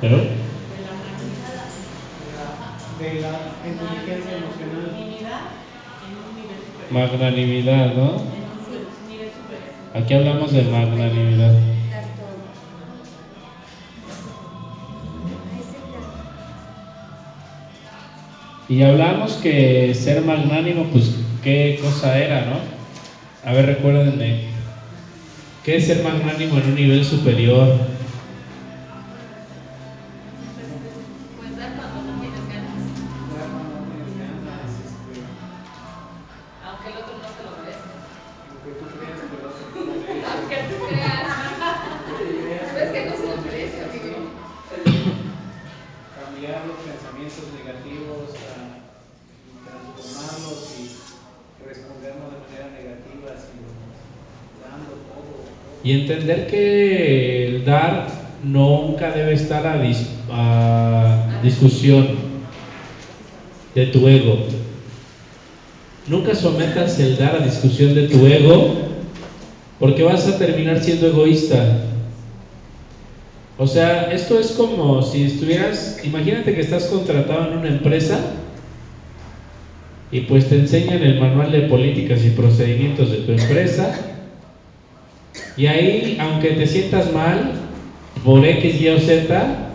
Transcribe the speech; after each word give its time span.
¿Pero? 0.00 0.16
De 0.16 0.22
la 0.84 0.92
magnanimidad. 1.40 1.86
De 2.98 3.20
la 3.20 3.32
inteligencia 3.66 4.36
emocional. 4.36 4.96
Magnanimidad 6.90 7.94
¿no? 7.94 8.22
Aquí 9.94 10.14
hablamos 10.14 10.52
de 10.52 10.62
magnanimidad. 10.62 11.52
Y 18.68 18.82
hablamos 18.82 19.32
que 19.34 19.94
ser 19.94 20.22
magnánimo, 20.22 20.84
pues 20.92 21.14
qué 21.42 21.78
cosa 21.80 22.18
era, 22.18 22.46
¿no? 22.46 22.58
A 23.48 23.52
ver, 23.54 23.66
recuérdenme. 23.66 24.40
¿Qué 25.64 25.76
es 25.76 25.86
ser 25.86 26.02
magnánimo 26.02 26.58
en 26.58 26.66
un 26.66 26.74
nivel 26.74 27.04
superior? 27.04 27.95
Entender 56.16 56.46
que 56.46 57.46
el 57.46 57.64
dar 57.64 58.08
nunca 58.42 59.10
debe 59.12 59.34
estar 59.34 59.66
a, 59.66 59.82
dis- 59.82 60.08
a 60.30 61.40
discusión 61.42 62.08
de 63.74 63.86
tu 63.86 64.08
ego. 64.08 64.38
Nunca 66.08 66.34
sometas 66.34 66.98
el 67.00 67.18
dar 67.18 67.36
a 67.36 67.40
discusión 67.40 67.94
de 67.94 68.08
tu 68.08 68.26
ego 68.26 68.74
porque 69.78 70.02
vas 70.02 70.26
a 70.26 70.38
terminar 70.38 70.82
siendo 70.82 71.08
egoísta. 71.08 71.80
O 73.58 73.66
sea, 73.66 74.10
esto 74.12 74.38
es 74.38 74.52
como 74.52 75.02
si 75.02 75.24
estuvieras, 75.24 75.98
imagínate 76.04 76.54
que 76.54 76.60
estás 76.60 76.84
contratado 76.86 77.50
en 77.50 77.58
una 77.58 77.68
empresa 77.68 78.18
y 80.12 80.20
pues 80.20 80.48
te 80.48 80.56
enseñan 80.56 81.02
el 81.02 81.18
manual 81.18 81.50
de 81.50 81.62
políticas 81.62 82.24
y 82.24 82.30
procedimientos 82.30 83.10
de 83.10 83.18
tu 83.18 83.32
empresa 83.32 84.15
y 85.56 85.66
ahí, 85.66 86.18
aunque 86.20 86.50
te 86.50 86.66
sientas 86.66 87.12
mal 87.12 87.52
por 88.24 88.44
X, 88.44 88.80
Y 88.80 88.88
o 88.88 88.98
Z, 88.98 89.72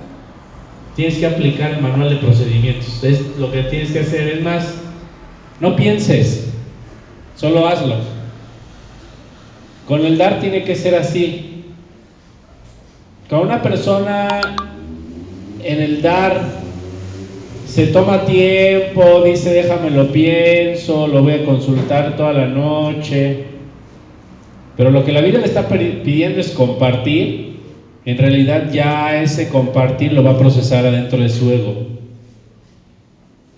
tienes 0.95 1.17
que 1.17 1.25
aplicar 1.25 1.71
el 1.71 1.81
manual 1.81 2.09
de 2.09 2.17
procedimientos. 2.17 3.03
Es 3.03 3.37
lo 3.37 3.51
que 3.51 3.63
tienes 3.63 3.91
que 3.91 3.99
hacer. 3.99 4.27
Es 4.27 4.41
más, 4.43 4.75
no 5.59 5.75
pienses, 5.75 6.51
solo 7.35 7.67
hazlo. 7.67 7.95
Con 9.87 10.05
el 10.05 10.17
dar 10.17 10.39
tiene 10.39 10.63
que 10.63 10.75
ser 10.75 10.95
así. 10.95 11.65
Con 13.29 13.39
una 13.39 13.61
persona 13.61 14.27
en 15.63 15.81
el 15.81 16.01
dar 16.01 16.61
se 17.65 17.87
toma 17.87 18.25
tiempo, 18.25 19.23
dice 19.23 19.53
déjame 19.53 19.91
lo 19.91 20.11
pienso, 20.11 21.07
lo 21.07 21.23
voy 21.23 21.33
a 21.33 21.45
consultar 21.45 22.17
toda 22.17 22.33
la 22.33 22.47
noche. 22.47 23.50
Pero 24.81 24.89
lo 24.89 25.05
que 25.05 25.11
la 25.11 25.21
vida 25.21 25.37
le 25.37 25.45
está 25.45 25.67
pidiendo 25.67 26.39
es 26.39 26.49
compartir. 26.49 27.57
En 28.03 28.17
realidad 28.17 28.71
ya 28.73 29.21
ese 29.21 29.47
compartir 29.47 30.11
lo 30.11 30.23
va 30.23 30.31
a 30.31 30.39
procesar 30.39 30.87
adentro 30.87 31.19
de 31.19 31.29
su 31.29 31.51
ego. 31.51 31.85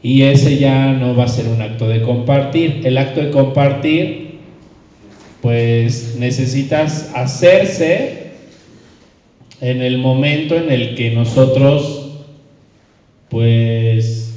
Y 0.02 0.24
ese 0.24 0.58
ya 0.58 0.92
no 0.92 1.16
va 1.16 1.24
a 1.24 1.28
ser 1.30 1.48
un 1.48 1.62
acto 1.62 1.88
de 1.88 2.02
compartir. 2.02 2.82
El 2.84 2.98
acto 2.98 3.22
de 3.22 3.30
compartir, 3.30 4.40
pues 5.42 6.18
necesitas 6.20 7.09
hacerse 7.16 8.31
en 9.62 9.81
el 9.81 10.00
momento 10.00 10.58
en 10.58 10.70
el 10.70 10.94
que 10.96 11.12
nosotros, 11.12 12.18
pues, 13.30 14.36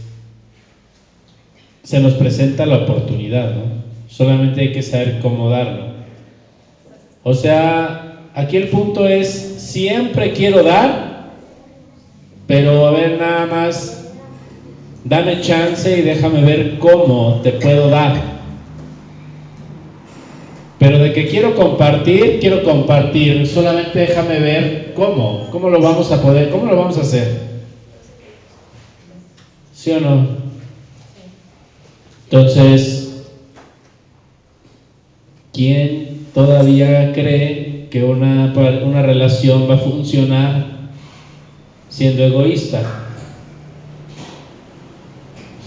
se 1.82 1.98
nos 1.98 2.14
presenta 2.14 2.64
la 2.64 2.76
oportunidad, 2.76 3.56
¿no? 3.56 3.62
Solamente 4.06 4.60
hay 4.60 4.72
que 4.72 4.84
saber 4.84 5.18
cómo 5.20 5.50
darlo. 5.50 5.85
O 7.28 7.34
sea, 7.34 8.20
aquí 8.34 8.56
el 8.56 8.68
punto 8.68 9.04
es, 9.04 9.56
siempre 9.58 10.32
quiero 10.32 10.62
dar, 10.62 11.32
pero 12.46 12.86
a 12.86 12.92
ver 12.92 13.18
nada 13.18 13.46
más, 13.46 14.12
dame 15.02 15.40
chance 15.40 15.98
y 15.98 16.02
déjame 16.02 16.42
ver 16.42 16.78
cómo 16.78 17.40
te 17.42 17.50
puedo 17.50 17.90
dar. 17.90 18.22
Pero 20.78 20.98
de 20.98 21.12
que 21.12 21.26
quiero 21.26 21.56
compartir, 21.56 22.38
quiero 22.38 22.62
compartir. 22.62 23.44
Solamente 23.48 23.98
déjame 23.98 24.38
ver 24.38 24.92
cómo, 24.94 25.48
cómo 25.50 25.68
lo 25.68 25.80
vamos 25.80 26.12
a 26.12 26.22
poder, 26.22 26.50
cómo 26.50 26.66
lo 26.66 26.76
vamos 26.76 26.96
a 26.96 27.00
hacer. 27.00 27.40
¿Sí 29.74 29.90
o 29.90 29.98
no? 29.98 30.28
Entonces, 32.30 33.24
¿quién 35.52 36.05
todavía 36.36 37.14
cree 37.14 37.86
que 37.90 38.04
una, 38.04 38.52
una 38.84 39.00
relación 39.00 39.70
va 39.70 39.76
a 39.76 39.78
funcionar 39.78 40.66
siendo 41.88 42.24
egoísta? 42.24 42.82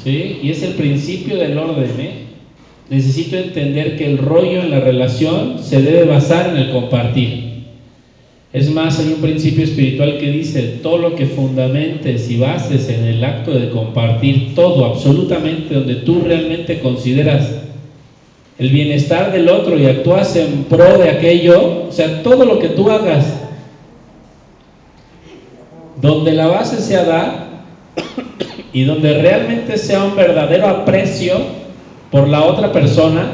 ¿Sí? 0.03 0.38
Y 0.44 0.52
es 0.52 0.62
el 0.62 0.74
principio 0.74 1.38
del 1.38 1.57
orden, 1.57 1.90
¿eh? 1.97 2.12
Necesito 2.88 3.35
entender 3.35 3.97
que 3.97 4.06
el 4.06 4.19
rollo 4.19 4.62
en 4.62 4.69
la 4.69 4.80
relación 4.80 5.57
se 5.57 5.81
debe 5.81 6.03
basar 6.03 6.52
en 6.52 6.57
el 6.57 6.72
compartir. 6.72 7.63
Es 8.53 8.69
más, 8.69 9.00
hay 9.00 9.13
un 9.13 9.22
principio 9.22 9.63
espiritual 9.63 10.19
que 10.19 10.30
dice, 10.30 10.80
todo 10.84 11.00
lo 11.00 11.16
que 11.16 11.25
fundamentes 11.25 12.30
y 12.30 12.38
bases 12.38 12.90
en 12.90 13.06
el 13.06 13.24
acto 13.24 13.57
de 13.57 13.72
compartir, 13.72 14.53
todo, 14.53 14.86
absolutamente, 14.86 15.74
donde 15.74 15.96
tú 15.96 16.22
realmente 16.24 16.80
consideras 16.80 17.69
el 18.59 18.70
bienestar 18.70 19.31
del 19.31 19.47
otro 19.47 19.78
y 19.78 19.86
actúas 19.86 20.36
en 20.36 20.66
pro 20.66 20.97
de 20.97 21.09
aquello, 21.09 21.88
o 21.88 21.92
sea, 21.92 22.22
todo 22.22 22.44
lo 22.44 22.59
que 22.59 22.68
tú 22.68 22.92
hagas, 22.92 23.25
donde 26.02 26.34
la 26.34 26.47
base 26.47 26.81
sea 26.81 27.06
dar 27.06 27.48
y 28.74 28.84
donde 28.84 29.22
realmente 29.22 29.78
sea 29.78 30.03
un 30.03 30.16
verdadero 30.16 30.68
aprecio 30.68 31.36
por 32.12 32.28
la 32.28 32.44
otra 32.44 32.74
persona, 32.74 33.28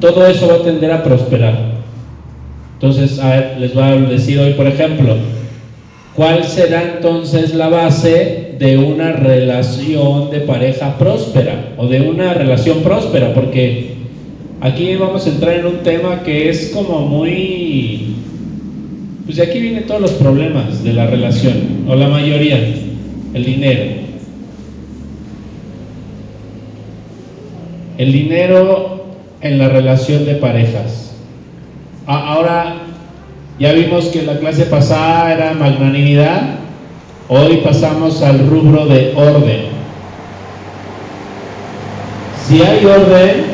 todo 0.00 0.26
eso 0.26 0.48
va 0.48 0.54
a 0.54 0.62
tender 0.62 0.90
a 0.90 1.04
prosperar. 1.04 1.76
Entonces, 2.74 3.18
a 3.20 3.30
ver, 3.30 3.56
les 3.60 3.74
voy 3.74 3.84
a 3.84 3.96
decir 3.96 4.40
hoy, 4.40 4.54
por 4.54 4.66
ejemplo, 4.66 5.16
¿cuál 6.14 6.44
será 6.44 6.82
entonces 6.82 7.54
la 7.54 7.68
base 7.68 8.45
de 8.58 8.78
una 8.78 9.12
relación 9.12 10.30
de 10.30 10.40
pareja 10.40 10.96
próspera 10.98 11.74
o 11.76 11.86
de 11.86 12.00
una 12.00 12.34
relación 12.34 12.80
próspera? 12.82 13.34
Porque 13.34 13.94
aquí 14.60 14.94
vamos 14.96 15.26
a 15.26 15.30
entrar 15.30 15.54
en 15.54 15.66
un 15.66 15.78
tema 15.78 16.22
que 16.22 16.48
es 16.48 16.70
como 16.74 17.00
muy... 17.00 18.14
Pues 19.24 19.38
de 19.38 19.42
aquí 19.42 19.58
vienen 19.58 19.86
todos 19.86 20.00
los 20.00 20.12
problemas 20.12 20.84
de 20.84 20.92
la 20.92 21.06
relación, 21.06 21.84
o 21.88 21.96
la 21.96 22.08
mayoría, 22.08 22.58
el 23.34 23.44
dinero. 23.44 23.84
El 27.98 28.12
dinero 28.12 29.06
en 29.40 29.58
la 29.58 29.68
relación 29.68 30.24
de 30.26 30.36
parejas. 30.36 31.14
Ahora, 32.06 32.82
ya 33.58 33.72
vimos 33.72 34.06
que 34.06 34.22
la 34.22 34.38
clase 34.38 34.66
pasada 34.66 35.32
era 35.32 35.54
magnanimidad, 35.54 36.65
hoy 37.28 37.58
pasamos 37.58 38.22
al 38.22 38.48
rubro 38.48 38.86
de 38.86 39.12
orden. 39.16 39.66
Si 42.46 42.62
hay 42.62 42.84
orden, 42.84 43.44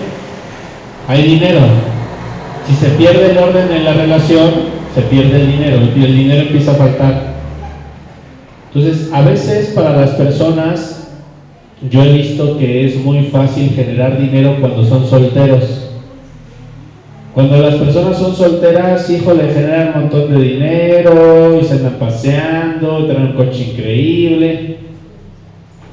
hay 1.08 1.22
dinero. 1.22 1.60
Si 2.66 2.74
se 2.74 2.90
pierde 2.90 3.32
el 3.32 3.38
orden 3.38 3.70
en 3.72 3.84
la 3.84 3.94
relación, 3.94 4.50
se 4.94 5.02
pierde 5.02 5.40
el 5.40 5.52
dinero 5.52 5.78
y 5.96 6.04
el 6.04 6.16
dinero 6.16 6.42
empieza 6.42 6.72
a 6.72 6.74
faltar. 6.74 7.32
Entonces, 8.74 9.12
a 9.12 9.22
veces 9.22 9.68
para 9.74 9.96
las 9.96 10.10
personas, 10.10 11.08
yo 11.90 12.02
he 12.04 12.12
visto 12.12 12.58
que 12.58 12.86
es 12.86 12.96
muy 12.96 13.24
fácil 13.24 13.70
generar 13.70 14.18
dinero 14.18 14.56
cuando 14.60 14.84
son 14.84 15.06
solteros. 15.08 15.81
Cuando 17.34 17.56
las 17.56 17.76
personas 17.76 18.18
son 18.18 18.36
solteras, 18.36 19.08
híjole, 19.08 19.54
generan 19.54 19.88
un 19.88 20.00
montón 20.02 20.34
de 20.34 20.42
dinero 20.42 21.58
y 21.58 21.64
se 21.64 21.74
andan 21.74 21.94
paseando, 21.94 23.06
traen 23.06 23.28
un 23.28 23.32
coche 23.32 23.70
increíble. 23.72 24.76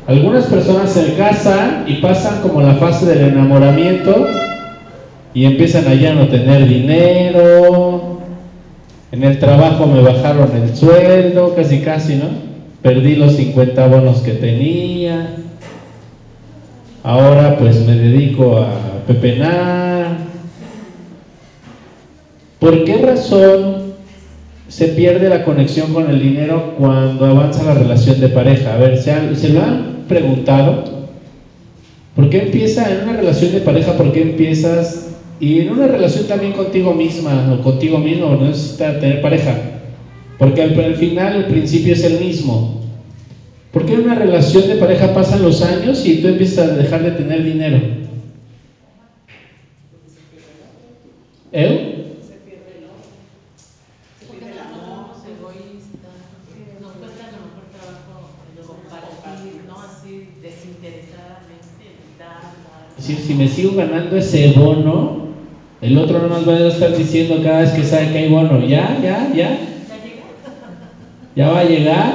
Algunas 0.06 0.46
personas 0.46 0.92
se 0.92 1.14
casan 1.14 1.86
y 1.88 1.96
pasan 2.02 2.42
como 2.42 2.62
la 2.62 2.74
fase 2.74 3.06
del 3.06 3.30
enamoramiento 3.30 4.28
y 5.34 5.46
empiezan 5.46 5.88
a 5.88 5.94
ya 5.94 6.14
no 6.14 6.28
tener 6.28 6.68
dinero, 6.68 8.18
En 9.12 9.24
el 9.24 9.40
trabajo 9.40 9.88
me 9.88 10.02
bajaron 10.02 10.52
el 10.56 10.76
sueldo, 10.76 11.56
casi 11.56 11.80
casi, 11.82 12.16
¿no? 12.16 12.26
Perdí 12.84 13.16
los 13.16 13.36
50 13.36 13.88
bonos 13.88 14.20
que 14.20 14.34
tenía. 14.34 15.36
Ahora 17.04 17.58
pues 17.58 17.86
me 17.88 17.96
dedico 17.96 18.58
a 18.58 18.70
pepenar. 19.08 20.29
¿Por 22.60 22.84
qué 22.84 22.98
razón 22.98 23.94
se 24.68 24.90
pierde 24.90 25.30
la 25.30 25.44
conexión 25.46 25.94
con 25.94 26.10
el 26.10 26.20
dinero 26.20 26.76
cuando 26.78 27.26
avanza 27.26 27.64
la 27.64 27.74
relación 27.74 28.20
de 28.20 28.30
pareja? 28.30 28.74
A 28.74 28.78
ver, 28.78 28.98
¿se, 28.98 29.36
¿se 29.36 29.50
lo 29.50 29.62
han 29.62 30.06
preguntado? 30.08 30.84
¿Por 32.16 32.30
qué 32.30 32.44
empieza 32.44 32.92
en 32.92 33.08
una 33.08 33.18
relación 33.18 33.54
de 33.54 33.62
pareja? 33.62 33.94
¿Por 33.94 34.12
qué 34.12 34.22
empiezas? 34.22 35.08
Y 35.40 35.62
en 35.62 35.72
una 35.72 35.88
relación 35.88 36.28
también 36.28 36.52
contigo 36.52 36.94
misma 36.94 37.54
o 37.54 37.64
contigo 37.64 37.98
mismo, 37.98 38.36
no 38.36 38.48
necesita 38.48 39.00
tener 39.00 39.22
pareja. 39.22 39.56
Porque 40.38 40.62
al, 40.62 40.78
al 40.80 40.96
final 40.96 41.36
el 41.38 41.46
principio 41.46 41.94
es 41.94 42.04
el 42.04 42.20
mismo. 42.20 42.82
¿Por 43.72 43.86
qué 43.86 43.94
en 43.94 44.02
una 44.02 44.16
relación 44.16 44.68
de 44.68 44.76
pareja 44.76 45.14
pasan 45.14 45.44
los 45.44 45.62
años 45.62 46.06
y 46.06 46.22
tú 46.22 46.28
empiezas 46.28 46.70
a 46.70 46.76
dejar 46.76 47.04
de 47.04 47.12
tener 47.12 47.44
dinero? 47.44 47.78
¿Eh? 51.52 51.96
Porque 54.28 54.46
nos 54.46 54.70
volvemos 54.72 55.18
egoístas, 55.26 56.18
nos 56.82 56.92
cuesta 56.94 57.28
a 57.28 57.32
lo 57.32 57.38
mejor 57.46 57.66
trabajo 57.74 58.38
el 58.58 58.66
compartir, 58.66 59.62
¿no? 59.68 59.82
Así 59.82 60.30
desinteresadamente, 60.42 61.84
el 61.94 62.18
dar, 62.18 62.42
dar. 62.42 62.89
Es 63.00 63.08
decir, 63.08 63.26
si 63.26 63.34
me 63.36 63.48
sigo 63.48 63.76
ganando 63.76 64.18
ese 64.18 64.50
bono, 64.52 65.30
el 65.82 65.98
otro 65.98 66.18
nada 66.20 66.30
más 66.30 66.48
va 66.48 66.54
a 66.54 66.68
estar 66.68 66.96
diciendo 66.96 67.40
cada 67.42 67.62
vez 67.62 67.72
que 67.72 67.84
sabe 67.86 68.12
que 68.12 68.18
hay 68.18 68.30
bono, 68.30 68.60
ya, 68.68 69.00
ya, 69.02 69.32
ya, 69.34 69.58
¿Ya 71.36 71.50
va 71.50 71.60
a 71.60 71.64
llegar. 71.64 72.14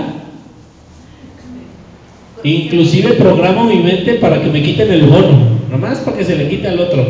Inclusive 2.43 3.15
programo 3.15 3.65
mi 3.65 3.77
mente 3.79 4.15
para 4.15 4.43
que 4.43 4.51
me 4.51 4.63
quiten 4.63 4.91
el 4.91 5.07
bono, 5.07 5.49
nomás 5.71 6.01
para 6.01 6.19
que 6.19 6.25
se 6.25 6.37
le 6.37 6.49
quite 6.51 6.69
al 6.69 6.79
otro. 6.79 7.07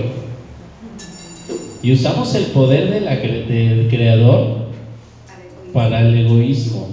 Y 1.82 1.90
usamos 1.92 2.32
el 2.36 2.44
poder 2.46 2.88
de 2.90 3.00
la 3.00 3.20
cre- 3.20 3.46
del 3.46 3.88
creador 3.88 4.68
para 5.72 6.00
el 6.02 6.14
egoísmo. 6.14 6.88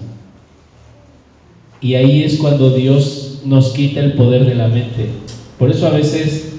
Y 1.82 1.94
ahí 1.94 2.24
es 2.24 2.38
cuando 2.38 2.72
Dios 2.72 3.42
nos 3.46 3.70
quita 3.70 4.00
el 4.00 4.14
poder 4.14 4.46
de 4.46 4.56
la 4.56 4.68
mente. 4.68 5.06
Por 5.60 5.70
eso 5.70 5.86
a 5.86 5.92
veces, 5.92 6.51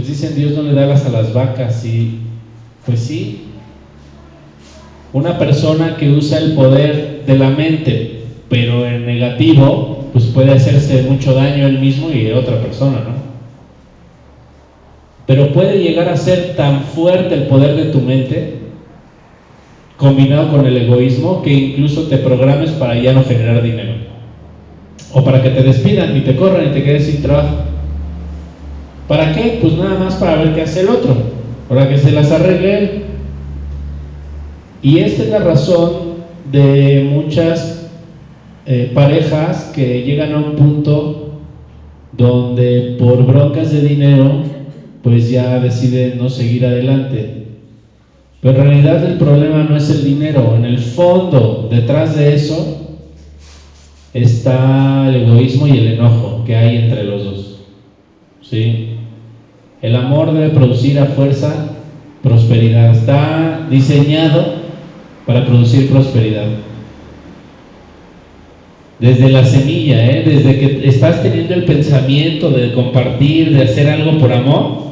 pues 0.00 0.18
dicen 0.18 0.34
Dios 0.34 0.52
no 0.52 0.62
le 0.62 0.72
da 0.72 0.84
alas 0.84 1.04
a 1.04 1.10
las 1.10 1.34
vacas 1.34 1.84
y 1.84 2.20
pues 2.86 3.00
sí. 3.00 3.42
Una 5.12 5.38
persona 5.38 5.96
que 5.98 6.10
usa 6.10 6.38
el 6.38 6.52
poder 6.52 7.24
de 7.26 7.36
la 7.36 7.50
mente, 7.50 8.22
pero 8.48 8.86
en 8.86 9.04
negativo, 9.04 10.08
pues 10.12 10.24
puede 10.26 10.52
hacerse 10.52 11.02
mucho 11.02 11.34
daño 11.34 11.66
él 11.66 11.80
mismo 11.80 12.10
y 12.10 12.30
a 12.30 12.38
otra 12.38 12.62
persona, 12.62 13.00
¿no? 13.00 13.20
Pero 15.26 15.52
puede 15.52 15.78
llegar 15.78 16.08
a 16.08 16.16
ser 16.16 16.56
tan 16.56 16.82
fuerte 16.84 17.34
el 17.34 17.42
poder 17.42 17.76
de 17.76 17.92
tu 17.92 18.00
mente, 18.00 18.54
combinado 19.98 20.50
con 20.50 20.64
el 20.64 20.78
egoísmo, 20.78 21.42
que 21.42 21.52
incluso 21.52 22.04
te 22.04 22.16
programes 22.16 22.70
para 22.70 22.98
ya 22.98 23.12
no 23.12 23.22
generar 23.22 23.62
dinero. 23.62 23.92
O 25.12 25.22
para 25.22 25.42
que 25.42 25.50
te 25.50 25.62
despidan 25.62 26.16
y 26.16 26.20
te 26.20 26.36
corran 26.36 26.68
y 26.68 26.72
te 26.72 26.84
quedes 26.84 27.04
sin 27.04 27.20
trabajo. 27.20 27.69
¿Para 29.10 29.32
qué? 29.32 29.58
Pues 29.60 29.72
nada 29.72 29.98
más 29.98 30.14
para 30.14 30.36
ver 30.36 30.54
qué 30.54 30.62
hace 30.62 30.82
el 30.82 30.88
otro, 30.88 31.16
para 31.68 31.88
que 31.88 31.98
se 31.98 32.12
las 32.12 32.30
arregle 32.30 32.78
él. 32.78 33.02
Y 34.82 34.98
esta 34.98 35.24
es 35.24 35.30
la 35.30 35.40
razón 35.40 35.90
de 36.52 37.10
muchas 37.12 37.90
eh, 38.66 38.92
parejas 38.94 39.72
que 39.74 40.04
llegan 40.04 40.32
a 40.32 40.38
un 40.38 40.54
punto 40.54 41.40
donde 42.12 42.94
por 43.00 43.26
broncas 43.26 43.72
de 43.72 43.80
dinero 43.80 44.44
pues 45.02 45.28
ya 45.28 45.58
deciden 45.58 46.16
no 46.16 46.30
seguir 46.30 46.64
adelante. 46.64 47.46
Pero 48.40 48.60
en 48.60 48.68
realidad 48.68 49.04
el 49.04 49.18
problema 49.18 49.64
no 49.64 49.76
es 49.76 49.90
el 49.90 50.04
dinero, 50.04 50.54
en 50.54 50.66
el 50.66 50.78
fondo, 50.78 51.66
detrás 51.68 52.16
de 52.16 52.36
eso, 52.36 53.00
está 54.14 55.08
el 55.08 55.22
egoísmo 55.22 55.66
y 55.66 55.78
el 55.78 55.94
enojo 55.94 56.44
que 56.46 56.54
hay 56.54 56.76
entre 56.76 57.02
los 57.02 57.24
dos. 57.24 57.60
¿Sí? 58.42 58.89
El 59.82 59.96
amor 59.96 60.32
debe 60.32 60.50
producir 60.50 60.98
a 60.98 61.06
fuerza 61.06 61.76
prosperidad. 62.22 62.90
Está 62.92 63.66
diseñado 63.70 64.60
para 65.26 65.46
producir 65.46 65.88
prosperidad. 65.88 66.46
Desde 68.98 69.30
la 69.30 69.44
semilla, 69.44 70.04
¿eh? 70.10 70.22
desde 70.26 70.58
que 70.58 70.88
estás 70.88 71.22
teniendo 71.22 71.54
el 71.54 71.64
pensamiento 71.64 72.50
de 72.50 72.72
compartir, 72.74 73.56
de 73.56 73.62
hacer 73.62 73.88
algo 73.88 74.18
por 74.18 74.30
amor, 74.30 74.90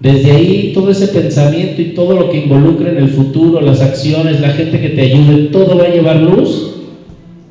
desde 0.00 0.32
ahí 0.32 0.72
todo 0.74 0.90
ese 0.90 1.08
pensamiento 1.08 1.82
y 1.82 1.86
todo 1.86 2.14
lo 2.14 2.30
que 2.30 2.38
involucre 2.38 2.90
en 2.90 2.96
el 2.96 3.08
futuro, 3.08 3.60
las 3.60 3.82
acciones, 3.82 4.40
la 4.40 4.50
gente 4.50 4.80
que 4.80 4.90
te 4.90 5.02
ayude, 5.02 5.48
todo 5.48 5.76
va 5.76 5.84
a 5.84 5.88
llevar 5.88 6.16
luz 6.16 6.76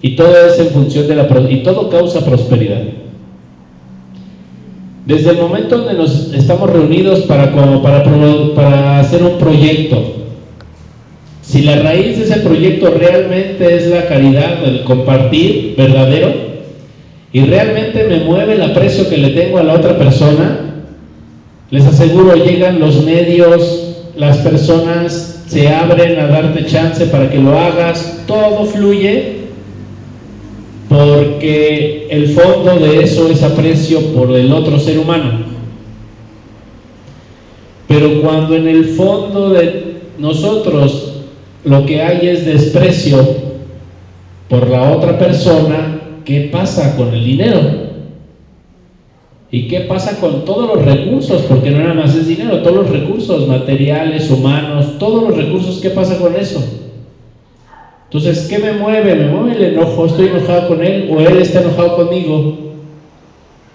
y 0.01 0.15
todo 0.15 0.33
es 0.47 0.59
en 0.59 0.67
función 0.67 1.07
de 1.07 1.15
la 1.15 1.27
y 1.49 1.57
todo 1.57 1.89
causa 1.89 2.25
prosperidad. 2.25 3.04
Desde 5.05 5.31
el 5.31 5.37
momento 5.37 5.77
donde 5.77 5.93
nos 5.93 6.33
estamos 6.33 6.67
reunidos 6.69 7.21
para, 7.21 7.53
para 7.53 8.99
hacer 8.99 9.21
un 9.21 9.37
proyecto, 9.37 10.01
si 11.43 11.61
la 11.61 11.75
raíz 11.75 12.17
de 12.17 12.23
ese 12.23 12.37
proyecto 12.37 12.89
realmente 12.89 13.75
es 13.75 13.87
la 13.87 14.07
caridad, 14.07 14.63
el 14.63 14.83
compartir 14.83 15.75
verdadero, 15.77 16.33
y 17.31 17.41
realmente 17.41 18.05
me 18.05 18.21
mueve 18.21 18.53
el 18.55 18.63
aprecio 18.63 19.07
que 19.07 19.17
le 19.17 19.29
tengo 19.29 19.59
a 19.59 19.63
la 19.63 19.75
otra 19.75 19.95
persona, 19.95 20.83
les 21.69 21.85
aseguro, 21.85 22.35
llegan 22.35 22.79
los 22.79 23.03
medios, 23.03 23.93
las 24.15 24.37
personas 24.37 25.43
se 25.47 25.67
abren 25.69 26.19
a 26.19 26.27
darte 26.27 26.65
chance 26.65 27.05
para 27.05 27.29
que 27.29 27.37
lo 27.37 27.59
hagas, 27.59 28.23
todo 28.25 28.65
fluye 28.65 29.44
porque 30.95 32.07
el 32.09 32.29
fondo 32.29 32.77
de 32.77 33.03
eso 33.03 33.29
es 33.29 33.43
aprecio 33.43 33.99
por 34.13 34.31
el 34.31 34.51
otro 34.53 34.79
ser 34.79 34.97
humano. 34.97 35.43
Pero 37.87 38.21
cuando 38.21 38.55
en 38.55 38.67
el 38.67 38.85
fondo 38.85 39.49
de 39.49 39.95
nosotros 40.17 41.23
lo 41.65 41.85
que 41.85 42.01
hay 42.01 42.29
es 42.29 42.45
desprecio 42.45 43.17
por 44.47 44.69
la 44.69 44.93
otra 44.93 45.19
persona, 45.19 45.99
¿qué 46.23 46.49
pasa 46.51 46.95
con 46.95 47.13
el 47.13 47.25
dinero? 47.25 47.59
¿Y 49.51 49.67
qué 49.67 49.81
pasa 49.81 50.19
con 50.21 50.45
todos 50.45 50.75
los 50.75 50.85
recursos? 50.85 51.41
Porque 51.43 51.71
no 51.71 51.79
nada 51.79 51.93
más 51.93 52.15
es 52.15 52.27
dinero, 52.27 52.61
todos 52.61 52.75
los 52.75 52.89
recursos 52.89 53.47
materiales, 53.47 54.31
humanos, 54.31 54.97
todos 54.97 55.23
los 55.29 55.37
recursos, 55.37 55.79
¿qué 55.81 55.89
pasa 55.89 56.17
con 56.19 56.35
eso? 56.37 56.84
Entonces, 58.15 58.47
¿qué 58.47 58.59
me 58.59 58.71
mueve? 58.71 59.13
¿Me 59.13 59.27
mueve 59.27 59.57
el 59.57 59.73
enojo? 59.73 60.05
¿Estoy 60.05 60.27
enojado 60.27 60.69
con 60.69 60.81
él 60.81 61.09
o 61.11 61.19
él 61.19 61.37
está 61.39 61.59
enojado 61.59 61.97
conmigo? 61.97 62.57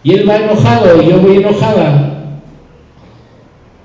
Y 0.02 0.14
él 0.14 0.26
va 0.26 0.38
enojado 0.38 1.02
y 1.02 1.10
yo 1.10 1.18
voy 1.18 1.36
enojada. 1.36 2.38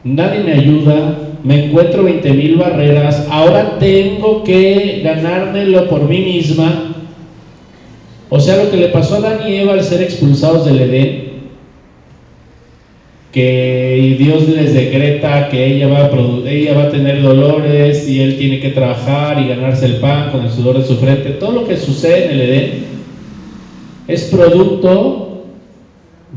Nadie 0.06 0.44
me 0.46 0.54
ayuda, 0.54 1.20
me 1.44 1.66
encuentro 1.66 2.04
20 2.04 2.32
mil 2.32 2.56
barreras, 2.56 3.28
ahora 3.30 3.80
tengo 3.80 4.46
que 4.46 5.02
ganármelo 5.04 5.90
por 5.90 6.08
mí 6.08 6.20
misma. 6.20 6.96
O 8.30 8.40
sea, 8.40 8.64
lo 8.64 8.72
que 8.72 8.78
le 8.78 8.88
pasó 8.88 9.16
a 9.16 9.18
Adán 9.18 9.40
y 9.46 9.56
Eva 9.56 9.74
al 9.74 9.84
ser 9.84 10.04
expulsados 10.04 10.66
del 10.66 10.80
Edén, 10.80 11.25
que 13.36 14.16
Dios 14.18 14.48
les 14.48 14.74
decreta 14.74 15.50
que 15.50 15.66
ella 15.66 15.90
va, 15.90 16.06
a 16.06 16.50
ella 16.50 16.74
va 16.74 16.84
a 16.84 16.90
tener 16.90 17.22
dolores 17.22 18.08
y 18.08 18.22
él 18.22 18.38
tiene 18.38 18.62
que 18.62 18.70
trabajar 18.70 19.42
y 19.42 19.50
ganarse 19.50 19.88
el 19.88 19.96
pan 19.96 20.32
con 20.32 20.46
el 20.46 20.50
sudor 20.50 20.80
de 20.80 20.86
su 20.86 20.96
frente. 20.96 21.32
Todo 21.32 21.52
lo 21.52 21.68
que 21.68 21.76
sucede 21.76 22.28
en 22.28 22.32
el 22.32 22.42
Edén 22.42 22.72
es 24.08 24.24
producto 24.32 25.44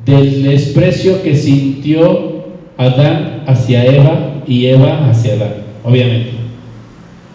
del 0.04 0.42
desprecio 0.42 1.22
que 1.22 1.36
sintió 1.36 2.46
Adán 2.76 3.44
hacia 3.46 3.86
Eva 3.86 4.42
y 4.48 4.66
Eva 4.66 5.08
hacia 5.08 5.34
Adán, 5.34 5.54
obviamente. 5.84 6.30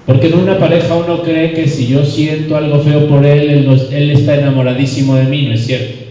Porque 0.05 0.27
en 0.27 0.39
una 0.39 0.59
pareja 0.59 0.93
uno 0.93 1.21
cree 1.21 1.53
que 1.53 1.69
si 1.69 1.87
yo 1.87 2.03
siento 2.03 2.57
algo 2.57 2.79
feo 2.79 3.07
por 3.07 3.25
él, 3.25 3.49
él, 3.49 3.87
él 3.93 4.11
está 4.11 4.35
enamoradísimo 4.35 5.15
de 5.15 5.23
mí, 5.23 5.43
no 5.43 5.53
es 5.53 5.65
cierto. 5.65 6.02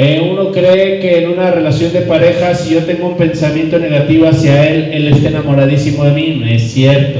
Eh, 0.00 0.30
uno 0.30 0.52
cree 0.52 1.00
que 1.00 1.24
en 1.24 1.30
una 1.30 1.50
relación 1.50 1.92
de 1.92 2.02
pareja, 2.02 2.54
si 2.54 2.74
yo 2.74 2.84
tengo 2.84 3.08
un 3.08 3.16
pensamiento 3.16 3.80
negativo 3.80 4.28
hacia 4.28 4.70
él, 4.70 4.90
él 4.92 5.08
está 5.08 5.30
enamoradísimo 5.30 6.04
de 6.04 6.12
mí. 6.12 6.36
No 6.38 6.46
es 6.46 6.70
cierto. 6.70 7.18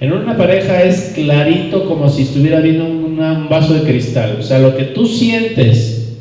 En 0.00 0.12
una 0.12 0.36
pareja 0.36 0.82
es 0.82 1.12
clarito 1.14 1.84
como 1.84 2.08
si 2.08 2.22
estuviera 2.22 2.58
viendo 2.58 2.86
un, 2.86 3.46
vaso 3.48 3.74
de 3.74 3.82
cristal. 3.82 4.38
O 4.40 4.42
sea, 4.42 4.58
lo 4.58 4.76
que 4.76 4.86
tú 4.86 5.06
sientes 5.06 6.16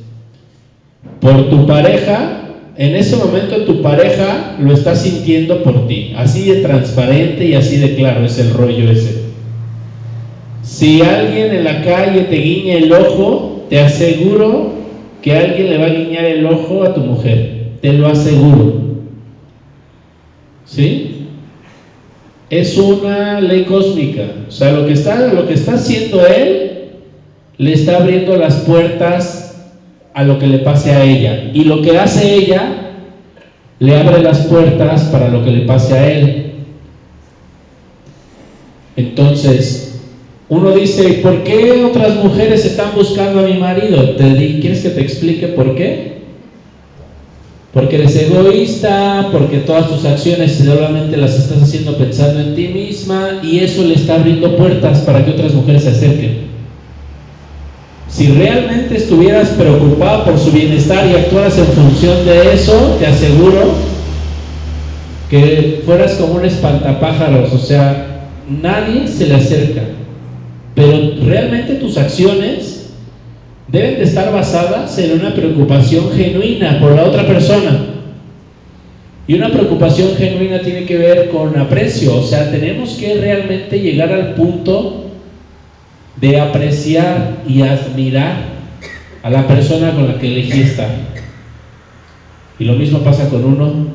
por 1.19 1.49
tu 1.49 1.65
pareja 1.65 2.43
en 2.77 2.95
ese 2.95 3.15
momento 3.15 3.63
tu 3.63 3.81
pareja 3.81 4.57
lo 4.59 4.73
está 4.75 4.95
sintiendo 4.95 5.63
por 5.63 5.87
ti. 5.87 6.13
Así 6.15 6.47
de 6.47 6.57
transparente 6.61 7.45
y 7.45 7.55
así 7.55 7.77
de 7.77 7.95
claro 7.95 8.23
es 8.25 8.37
el 8.37 8.51
rollo 8.51 8.91
ese. 8.91 9.23
Si 10.61 11.01
alguien 11.01 11.51
en 11.51 11.63
la 11.63 11.81
calle 11.81 12.25
te 12.25 12.35
guiña 12.35 12.75
el 12.75 12.93
ojo, 12.93 13.65
te 13.71 13.79
aseguro 13.79 14.74
que 15.25 15.35
alguien 15.35 15.71
le 15.71 15.77
va 15.79 15.85
a 15.87 15.89
guiñar 15.89 16.23
el 16.25 16.45
ojo 16.45 16.83
a 16.83 16.93
tu 16.93 17.01
mujer. 17.01 17.71
Te 17.81 17.93
lo 17.93 18.05
aseguro. 18.05 18.79
¿Sí? 20.65 21.25
Es 22.51 22.77
una 22.77 23.41
ley 23.41 23.63
cósmica. 23.63 24.21
O 24.47 24.51
sea, 24.51 24.71
lo 24.71 24.85
que 24.85 24.93
está, 24.93 25.33
lo 25.33 25.47
que 25.47 25.55
está 25.55 25.73
haciendo 25.73 26.23
él 26.27 26.91
le 27.57 27.73
está 27.73 27.97
abriendo 27.97 28.35
las 28.35 28.57
puertas 28.57 29.65
a 30.13 30.23
lo 30.23 30.37
que 30.37 30.45
le 30.45 30.59
pase 30.59 30.91
a 30.91 31.03
ella. 31.03 31.49
Y 31.55 31.63
lo 31.63 31.81
que 31.81 31.97
hace 31.97 32.35
ella 32.35 32.91
le 33.79 33.97
abre 33.97 34.21
las 34.21 34.45
puertas 34.45 35.05
para 35.05 35.29
lo 35.29 35.43
que 35.43 35.49
le 35.49 35.61
pase 35.65 35.97
a 35.97 36.07
él. 36.07 36.51
Entonces, 38.95 39.94
uno 40.47 40.71
dice, 40.71 41.21
¿por 41.23 41.43
qué 41.43 41.83
otras 41.83 42.15
mujeres 42.23 42.65
están 42.65 42.93
buscando 42.95 43.39
a 43.39 43.43
mi 43.43 43.55
marido? 43.55 44.11
Te 44.11 44.59
¿Quieres 44.59 44.81
que 44.81 44.89
te 44.89 45.01
explique 45.01 45.47
por 45.49 45.75
qué? 45.75 46.15
Porque 47.73 47.95
eres 47.95 48.15
egoísta, 48.15 49.29
porque 49.31 49.57
todas 49.57 49.89
tus 49.89 50.05
acciones 50.05 50.61
solamente 50.63 51.17
las 51.17 51.37
estás 51.37 51.63
haciendo 51.63 51.97
pensando 51.97 52.39
en 52.39 52.55
ti 52.55 52.67
misma 52.67 53.41
y 53.43 53.59
eso 53.59 53.83
le 53.83 53.95
está 53.95 54.15
abriendo 54.15 54.55
puertas 54.55 54.99
para 54.99 55.25
que 55.25 55.31
otras 55.31 55.53
mujeres 55.53 55.83
se 55.83 55.89
acerquen. 55.89 56.45
Si 58.07 58.27
realmente 58.27 58.95
estuvieras 58.95 59.49
preocupado 59.49 60.25
por 60.25 60.39
su 60.39 60.51
bienestar 60.51 61.05
y 61.09 61.15
actuaras 61.15 61.57
en 61.57 61.65
función 61.65 62.25
de 62.25 62.53
eso, 62.53 62.95
te 62.99 63.07
aseguro 63.07 63.73
que 65.29 65.81
fueras 65.85 66.13
como 66.13 66.35
un 66.35 66.45
espantapájaros, 66.45 67.51
o 67.51 67.57
sea, 67.57 68.29
nadie 68.47 69.07
se 69.07 69.27
le 69.27 69.35
acerca. 69.35 69.81
Pero 70.75 71.13
realmente 71.25 71.75
tus 71.75 71.97
acciones 71.97 72.89
deben 73.69 73.95
de 73.95 74.03
estar 74.03 74.31
basadas 74.31 74.97
en 74.99 75.19
una 75.19 75.33
preocupación 75.33 76.11
genuina 76.11 76.79
por 76.79 76.91
la 76.91 77.05
otra 77.05 77.25
persona. 77.25 77.85
Y 79.27 79.33
una 79.33 79.49
preocupación 79.49 80.15
genuina 80.15 80.59
tiene 80.59 80.85
que 80.85 80.97
ver 80.97 81.29
con 81.29 81.57
aprecio, 81.57 82.15
o 82.15 82.21
sea, 82.21 82.51
tenemos 82.51 82.91
que 82.93 83.15
realmente 83.15 83.79
llegar 83.79 84.11
al 84.11 84.35
punto 84.35 85.05
de 86.17 86.39
apreciar 86.39 87.37
y 87.47 87.61
admirar 87.63 88.55
a 89.23 89.29
la 89.29 89.47
persona 89.47 89.91
con 89.91 90.07
la 90.07 90.19
que 90.19 90.27
elegí 90.27 90.61
estar. 90.61 90.89
Y 92.59 92.65
lo 92.65 92.73
mismo 92.73 92.99
pasa 92.99 93.29
con 93.29 93.43
uno. 93.43 93.87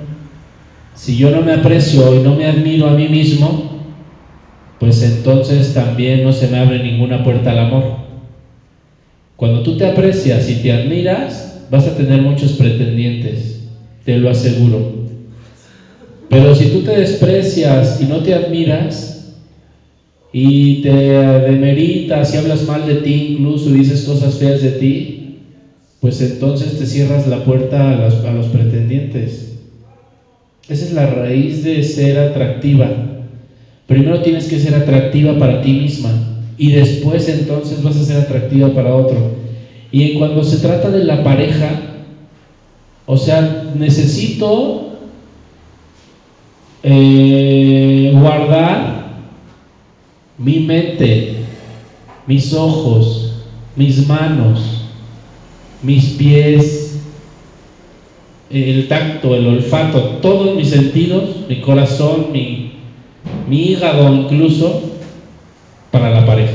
Si 0.96 1.16
yo 1.16 1.30
no 1.30 1.42
me 1.42 1.52
aprecio 1.52 2.14
y 2.16 2.18
no 2.18 2.34
me 2.34 2.46
admiro 2.46 2.88
a 2.88 2.90
mí 2.90 3.08
mismo, 3.08 3.69
pues 4.80 5.02
entonces 5.02 5.74
también 5.74 6.24
no 6.24 6.32
se 6.32 6.48
me 6.48 6.58
abre 6.58 6.82
ninguna 6.82 7.22
puerta 7.22 7.50
al 7.50 7.58
amor. 7.58 7.84
Cuando 9.36 9.62
tú 9.62 9.76
te 9.76 9.86
aprecias 9.86 10.48
y 10.48 10.62
te 10.62 10.72
admiras, 10.72 11.66
vas 11.70 11.86
a 11.86 11.96
tener 11.96 12.22
muchos 12.22 12.54
pretendientes, 12.54 13.68
te 14.04 14.16
lo 14.16 14.30
aseguro. 14.30 14.80
Pero 16.30 16.54
si 16.54 16.72
tú 16.72 16.82
te 16.82 16.92
desprecias 16.92 18.00
y 18.00 18.06
no 18.06 18.22
te 18.22 18.34
admiras, 18.34 19.20
y 20.32 20.82
te 20.82 20.90
demeritas 21.40 22.32
y 22.32 22.36
hablas 22.36 22.66
mal 22.66 22.86
de 22.86 22.96
ti 22.96 23.32
incluso 23.32 23.70
dices 23.70 24.02
cosas 24.02 24.38
feas 24.38 24.62
de 24.62 24.70
ti, 24.70 25.20
pues 26.00 26.20
entonces 26.20 26.78
te 26.78 26.86
cierras 26.86 27.26
la 27.26 27.44
puerta 27.44 27.90
a, 27.90 27.92
a 27.92 28.32
los 28.32 28.48
pretendientes. 28.48 29.50
Esa 30.68 30.84
es 30.84 30.92
la 30.92 31.06
raíz 31.06 31.62
de 31.62 31.82
ser 31.82 32.18
atractiva. 32.18 33.19
Primero 33.90 34.22
tienes 34.22 34.46
que 34.46 34.60
ser 34.60 34.76
atractiva 34.76 35.36
para 35.36 35.62
ti 35.62 35.72
misma 35.72 36.12
y 36.56 36.70
después 36.70 37.28
entonces 37.28 37.82
vas 37.82 37.96
a 37.96 38.04
ser 38.04 38.18
atractiva 38.18 38.72
para 38.72 38.94
otro. 38.94 39.32
Y 39.90 40.12
en 40.12 40.18
cuando 40.20 40.44
se 40.44 40.58
trata 40.58 40.92
de 40.92 41.02
la 41.02 41.24
pareja, 41.24 41.72
o 43.04 43.16
sea, 43.16 43.72
necesito 43.74 44.92
eh, 46.84 48.12
guardar 48.14 49.24
mi 50.38 50.60
mente, 50.60 51.46
mis 52.28 52.54
ojos, 52.54 53.42
mis 53.74 54.06
manos, 54.06 54.84
mis 55.82 56.10
pies, 56.10 57.00
el 58.50 58.86
tacto, 58.86 59.34
el 59.34 59.48
olfato, 59.48 60.18
todos 60.22 60.54
mis 60.54 60.70
sentidos, 60.70 61.48
mi 61.48 61.60
corazón, 61.60 62.26
mi, 62.30 62.69
hígado 63.52 64.14
incluso, 64.14 64.82
para 65.90 66.10
la 66.10 66.26
pareja. 66.26 66.52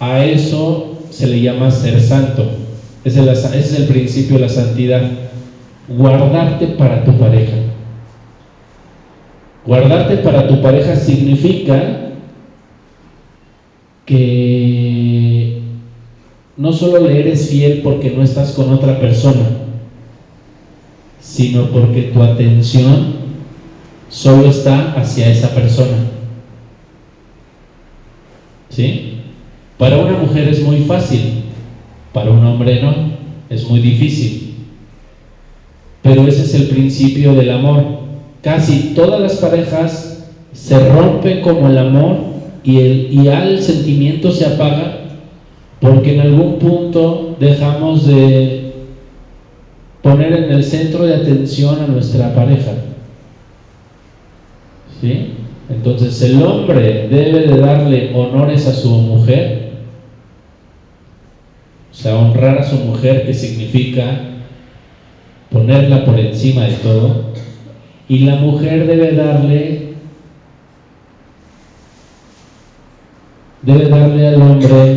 A 0.00 0.24
eso 0.24 0.98
se 1.10 1.26
le 1.26 1.40
llama 1.40 1.70
ser 1.70 2.00
santo. 2.00 2.44
Ese 3.04 3.20
es, 3.30 3.44
ese 3.44 3.58
es 3.58 3.74
el 3.74 3.86
principio 3.86 4.36
de 4.36 4.42
la 4.42 4.48
santidad. 4.48 5.02
Guardarte 5.88 6.68
para 6.68 7.04
tu 7.04 7.16
pareja. 7.18 7.56
Guardarte 9.66 10.18
para 10.18 10.48
tu 10.48 10.60
pareja 10.62 10.96
significa 10.96 12.12
que 14.06 15.60
no 16.56 16.72
solo 16.72 17.06
le 17.06 17.20
eres 17.20 17.50
fiel 17.50 17.82
porque 17.82 18.10
no 18.10 18.22
estás 18.22 18.52
con 18.52 18.72
otra 18.72 18.98
persona, 18.98 19.46
sino 21.20 21.66
porque 21.66 22.02
tu 22.14 22.22
atención 22.22 23.17
solo 24.08 24.48
está 24.48 24.92
hacia 24.92 25.30
esa 25.30 25.54
persona. 25.54 25.96
¿Sí? 28.70 29.20
Para 29.78 29.98
una 29.98 30.18
mujer 30.18 30.48
es 30.48 30.62
muy 30.62 30.78
fácil, 30.80 31.44
para 32.12 32.30
un 32.30 32.44
hombre 32.44 32.82
no, 32.82 32.94
es 33.48 33.68
muy 33.68 33.80
difícil. 33.80 34.54
Pero 36.02 36.26
ese 36.26 36.42
es 36.42 36.54
el 36.54 36.68
principio 36.68 37.34
del 37.34 37.50
amor. 37.50 37.84
Casi 38.42 38.94
todas 38.94 39.20
las 39.20 39.36
parejas 39.36 40.26
se 40.52 40.88
rompen 40.88 41.42
como 41.42 41.68
el 41.68 41.78
amor 41.78 42.18
y, 42.64 42.78
el, 42.78 43.08
y 43.12 43.28
al 43.28 43.62
sentimiento 43.62 44.30
se 44.30 44.46
apaga 44.46 44.98
porque 45.80 46.14
en 46.14 46.20
algún 46.20 46.58
punto 46.58 47.36
dejamos 47.38 48.06
de 48.06 48.72
poner 50.02 50.32
en 50.32 50.52
el 50.52 50.64
centro 50.64 51.06
de 51.06 51.14
atención 51.14 51.80
a 51.80 51.86
nuestra 51.86 52.34
pareja. 52.34 52.72
¿Sí? 55.00 55.34
Entonces 55.68 56.20
el 56.22 56.42
hombre 56.42 57.08
debe 57.08 57.46
de 57.46 57.58
darle 57.58 58.12
honores 58.14 58.66
a 58.66 58.72
su 58.72 58.88
mujer, 58.90 59.72
o 61.90 61.94
sea, 61.94 62.16
honrar 62.16 62.58
a 62.58 62.64
su 62.64 62.76
mujer, 62.76 63.26
que 63.26 63.34
significa 63.34 64.20
ponerla 65.50 66.04
por 66.04 66.18
encima 66.18 66.62
de 66.62 66.74
todo, 66.74 67.32
y 68.08 68.20
la 68.20 68.36
mujer 68.36 68.86
debe 68.86 69.12
darle 69.12 69.88
debe 73.62 73.88
darle 73.88 74.28
al 74.28 74.40
hombre 74.40 74.96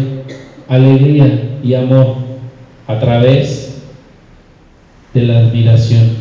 alegría 0.70 1.58
y 1.62 1.74
amor 1.74 2.16
a 2.88 3.00
través 3.00 3.82
de 5.14 5.24
la 5.24 5.40
admiración. 5.40 6.21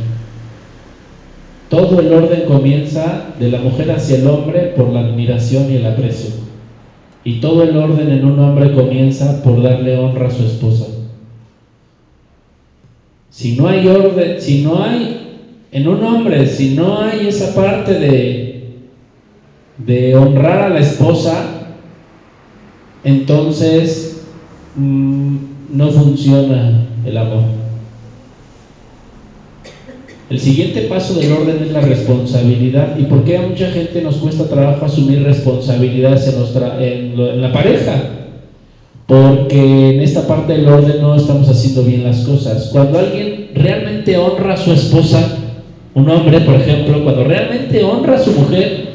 Todo 1.70 2.00
el 2.00 2.12
orden 2.12 2.46
comienza 2.46 3.32
de 3.38 3.48
la 3.48 3.60
mujer 3.60 3.92
hacia 3.92 4.16
el 4.16 4.26
hombre 4.26 4.74
por 4.76 4.88
la 4.88 5.00
admiración 5.00 5.70
y 5.70 5.76
el 5.76 5.86
aprecio. 5.86 6.30
Y 7.22 7.40
todo 7.40 7.62
el 7.62 7.76
orden 7.76 8.10
en 8.10 8.24
un 8.24 8.40
hombre 8.40 8.72
comienza 8.72 9.40
por 9.44 9.62
darle 9.62 9.96
honra 9.96 10.26
a 10.26 10.30
su 10.32 10.44
esposa. 10.44 10.86
Si 13.30 13.56
no 13.56 13.68
hay 13.68 13.86
orden, 13.86 14.40
si 14.40 14.62
no 14.62 14.82
hay 14.82 15.38
en 15.70 15.86
un 15.86 16.02
hombre, 16.02 16.44
si 16.48 16.74
no 16.74 17.02
hay 17.02 17.28
esa 17.28 17.54
parte 17.54 17.94
de, 17.94 18.64
de 19.78 20.16
honrar 20.16 20.62
a 20.62 20.68
la 20.70 20.80
esposa, 20.80 21.68
entonces 23.04 24.24
mm, 24.74 25.36
no 25.72 25.88
funciona 25.90 26.84
el 27.06 27.16
amor. 27.16 27.59
El 30.30 30.38
siguiente 30.38 30.82
paso 30.82 31.14
del 31.14 31.32
orden 31.32 31.60
es 31.60 31.72
la 31.72 31.80
responsabilidad. 31.80 32.96
¿Y 32.96 33.02
por 33.02 33.24
qué 33.24 33.38
a 33.38 33.42
mucha 33.42 33.66
gente 33.66 34.00
nos 34.00 34.14
cuesta 34.18 34.44
trabajo 34.44 34.86
asumir 34.86 35.24
responsabilidades 35.24 36.32
en, 36.78 37.42
la 37.42 37.52
pareja? 37.52 37.94
Porque 39.08 39.90
en 39.90 40.00
esta 40.00 40.28
parte 40.28 40.52
del 40.52 40.68
orden 40.68 41.02
no 41.02 41.16
estamos 41.16 41.48
haciendo 41.48 41.82
bien 41.82 42.04
las 42.04 42.20
cosas. 42.20 42.68
Cuando 42.70 43.00
alguien 43.00 43.50
realmente 43.56 44.16
honra 44.16 44.54
a 44.54 44.56
su 44.56 44.72
esposa, 44.72 45.36
un 45.94 46.08
hombre, 46.08 46.40
por 46.42 46.54
ejemplo, 46.54 47.02
cuando 47.02 47.24
realmente 47.24 47.82
honra 47.82 48.14
a 48.14 48.22
su 48.22 48.30
mujer, 48.30 48.90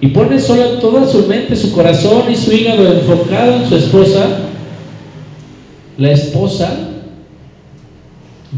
y 0.00 0.08
pone 0.08 0.40
solo 0.40 0.64
toda 0.80 1.06
su 1.06 1.28
mente, 1.28 1.54
su 1.54 1.70
corazón 1.70 2.24
y 2.28 2.34
su 2.34 2.52
hígado 2.52 2.92
enfocado 2.92 3.54
en 3.54 3.66
su 3.68 3.76
esposa, 3.76 4.26
la 5.96 6.10
esposa 6.10 6.91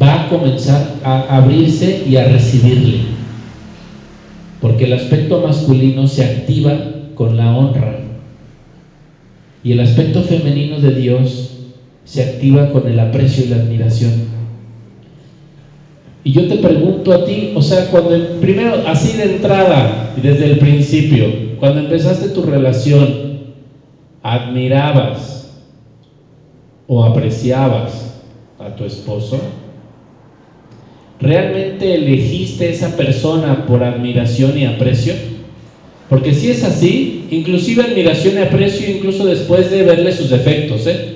va 0.01 0.25
a 0.25 0.29
comenzar 0.29 0.97
a 1.05 1.37
abrirse 1.37 2.05
y 2.07 2.17
a 2.17 2.25
recibirle. 2.25 3.01
Porque 4.61 4.85
el 4.85 4.95
aspecto 4.95 5.41
masculino 5.41 6.07
se 6.07 6.25
activa 6.25 6.73
con 7.15 7.37
la 7.37 7.57
honra 7.57 8.01
y 9.63 9.73
el 9.73 9.81
aspecto 9.81 10.23
femenino 10.23 10.79
de 10.79 10.95
Dios 10.95 11.51
se 12.05 12.23
activa 12.23 12.71
con 12.71 12.87
el 12.87 13.01
aprecio 13.01 13.45
y 13.45 13.49
la 13.49 13.57
admiración. 13.57 14.13
Y 16.23 16.33
yo 16.33 16.49
te 16.49 16.57
pregunto 16.57 17.13
a 17.13 17.25
ti, 17.25 17.53
o 17.55 17.63
sea, 17.63 17.87
cuando 17.91 18.41
primero, 18.41 18.83
así 18.87 19.17
de 19.17 19.37
entrada 19.37 20.15
desde 20.17 20.53
el 20.53 20.59
principio, 20.59 21.27
cuando 21.59 21.81
empezaste 21.81 22.29
tu 22.29 22.43
relación, 22.43 23.25
admirabas 24.23 25.51
o 26.87 27.05
apreciabas 27.05 28.23
a 28.59 28.75
tu 28.75 28.85
esposo, 28.85 29.39
¿realmente 31.21 31.95
elegiste 31.95 32.71
esa 32.71 32.97
persona 32.97 33.67
por 33.67 33.83
admiración 33.83 34.59
y 34.59 34.67
aprecio? 34.67 35.15
Porque 36.09 36.35
si 36.35 36.51
es 36.51 36.63
así, 36.65 37.25
inclusive 37.31 37.83
admiración 37.83 38.35
y 38.37 38.43
aprecio 38.43 38.95
incluso 38.95 39.25
después 39.25 39.71
de 39.71 39.85
verle 39.85 40.13
sus 40.13 40.31
defectos, 40.31 40.87
¿eh? 40.87 41.15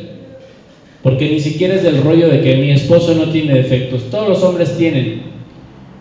Porque 1.03 1.31
ni 1.31 1.41
siquiera 1.41 1.75
es 1.75 1.83
del 1.83 2.03
rollo 2.03 2.29
de 2.29 2.41
que 2.41 2.57
mi 2.57 2.71
esposo 2.71 3.15
no 3.15 3.31
tiene 3.31 3.55
defectos, 3.55 4.11
todos 4.11 4.29
los 4.29 4.43
hombres 4.43 4.77
tienen. 4.77 5.23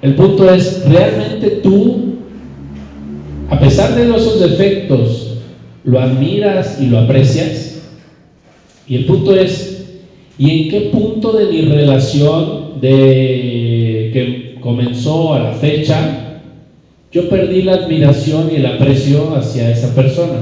El 0.01 0.16
punto 0.16 0.51
es, 0.54 0.84
¿realmente 0.88 1.60
tú, 1.62 2.16
a 3.50 3.60
pesar 3.60 3.96
de 3.96 4.04
esos 4.04 4.39
defectos, 4.39 5.38
lo 5.84 6.00
admiras 6.00 6.80
y 6.82 6.88
lo 6.88 7.00
aprecias? 7.00 7.82
Y 8.88 8.96
el 8.96 9.06
punto 9.06 9.36
es, 9.36 9.86
¿y 10.38 10.62
en 10.62 10.70
qué 10.70 10.82
punto 10.92 11.34
de 11.34 11.46
mi 11.46 11.62
relación 11.62 12.80
de 12.80 13.57
a 15.08 15.40
la 15.40 15.54
fecha 15.54 16.28
yo 17.12 17.30
perdí 17.30 17.62
la 17.62 17.76
admiración 17.76 18.50
y 18.52 18.58
el 18.58 18.66
aprecio 18.66 19.36
hacia 19.36 19.72
esa 19.72 19.96
persona. 19.96 20.40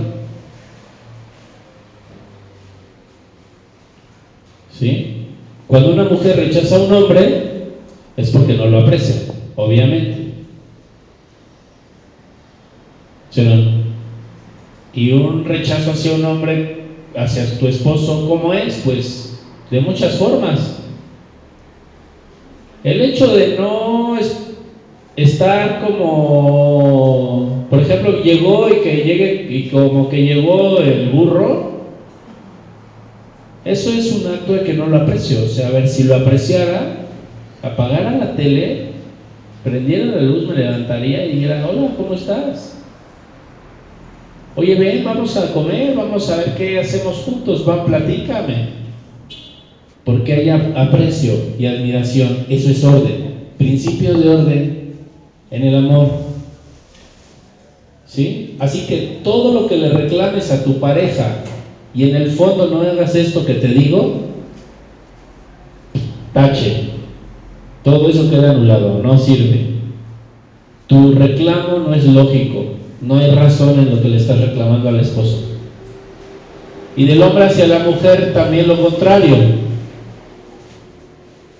¿Sí? 4.71 5.27
Cuando 5.67 5.93
una 5.93 6.05
mujer 6.05 6.37
rechaza 6.37 6.75
a 6.75 6.81
un 6.81 6.93
hombre 6.93 7.69
es 8.17 8.29
porque 8.31 8.55
no 8.55 8.65
lo 8.67 8.79
aprecia, 8.79 9.15
obviamente. 9.55 10.33
¿Sí? 13.29 13.83
Y 14.93 15.11
un 15.11 15.45
rechazo 15.45 15.91
hacia 15.91 16.15
un 16.15 16.25
hombre, 16.25 16.83
hacia 17.15 17.59
tu 17.59 17.67
esposo, 17.67 18.27
¿cómo 18.27 18.53
es? 18.53 18.81
Pues 18.83 19.39
de 19.69 19.81
muchas 19.81 20.15
formas. 20.15 20.79
El 22.83 23.01
hecho 23.01 23.35
de 23.35 23.57
no 23.57 24.17
estar 25.15 25.85
como, 25.85 27.67
por 27.69 27.79
ejemplo, 27.79 28.21
llegó 28.21 28.69
y 28.69 28.81
que 28.81 28.95
llegue 28.97 29.47
y 29.49 29.69
como 29.69 30.09
que 30.09 30.23
llegó 30.23 30.79
el 30.79 31.09
burro, 31.11 31.75
eso 33.63 33.89
es 33.91 34.11
un 34.11 34.31
acto 34.31 34.53
de 34.53 34.63
que 34.63 34.73
no 34.73 34.87
lo 34.87 34.97
aprecio. 34.97 35.43
O 35.43 35.47
sea, 35.47 35.69
a 35.69 35.71
ver, 35.71 35.87
si 35.87 36.03
lo 36.03 36.15
apreciara, 36.15 37.07
apagara 37.63 38.17
la 38.17 38.35
tele, 38.35 38.89
prendiera 39.63 40.05
la 40.05 40.21
luz, 40.21 40.47
me 40.49 40.55
levantaría 40.55 41.25
y 41.25 41.33
dijera, 41.33 41.67
hola, 41.67 41.93
¿cómo 41.97 42.13
estás? 42.13 42.83
Oye, 44.55 44.75
ven, 44.75 45.03
vamos 45.03 45.35
a 45.35 45.51
comer, 45.51 45.95
vamos 45.95 46.29
a 46.29 46.37
ver 46.37 46.55
qué 46.55 46.79
hacemos 46.79 47.17
juntos, 47.17 47.67
va, 47.67 47.85
platícame. 47.85 48.85
Porque 50.03 50.33
haya 50.33 50.71
aprecio 50.75 51.33
y 51.57 51.65
admiración, 51.65 52.45
eso 52.47 52.69
es 52.69 52.83
orden. 52.83 53.35
Principio 53.57 54.13
de 54.13 54.29
orden 54.29 54.74
en 55.51 55.63
el 55.63 55.75
amor. 55.75 56.07
¿Sí? 58.05 58.55
Así 58.59 58.85
que 58.87 59.19
todo 59.23 59.53
lo 59.53 59.67
que 59.67 59.77
le 59.77 59.89
reclames 59.89 60.51
a 60.51 60.63
tu 60.63 60.79
pareja 60.79 61.43
y 61.93 62.09
en 62.09 62.15
el 62.15 62.31
fondo 62.31 62.67
no 62.67 62.81
hagas 62.81 63.15
esto 63.15 63.45
que 63.45 63.55
te 63.55 63.67
digo, 63.67 64.21
tache. 66.33 66.89
Todo 67.83 68.09
eso 68.09 68.29
queda 68.29 68.51
anulado, 68.51 69.01
no 69.01 69.17
sirve. 69.17 69.75
Tu 70.87 71.13
reclamo 71.13 71.79
no 71.79 71.93
es 71.93 72.05
lógico, 72.05 72.65
no 73.01 73.17
hay 73.17 73.31
razón 73.31 73.79
en 73.79 73.95
lo 73.95 74.01
que 74.01 74.09
le 74.09 74.17
estás 74.17 74.39
reclamando 74.39 74.89
al 74.89 74.99
esposo. 74.99 75.43
Y 76.97 77.05
del 77.05 77.21
hombre 77.21 77.45
hacia 77.45 77.67
la 77.67 77.79
mujer 77.79 78.33
también 78.33 78.67
lo 78.67 78.81
contrario. 78.81 79.35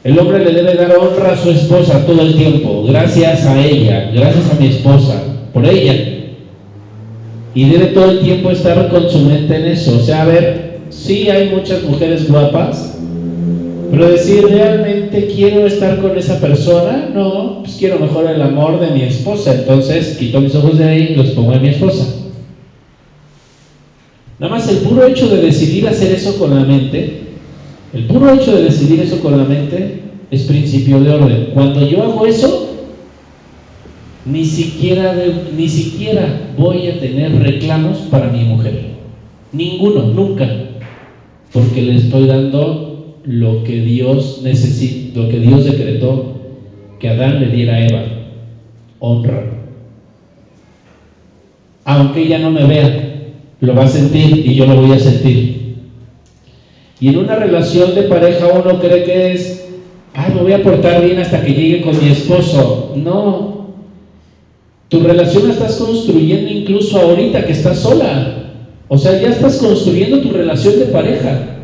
El 0.05 0.19
hombre 0.19 0.45
le 0.45 0.51
debe 0.51 0.75
dar 0.75 0.95
honra 0.99 1.31
a 1.31 1.35
su 1.35 1.49
esposa 1.49 2.05
todo 2.05 2.21
el 2.21 2.35
tiempo, 2.35 2.83
gracias 2.87 3.43
a 3.43 3.65
ella, 3.65 4.11
gracias 4.13 4.51
a 4.51 4.59
mi 4.59 4.67
esposa, 4.67 5.19
por 5.51 5.65
ella. 5.65 5.95
Y 7.55 7.69
debe 7.69 7.87
todo 7.87 8.11
el 8.11 8.19
tiempo 8.19 8.51
estar 8.51 8.87
con 8.89 9.09
su 9.09 9.17
mente 9.21 9.55
en 9.55 9.65
eso. 9.65 9.97
O 9.97 9.99
sea, 9.99 10.21
a 10.21 10.25
ver, 10.25 10.81
sí 10.89 11.27
hay 11.31 11.49
muchas 11.49 11.81
mujeres 11.85 12.29
guapas, 12.29 12.99
pero 13.89 14.11
decir 14.11 14.45
realmente 14.47 15.25
quiero 15.25 15.65
estar 15.65 15.99
con 15.99 16.15
esa 16.15 16.39
persona, 16.39 17.09
no, 17.11 17.63
pues 17.63 17.75
quiero 17.79 17.97
mejor 17.97 18.29
el 18.29 18.43
amor 18.43 18.79
de 18.79 18.91
mi 18.91 19.01
esposa. 19.01 19.55
Entonces 19.55 20.17
quito 20.19 20.39
mis 20.39 20.53
ojos 20.53 20.77
de 20.77 20.83
ahí 20.83 21.07
y 21.13 21.15
los 21.15 21.31
pongo 21.31 21.53
en 21.53 21.63
mi 21.63 21.69
esposa. 21.69 22.05
Nada 24.37 24.53
más 24.53 24.69
el 24.69 24.77
puro 24.87 25.07
hecho 25.07 25.27
de 25.29 25.41
decidir 25.41 25.87
hacer 25.87 26.13
eso 26.13 26.37
con 26.37 26.53
la 26.53 26.63
mente 26.63 27.24
el 27.95 28.03
puro 28.07 28.29
hecho 28.33 28.53
de 28.53 28.63
decidir 28.63 28.99
eso 28.99 29.21
con 29.21 29.37
la 29.37 29.45
mente 29.45 30.01
es 30.29 30.43
principio 30.43 30.99
de 30.99 31.11
orden. 31.11 31.49
Cuando 31.53 31.87
yo 31.87 32.03
hago 32.03 32.25
eso, 32.25 32.75
ni 34.25 34.43
siquiera, 34.43 35.15
ni 35.55 35.69
siquiera 35.69 36.51
voy 36.57 36.87
a 36.89 36.99
tener 36.99 37.41
reclamos 37.41 37.99
para 38.11 38.29
mi 38.29 38.43
mujer. 38.43 38.95
Ninguno, 39.53 40.07
nunca. 40.07 40.45
Porque 41.53 41.81
le 41.81 41.95
estoy 41.95 42.27
dando 42.27 43.15
lo 43.23 43.63
que 43.63 43.79
Dios 43.79 44.41
necesita, 44.43 45.21
lo 45.21 45.29
que 45.29 45.39
Dios 45.39 45.63
decretó 45.63 46.33
que 46.99 47.09
Adán 47.09 47.39
le 47.39 47.47
diera 47.47 47.75
a 47.75 47.85
Eva. 47.87 48.03
Honra. 48.99 49.51
Aunque 51.85 52.23
ella 52.23 52.39
no 52.39 52.51
me 52.51 52.65
vea, 52.65 53.21
lo 53.61 53.73
va 53.73 53.85
a 53.85 53.87
sentir 53.87 54.45
y 54.45 54.55
yo 54.55 54.65
lo 54.65 54.81
voy 54.81 54.91
a 54.91 54.99
sentir. 54.99 55.54
Y 56.99 57.09
en 57.09 57.17
una 57.17 57.35
relación 57.35 57.93
de 57.93 58.03
pareja 58.03 58.47
uno 58.47 58.79
cree 58.79 59.03
que 59.03 59.33
es, 59.33 59.65
ay, 60.13 60.33
me 60.33 60.41
voy 60.41 60.53
a 60.53 60.63
portar 60.63 61.03
bien 61.03 61.19
hasta 61.19 61.41
que 61.41 61.53
llegue 61.53 61.81
con 61.81 62.01
mi 62.01 62.11
esposo. 62.11 62.93
No. 62.95 63.67
Tu 64.87 64.99
relación 65.01 65.47
la 65.47 65.53
estás 65.53 65.75
construyendo 65.75 66.51
incluso 66.51 66.99
ahorita 66.99 67.45
que 67.45 67.51
estás 67.51 67.79
sola. 67.79 68.53
O 68.87 68.97
sea, 68.97 69.19
ya 69.19 69.29
estás 69.29 69.57
construyendo 69.57 70.21
tu 70.21 70.31
relación 70.31 70.79
de 70.79 70.85
pareja. 70.85 71.55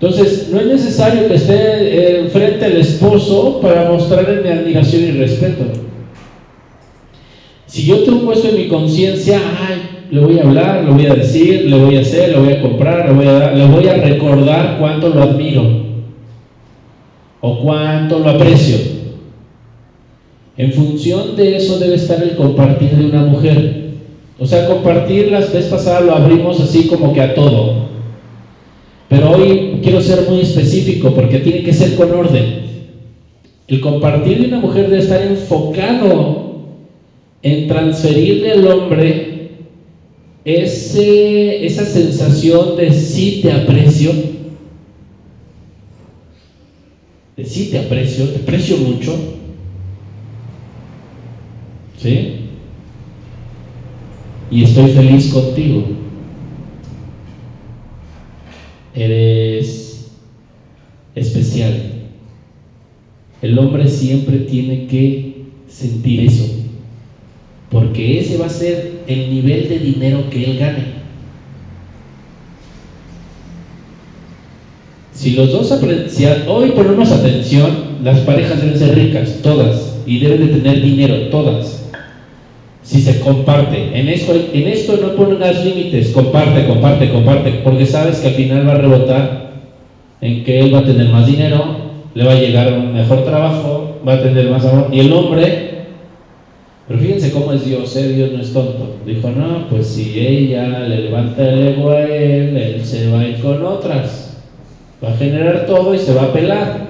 Entonces, 0.00 0.48
no 0.50 0.60
es 0.60 0.66
necesario 0.66 1.28
que 1.28 1.34
esté 1.34 2.20
enfrente 2.20 2.66
el 2.66 2.76
esposo 2.78 3.60
para 3.60 3.90
mostrarle 3.90 4.42
mi 4.42 4.48
admiración 4.48 5.02
y 5.02 5.10
respeto. 5.12 5.64
Si 7.66 7.84
yo 7.84 8.02
tengo 8.04 8.32
esto 8.32 8.48
en 8.48 8.56
mi 8.56 8.68
conciencia, 8.68 9.40
ay, 9.68 9.87
le 10.10 10.20
voy 10.20 10.38
a 10.38 10.42
hablar, 10.42 10.84
le 10.84 10.90
voy 10.90 11.06
a 11.06 11.14
decir, 11.14 11.66
le 11.68 11.78
voy 11.78 11.96
a 11.96 12.00
hacer, 12.00 12.30
le 12.30 12.38
voy 12.38 12.52
a 12.52 12.62
comprar, 12.62 13.08
le 13.08 13.14
voy 13.14 13.26
a 13.26 13.32
dar, 13.32 13.56
le 13.56 13.66
voy 13.66 13.86
a 13.86 13.94
recordar 13.94 14.78
cuánto 14.78 15.08
lo 15.10 15.22
admiro 15.22 15.62
o 17.40 17.60
cuánto 17.60 18.18
lo 18.18 18.30
aprecio. 18.30 18.76
En 20.56 20.72
función 20.72 21.36
de 21.36 21.56
eso 21.56 21.78
debe 21.78 21.94
estar 21.94 22.22
el 22.22 22.36
compartir 22.36 22.90
de 22.90 23.06
una 23.06 23.24
mujer. 23.24 23.88
O 24.38 24.46
sea, 24.46 24.66
compartir 24.66 25.30
las 25.30 25.52
veces 25.52 25.70
pasadas 25.70 26.04
lo 26.04 26.14
abrimos 26.14 26.60
así 26.60 26.88
como 26.88 27.12
que 27.12 27.20
a 27.20 27.34
todo. 27.34 27.88
Pero 29.08 29.30
hoy 29.30 29.78
quiero 29.82 30.00
ser 30.00 30.28
muy 30.28 30.40
específico 30.40 31.12
porque 31.14 31.38
tiene 31.38 31.62
que 31.62 31.72
ser 31.72 31.94
con 31.96 32.10
orden. 32.12 32.68
El 33.68 33.80
compartir 33.80 34.40
de 34.40 34.48
una 34.48 34.60
mujer 34.60 34.88
debe 34.88 35.02
estar 35.02 35.22
enfocado 35.22 36.48
en 37.42 37.68
transferirle 37.68 38.52
al 38.52 38.66
hombre 38.66 39.27
esa 40.54 41.84
sensación 41.84 42.76
de 42.76 42.92
sí 42.92 43.40
te 43.42 43.52
aprecio, 43.52 44.12
de 47.36 47.44
sí 47.44 47.68
te 47.70 47.80
aprecio, 47.80 48.30
te 48.30 48.38
aprecio 48.38 48.78
mucho, 48.78 49.14
¿sí? 51.98 52.34
Y 54.50 54.64
estoy 54.64 54.92
feliz 54.92 55.30
contigo. 55.32 55.84
Eres 58.94 60.10
especial. 61.14 62.08
El 63.42 63.58
hombre 63.58 63.86
siempre 63.86 64.38
tiene 64.38 64.86
que 64.86 65.44
sentir 65.68 66.20
eso 66.20 66.67
porque 67.70 68.20
ese 68.20 68.38
va 68.38 68.46
a 68.46 68.50
ser 68.50 69.02
el 69.06 69.30
nivel 69.30 69.68
de 69.68 69.78
dinero 69.78 70.30
que 70.30 70.44
él 70.44 70.58
gane. 70.58 70.98
Si 75.12 75.32
los 75.32 75.50
dos 75.50 75.74
si 76.08 76.26
hoy 76.46 76.70
ponemos 76.70 77.10
atención, 77.10 77.98
las 78.04 78.20
parejas 78.20 78.60
deben 78.60 78.78
ser 78.78 78.94
ricas, 78.94 79.40
todas, 79.42 79.98
y 80.06 80.20
deben 80.20 80.46
de 80.46 80.60
tener 80.60 80.80
dinero, 80.80 81.28
todas. 81.30 81.90
Si 82.84 83.00
se 83.02 83.18
comparte, 83.20 83.98
en 83.98 84.08
esto, 84.08 84.32
en 84.32 84.68
esto 84.68 84.96
no 84.96 85.16
pongas 85.16 85.64
límites, 85.64 86.10
comparte, 86.10 86.66
comparte, 86.66 87.10
comparte, 87.10 87.50
porque 87.64 87.84
sabes 87.84 88.18
que 88.20 88.28
al 88.28 88.34
final 88.34 88.66
va 88.66 88.72
a 88.72 88.78
rebotar 88.78 89.52
en 90.20 90.44
que 90.44 90.60
él 90.60 90.74
va 90.74 90.78
a 90.78 90.84
tener 90.84 91.08
más 91.08 91.26
dinero, 91.26 91.76
le 92.14 92.24
va 92.24 92.32
a 92.32 92.40
llegar 92.40 92.72
un 92.72 92.94
mejor 92.94 93.24
trabajo, 93.24 94.00
va 94.06 94.14
a 94.14 94.22
tener 94.22 94.48
más 94.50 94.64
amor. 94.64 94.88
Y 94.92 95.00
el 95.00 95.12
hombre, 95.12 95.67
pero 96.88 97.00
fíjense 97.00 97.32
cómo 97.32 97.52
es 97.52 97.66
Dios, 97.66 97.94
¿eh? 97.96 98.08
Dios 98.14 98.32
no 98.32 98.40
es 98.40 98.50
tonto. 98.50 98.96
Dijo, 99.04 99.30
no, 99.30 99.68
pues 99.68 99.88
si 99.88 100.18
ella 100.18 100.80
le 100.80 101.02
levanta 101.02 101.46
el 101.46 101.68
ego 101.68 101.90
a 101.90 102.00
él, 102.02 102.56
él 102.56 102.82
se 102.82 103.10
va 103.10 103.20
a 103.20 103.28
ir 103.28 103.38
con 103.40 103.62
otras. 103.62 104.38
Va 105.04 105.10
a 105.12 105.16
generar 105.18 105.66
todo 105.66 105.94
y 105.94 105.98
se 105.98 106.14
va 106.14 106.24
a 106.24 106.32
pelar. 106.32 106.88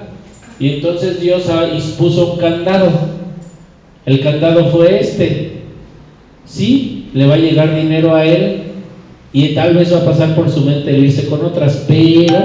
Y 0.57 0.75
entonces 0.75 1.19
Dios 1.19 1.43
puso 1.97 2.33
un 2.33 2.39
candado. 2.39 2.89
El 4.05 4.21
candado 4.21 4.67
fue 4.67 5.01
este. 5.01 5.51
Sí, 6.45 7.09
le 7.13 7.27
va 7.27 7.33
a 7.33 7.37
llegar 7.37 7.75
dinero 7.75 8.15
a 8.15 8.25
él 8.25 8.63
y 9.33 9.49
tal 9.49 9.75
vez 9.75 9.93
va 9.93 9.99
a 9.99 10.05
pasar 10.05 10.33
por 10.33 10.49
su 10.49 10.61
mente 10.61 10.89
el 10.89 11.03
irse 11.03 11.27
con 11.27 11.43
otras, 11.45 11.85
pero 11.87 12.35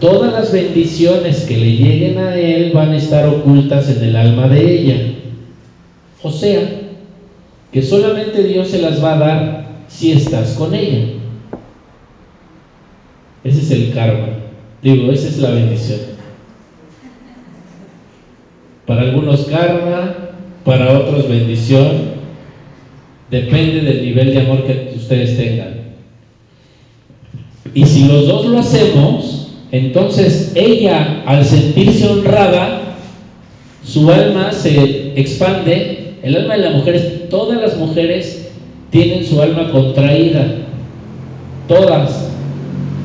todas 0.00 0.32
las 0.32 0.50
bendiciones 0.50 1.42
que 1.42 1.56
le 1.56 1.76
lleguen 1.76 2.18
a 2.18 2.36
él 2.36 2.72
van 2.74 2.92
a 2.92 2.96
estar 2.96 3.28
ocultas 3.28 3.88
en 3.90 4.02
el 4.02 4.16
alma 4.16 4.48
de 4.48 4.80
ella. 4.80 5.15
O 6.26 6.32
sea, 6.32 6.60
que 7.70 7.82
solamente 7.82 8.42
Dios 8.42 8.66
se 8.66 8.82
las 8.82 9.02
va 9.02 9.14
a 9.14 9.18
dar 9.18 9.66
si 9.86 10.10
estás 10.10 10.54
con 10.54 10.74
ella. 10.74 11.04
Ese 13.44 13.60
es 13.60 13.70
el 13.70 13.94
karma. 13.94 14.26
Digo, 14.82 15.12
esa 15.12 15.28
es 15.28 15.38
la 15.38 15.50
bendición. 15.50 16.00
Para 18.86 19.02
algunos 19.02 19.42
karma, 19.42 20.16
para 20.64 20.98
otros 20.98 21.28
bendición. 21.28 22.16
Depende 23.30 23.82
del 23.82 24.02
nivel 24.02 24.34
de 24.34 24.40
amor 24.40 24.64
que 24.64 24.94
ustedes 24.96 25.36
tengan. 25.36 25.76
Y 27.72 27.86
si 27.86 28.08
los 28.08 28.26
dos 28.26 28.46
lo 28.46 28.58
hacemos, 28.58 29.52
entonces 29.70 30.50
ella, 30.56 31.22
al 31.24 31.44
sentirse 31.44 32.08
honrada, 32.08 32.86
su 33.86 34.10
alma 34.10 34.50
se 34.50 35.12
expande. 35.14 36.05
El 36.26 36.34
alma 36.34 36.56
de 36.56 36.62
la 36.62 36.70
mujer, 36.70 37.28
todas 37.30 37.60
las 37.62 37.76
mujeres 37.76 38.48
tienen 38.90 39.24
su 39.24 39.40
alma 39.40 39.70
contraída. 39.70 40.44
Todas. 41.68 42.32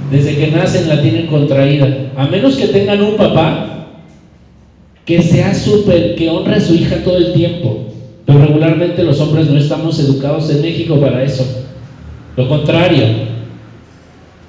Desde 0.10 0.38
que 0.38 0.48
nacen 0.48 0.90
la 0.90 1.04
tienen 1.04 1.28
contraída. 1.28 2.10
A 2.18 2.26
menos 2.26 2.58
que 2.58 2.70
tengan 2.70 3.00
un 3.00 3.18
papá 3.18 3.90
que 5.06 5.22
sea 5.22 5.54
súper, 5.54 6.16
que 6.16 6.32
honre 6.32 6.56
a 6.56 6.62
su 6.62 6.74
hija 6.74 7.04
todo 7.04 7.18
el 7.18 7.34
tiempo. 7.34 7.90
Pero 8.26 8.40
regularmente 8.40 9.04
los 9.04 9.20
hombres 9.20 9.48
no 9.52 9.60
estamos 9.60 10.00
educados 10.00 10.50
en 10.50 10.64
México 10.64 11.00
para 11.00 11.22
eso. 11.22 11.46
Lo 12.36 12.50
contrario. 12.50 13.04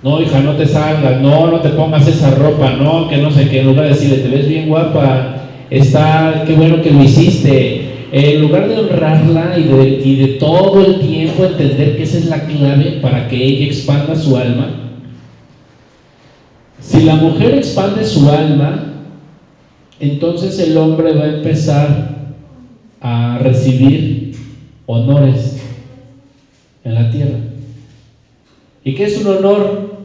No, 0.03 0.23
hija, 0.23 0.41
no 0.41 0.53
te 0.53 0.67
salgas, 0.67 1.21
no, 1.21 1.49
no 1.49 1.61
te 1.61 1.69
pongas 1.69 2.09
esa 2.09 2.31
ropa, 2.37 2.71
no, 2.71 3.11
que 3.11 3.19
no 3.19 3.31
sé 3.31 3.51
qué. 3.51 3.61
En 3.61 3.67
lugar 3.67 3.85
de 3.85 3.91
decirle, 3.91 4.17
te 4.17 4.29
ves 4.29 4.49
bien 4.49 4.67
guapa, 4.67 5.43
está, 5.69 6.45
qué 6.47 6.55
bueno 6.55 6.81
que 6.81 6.91
lo 6.91 7.05
hiciste. 7.05 7.82
En 8.15 8.43
lugar 8.43 8.69
de 8.69 8.79
honrarla 8.79 9.59
y 9.59 10.17
de, 10.17 10.27
todo 10.39 10.85
el 10.85 11.01
tiempo 11.01 11.47
entender 11.47 11.97
que 11.97 12.03
esa 12.03 12.19
es 12.19 12.27
la 12.27 12.45
clave 12.45 12.99
para 13.01 13.27
que 13.27 13.43
ella 13.43 13.65
expanda 13.65 14.15
su 14.15 14.37
alma, 14.37 15.01
si 16.79 17.05
la 17.05 17.15
mujer 17.15 17.55
expande 17.55 18.05
su 18.05 18.29
alma, 18.29 18.93
entonces 19.99 20.59
el 20.59 20.77
hombre 20.77 21.15
va 21.15 21.25
a 21.25 21.37
empezar 21.37 22.35
a 23.01 23.39
recibir 23.39 24.37
honores 24.85 25.63
en 26.85 26.95
la 26.95 27.11
tierra. 27.11 27.39
¿Y 28.85 28.95
qué 28.95 29.05
es 29.05 29.25
un 29.25 29.39
honor? 29.39 30.03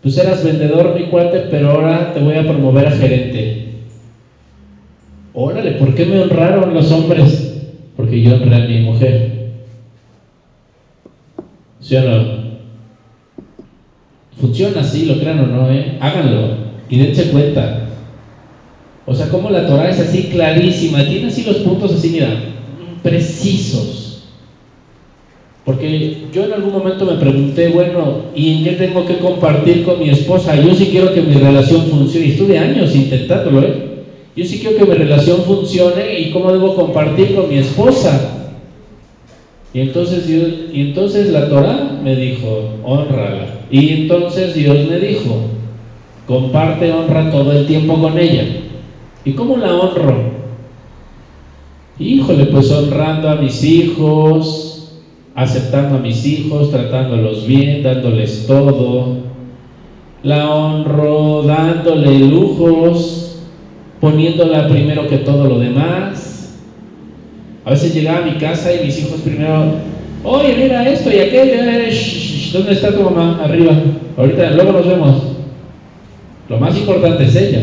Pues 0.00 0.16
eras 0.16 0.42
vendedor, 0.42 0.98
mi 0.98 1.10
cuate, 1.10 1.48
pero 1.50 1.72
ahora 1.72 2.14
te 2.14 2.20
voy 2.20 2.36
a 2.36 2.44
promover 2.44 2.86
a 2.86 2.92
gerente. 2.92 3.71
Órale, 5.34 5.72
¿por 5.72 5.94
qué 5.94 6.04
me 6.04 6.20
honraron 6.20 6.74
los 6.74 6.90
hombres? 6.92 7.62
Porque 7.96 8.22
yo 8.22 8.34
honré 8.34 8.56
a 8.56 8.66
mi 8.66 8.80
mujer. 8.80 9.52
¿Sí 11.80 11.96
o 11.96 12.02
no? 12.02 12.42
Funciona 14.38 14.80
así, 14.80 15.06
lo 15.06 15.18
crean 15.18 15.40
o 15.40 15.46
no, 15.46 15.70
¿eh? 15.70 15.96
Háganlo 16.00 16.56
y 16.88 16.98
dense 16.98 17.30
cuenta. 17.30 17.88
O 19.06 19.14
sea, 19.14 19.28
como 19.28 19.50
la 19.50 19.66
Torah 19.66 19.88
es 19.88 20.00
así 20.00 20.24
clarísima, 20.24 21.04
tiene 21.06 21.28
así 21.28 21.44
los 21.44 21.56
puntos 21.58 21.92
así, 21.92 22.10
mira, 22.10 22.28
precisos. 23.02 24.24
Porque 25.64 26.24
yo 26.32 26.44
en 26.44 26.52
algún 26.52 26.72
momento 26.72 27.04
me 27.04 27.14
pregunté, 27.14 27.68
bueno, 27.68 28.26
¿y 28.34 28.58
en 28.58 28.64
qué 28.64 28.72
tengo 28.72 29.06
que 29.06 29.18
compartir 29.18 29.84
con 29.84 29.98
mi 29.98 30.10
esposa? 30.10 30.56
Yo 30.56 30.74
sí 30.74 30.88
quiero 30.90 31.12
que 31.14 31.22
mi 31.22 31.34
relación 31.34 31.86
funcione. 31.86 32.26
Y 32.26 32.30
estuve 32.32 32.58
años 32.58 32.94
intentándolo, 32.94 33.62
¿eh? 33.62 33.91
Yo 34.34 34.44
sí 34.44 34.60
quiero 34.60 34.78
que 34.78 34.90
mi 34.90 34.94
relación 34.94 35.42
funcione 35.42 36.20
y 36.20 36.30
cómo 36.30 36.52
debo 36.52 36.74
compartir 36.74 37.34
con 37.34 37.48
mi 37.48 37.58
esposa. 37.58 38.50
Y 39.74 39.80
entonces 39.80 40.28
y 40.28 40.80
entonces 40.80 41.30
la 41.30 41.48
Torah 41.48 42.00
me 42.02 42.16
dijo, 42.16 42.76
honrala. 42.84 43.60
Y 43.70 44.02
entonces 44.02 44.54
Dios 44.54 44.88
me 44.88 44.98
dijo, 44.98 45.36
comparte 46.26 46.92
honra 46.92 47.30
todo 47.30 47.52
el 47.52 47.66
tiempo 47.66 48.00
con 48.00 48.18
ella. 48.18 48.44
¿Y 49.24 49.32
cómo 49.32 49.56
la 49.56 49.74
honro? 49.74 50.32
Híjole, 51.98 52.46
pues 52.46 52.70
honrando 52.70 53.28
a 53.28 53.36
mis 53.36 53.62
hijos, 53.62 55.02
aceptando 55.34 55.96
a 55.96 56.00
mis 56.00 56.24
hijos, 56.26 56.70
tratándolos 56.70 57.46
bien, 57.46 57.82
dándoles 57.82 58.46
todo. 58.46 59.18
La 60.22 60.50
honro 60.50 61.42
dándole 61.42 62.18
lujos, 62.18 63.21
poniéndola 64.02 64.66
primero 64.66 65.06
que 65.06 65.18
todo 65.18 65.46
lo 65.46 65.60
demás. 65.60 66.58
A 67.64 67.70
veces 67.70 67.94
llegaba 67.94 68.18
a 68.18 68.22
mi 68.22 68.32
casa 68.32 68.74
y 68.74 68.84
mis 68.84 68.98
hijos 68.98 69.20
primero, 69.20 69.76
oye, 70.24 70.56
mira 70.56 70.88
esto 70.88 71.08
y 71.08 71.20
aquello, 71.20 71.54
eh, 71.54 72.50
¿dónde 72.52 72.72
está 72.72 72.92
tu 72.92 73.02
mamá? 73.02 73.40
Arriba. 73.44 73.80
Ahorita, 74.16 74.50
luego 74.50 74.72
nos 74.72 74.88
vemos. 74.88 75.22
Lo 76.48 76.58
más 76.58 76.76
importante 76.76 77.24
es 77.24 77.36
ella. 77.36 77.62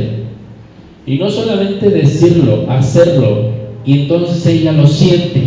Y 1.05 1.17
no 1.17 1.29
solamente 1.29 1.89
decirlo, 1.89 2.65
hacerlo. 2.69 3.49
Y 3.83 4.03
entonces 4.03 4.45
ella 4.45 4.71
lo 4.71 4.87
siente. 4.87 5.41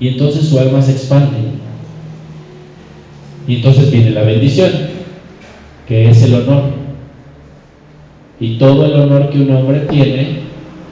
Y 0.00 0.08
entonces 0.08 0.48
su 0.48 0.58
alma 0.58 0.80
se 0.80 0.92
expande. 0.92 1.36
Y 3.46 3.56
entonces 3.56 3.90
viene 3.90 4.10
la 4.10 4.22
bendición, 4.22 4.70
que 5.86 6.08
es 6.08 6.22
el 6.22 6.34
honor. 6.34 6.81
Y 8.42 8.56
todo 8.56 8.84
el 8.84 8.94
honor 8.94 9.30
que 9.30 9.38
un 9.38 9.52
hombre 9.52 9.86
tiene 9.88 10.40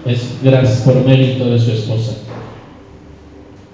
es 0.07 0.39
por 0.85 1.05
mérito 1.05 1.51
de 1.51 1.59
su 1.59 1.73
esposa. 1.73 2.13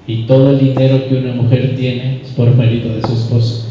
Y 0.06 0.22
todo 0.22 0.52
el 0.52 0.58
dinero 0.58 1.06
que 1.06 1.16
una 1.16 1.34
mujer 1.34 1.76
tiene 1.76 2.22
es 2.22 2.30
por 2.30 2.54
mérito 2.56 2.88
de 2.88 3.02
su 3.02 3.12
esposo. 3.12 3.66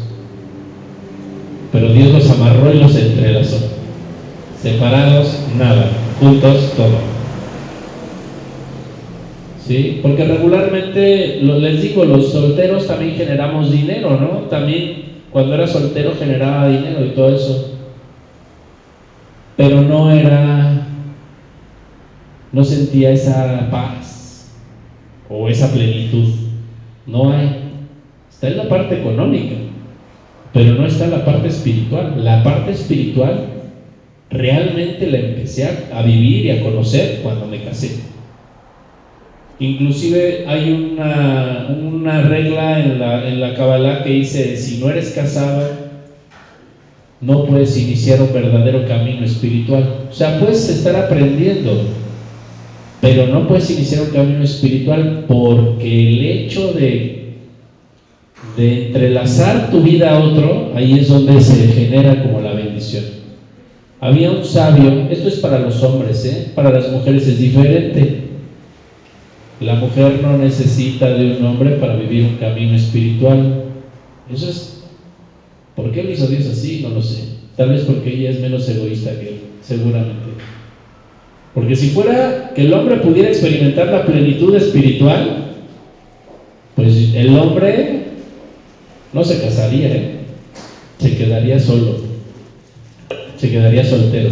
Pero 1.72 1.92
Dios 1.92 2.12
los 2.12 2.30
amarró 2.30 2.72
y 2.72 2.78
los 2.78 2.94
entrelazó. 2.94 3.58
Separados, 4.62 5.40
nada 5.58 5.90
juntos 6.20 6.72
todo. 6.76 7.16
¿Sí? 9.66 9.98
Porque 10.02 10.24
regularmente, 10.24 11.40
les 11.42 11.82
digo, 11.82 12.04
los 12.04 12.30
solteros 12.30 12.86
también 12.86 13.16
generamos 13.16 13.72
dinero, 13.72 14.10
¿no? 14.10 14.48
También 14.48 15.16
cuando 15.32 15.54
era 15.54 15.66
soltero 15.66 16.12
generaba 16.16 16.68
dinero 16.68 17.04
y 17.04 17.08
todo 17.08 17.34
eso. 17.34 17.75
Pero 19.56 19.80
no 19.82 20.10
era, 20.10 20.86
no 22.52 22.64
sentía 22.64 23.10
esa 23.10 23.68
paz 23.70 24.52
o 25.30 25.48
esa 25.48 25.72
plenitud. 25.72 26.28
No 27.06 27.32
hay. 27.32 27.62
Está 28.30 28.48
en 28.48 28.58
la 28.58 28.68
parte 28.68 29.00
económica, 29.00 29.54
pero 30.52 30.74
no 30.74 30.86
está 30.86 31.04
en 31.04 31.12
la 31.12 31.24
parte 31.24 31.48
espiritual. 31.48 32.22
La 32.22 32.42
parte 32.42 32.72
espiritual 32.72 33.46
realmente 34.28 35.06
la 35.06 35.18
empecé 35.18 35.66
a, 35.92 36.02
vivir 36.02 36.44
y 36.44 36.50
a 36.50 36.62
conocer 36.62 37.20
cuando 37.22 37.46
me 37.46 37.62
casé. 37.62 37.92
Inclusive 39.58 40.44
hay 40.46 40.70
una, 40.70 41.68
una 41.70 42.22
regla 42.22 42.80
en 42.80 42.98
la, 42.98 43.26
en 43.26 43.40
la 43.40 43.54
Kabbalah 43.54 44.04
que 44.04 44.10
dice, 44.10 44.54
si 44.58 44.80
no 44.80 44.90
eres 44.90 45.12
casado, 45.12 45.85
no 47.20 47.44
puedes 47.46 47.76
iniciar 47.76 48.20
un 48.20 48.32
verdadero 48.32 48.86
camino 48.86 49.24
espiritual. 49.24 50.06
O 50.10 50.14
sea, 50.14 50.38
puedes 50.38 50.68
estar 50.68 50.96
aprendiendo, 50.96 51.82
pero 53.00 53.26
no 53.28 53.48
puedes 53.48 53.70
iniciar 53.70 54.02
un 54.02 54.10
camino 54.10 54.42
espiritual 54.42 55.24
porque 55.26 56.08
el 56.08 56.24
hecho 56.24 56.72
de, 56.72 57.34
de 58.56 58.86
entrelazar 58.86 59.70
tu 59.70 59.82
vida 59.82 60.16
a 60.16 60.22
otro, 60.22 60.72
ahí 60.74 60.98
es 60.98 61.08
donde 61.08 61.40
se 61.40 61.68
genera 61.68 62.22
como 62.22 62.40
la 62.40 62.52
bendición. 62.52 63.04
Había 64.00 64.30
un 64.30 64.44
sabio, 64.44 65.08
esto 65.10 65.28
es 65.28 65.36
para 65.36 65.58
los 65.58 65.82
hombres, 65.82 66.24
¿eh? 66.26 66.52
para 66.54 66.70
las 66.70 66.92
mujeres 66.92 67.26
es 67.26 67.38
diferente. 67.38 68.24
La 69.58 69.76
mujer 69.76 70.20
no 70.20 70.36
necesita 70.36 71.08
de 71.08 71.38
un 71.38 71.44
hombre 71.46 71.76
para 71.76 71.96
vivir 71.96 72.24
un 72.24 72.36
camino 72.36 72.76
espiritual. 72.76 73.64
Eso 74.30 74.50
es. 74.50 74.75
¿Por 75.76 75.92
qué 75.92 76.02
lo 76.02 76.10
hizo 76.10 76.26
Dios 76.26 76.46
así? 76.46 76.80
No 76.82 76.88
lo 76.88 77.02
sé. 77.02 77.24
Tal 77.56 77.68
vez 77.68 77.82
porque 77.82 78.14
ella 78.14 78.30
es 78.30 78.40
menos 78.40 78.68
egoísta 78.68 79.12
que 79.20 79.28
él, 79.28 79.40
seguramente. 79.62 80.26
Porque 81.54 81.76
si 81.76 81.90
fuera 81.90 82.52
que 82.54 82.62
el 82.62 82.72
hombre 82.72 82.96
pudiera 82.96 83.28
experimentar 83.28 83.88
la 83.88 84.04
plenitud 84.04 84.54
espiritual, 84.54 85.52
pues 86.74 87.14
el 87.14 87.36
hombre 87.38 88.04
no 89.12 89.22
se 89.22 89.40
casaría, 89.40 89.88
¿eh? 89.88 90.10
se 90.98 91.16
quedaría 91.16 91.58
solo, 91.58 92.00
se 93.36 93.50
quedaría 93.50 93.84
soltero. 93.84 94.30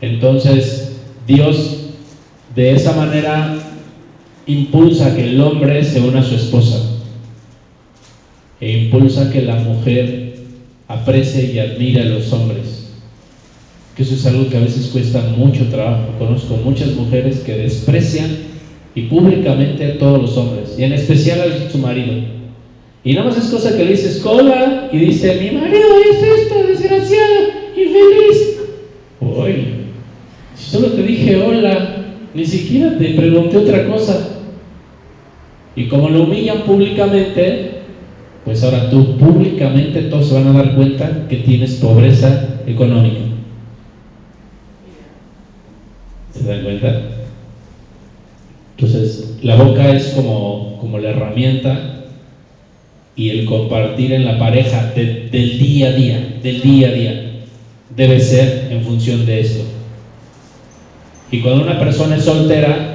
Entonces, 0.00 0.96
Dios 1.26 1.78
de 2.54 2.72
esa 2.72 2.92
manera 2.94 3.58
impulsa 4.46 5.14
que 5.14 5.30
el 5.30 5.40
hombre 5.40 5.84
se 5.84 6.00
una 6.00 6.20
a 6.20 6.24
su 6.24 6.34
esposa 6.34 6.91
e 8.62 8.84
impulsa 8.84 9.28
que 9.32 9.42
la 9.42 9.56
mujer 9.56 10.36
aprecie 10.86 11.52
y 11.52 11.58
admire 11.58 12.02
a 12.02 12.04
los 12.04 12.32
hombres. 12.32 12.92
Que 13.96 14.04
eso 14.04 14.14
es 14.14 14.24
algo 14.24 14.48
que 14.48 14.56
a 14.56 14.60
veces 14.60 14.86
cuesta 14.92 15.20
mucho 15.36 15.66
trabajo. 15.66 16.14
Conozco 16.16 16.56
muchas 16.64 16.94
mujeres 16.94 17.40
que 17.40 17.56
desprecian 17.56 18.30
y 18.94 19.02
públicamente 19.02 19.84
a 19.84 19.98
todos 19.98 20.22
los 20.22 20.36
hombres, 20.36 20.76
y 20.78 20.84
en 20.84 20.92
especial 20.92 21.40
a 21.40 21.70
su 21.70 21.78
marido. 21.78 22.22
Y 23.02 23.14
nada 23.14 23.30
más 23.30 23.38
es 23.38 23.50
cosa 23.50 23.76
que 23.76 23.84
le 23.84 23.90
dices 23.90 24.20
cola 24.20 24.90
y 24.92 24.98
dice, 24.98 25.40
mi 25.40 25.58
marido 25.58 25.88
es 26.08 26.22
esto, 26.22 26.66
desgraciado, 26.68 27.48
infeliz. 27.76 28.58
Uy, 29.20 29.64
si 30.54 30.70
solo 30.70 30.88
te 30.88 31.02
dije 31.02 31.42
hola, 31.42 32.04
ni 32.32 32.44
siquiera 32.44 32.96
te 32.96 33.06
pregunté 33.14 33.56
otra 33.56 33.88
cosa. 33.88 34.28
Y 35.74 35.88
como 35.88 36.10
lo 36.10 36.24
humillan 36.24 36.62
públicamente, 36.62 37.71
pues 38.44 38.62
ahora 38.64 38.90
tú 38.90 39.16
públicamente 39.18 40.02
todos 40.02 40.28
se 40.28 40.34
van 40.34 40.48
a 40.48 40.52
dar 40.52 40.74
cuenta 40.74 41.28
que 41.28 41.36
tienes 41.36 41.74
pobreza 41.74 42.60
económica. 42.66 43.20
¿Se 46.32 46.44
dan 46.44 46.64
cuenta? 46.64 47.02
Entonces, 48.76 49.36
la 49.42 49.54
boca 49.54 49.92
es 49.92 50.06
como, 50.08 50.78
como 50.80 50.98
la 50.98 51.10
herramienta 51.10 52.06
y 53.14 53.30
el 53.30 53.46
compartir 53.46 54.12
en 54.12 54.24
la 54.24 54.38
pareja 54.38 54.92
del 54.94 55.30
día 55.30 55.88
a 55.88 55.92
día, 55.92 56.38
del 56.42 56.62
día 56.62 56.88
a 56.88 56.92
día, 56.92 57.30
debe 57.94 58.18
ser 58.18 58.68
en 58.72 58.82
función 58.82 59.24
de 59.24 59.40
esto. 59.40 59.64
Y 61.30 61.40
cuando 61.40 61.62
una 61.62 61.78
persona 61.78 62.16
es 62.16 62.24
soltera, 62.24 62.91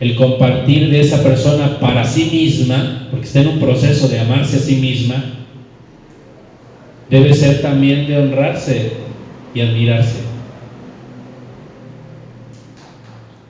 el 0.00 0.14
compartir 0.14 0.90
de 0.90 1.00
esa 1.00 1.22
persona 1.22 1.78
para 1.80 2.04
sí 2.04 2.28
misma, 2.30 3.08
porque 3.10 3.26
está 3.26 3.40
en 3.40 3.48
un 3.48 3.58
proceso 3.58 4.08
de 4.08 4.20
amarse 4.20 4.56
a 4.56 4.60
sí 4.60 4.76
misma, 4.76 5.24
debe 7.10 7.34
ser 7.34 7.62
también 7.62 8.06
de 8.06 8.18
honrarse 8.18 8.92
y 9.54 9.60
admirarse. 9.60 10.20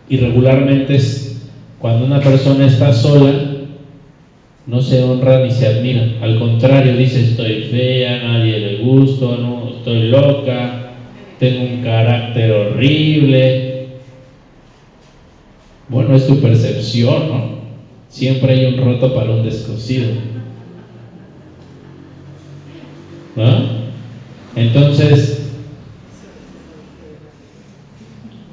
Y 0.08 0.16
regularmente 0.16 0.98
cuando 1.78 2.06
una 2.06 2.20
persona 2.20 2.66
está 2.66 2.92
sola, 2.92 3.30
no 4.66 4.82
se 4.82 5.02
honra 5.02 5.44
ni 5.44 5.50
se 5.50 5.66
admira. 5.66 6.06
Al 6.20 6.38
contrario, 6.38 6.96
dice 6.96 7.22
estoy 7.24 7.68
fea, 7.70 8.22
nadie 8.22 8.58
le 8.58 8.76
gusto, 8.78 9.36
no, 9.38 9.76
estoy 9.76 10.08
loca, 10.08 10.92
tengo 11.38 11.62
un 11.62 11.82
carácter 11.82 12.50
horrible. 12.50 13.67
Bueno, 15.88 16.14
es 16.14 16.26
tu 16.26 16.40
percepción, 16.40 17.28
¿no? 17.28 17.58
Siempre 18.08 18.52
hay 18.52 18.74
un 18.74 18.84
roto 18.84 19.14
para 19.14 19.30
un 19.30 19.42
descosido. 19.42 20.08
¿No? 23.36 23.78
Entonces, 24.56 25.52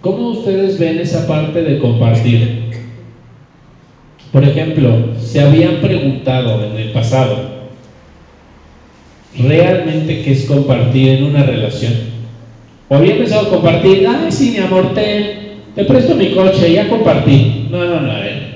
¿cómo 0.01 0.29
ustedes 0.29 0.77
ven 0.77 0.99
esa 0.99 1.27
parte 1.27 1.61
de 1.63 1.79
compartir? 1.79 2.65
Por 4.31 4.43
ejemplo, 4.43 5.15
se 5.19 5.41
habían 5.41 5.81
preguntado 5.81 6.63
en 6.63 6.77
el 6.77 6.91
pasado, 6.91 7.69
¿realmente 9.37 10.23
qué 10.23 10.31
es 10.33 10.45
compartir 10.45 11.09
en 11.09 11.23
una 11.23 11.43
relación? 11.43 11.93
O 12.89 12.95
habían 12.95 13.17
pensado 13.17 13.49
compartir, 13.49 14.05
ay, 14.07 14.31
sí, 14.31 14.51
mi 14.51 14.57
amor, 14.57 14.93
te 15.75 15.83
presto 15.83 16.15
mi 16.15 16.31
coche, 16.31 16.71
ya 16.71 16.88
compartí. 16.88 17.67
No, 17.69 17.83
no, 17.83 17.99
no, 17.99 18.11
a 18.11 18.19
ver. 18.19 18.55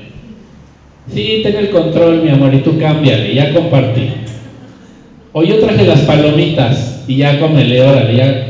Sí, 1.14 1.42
ten 1.44 1.56
el 1.58 1.70
control, 1.70 2.24
mi 2.24 2.30
amor, 2.30 2.54
y 2.54 2.60
tú 2.60 2.78
cámbiale, 2.80 3.36
ya 3.36 3.54
compartí. 3.54 4.10
O 5.34 5.44
yo 5.44 5.60
traje 5.60 5.86
las 5.86 6.02
palomitas 6.02 7.04
y 7.08 7.18
ya 7.18 7.40
cómele, 7.40 7.82
órale, 7.82 8.16
ya. 8.16 8.46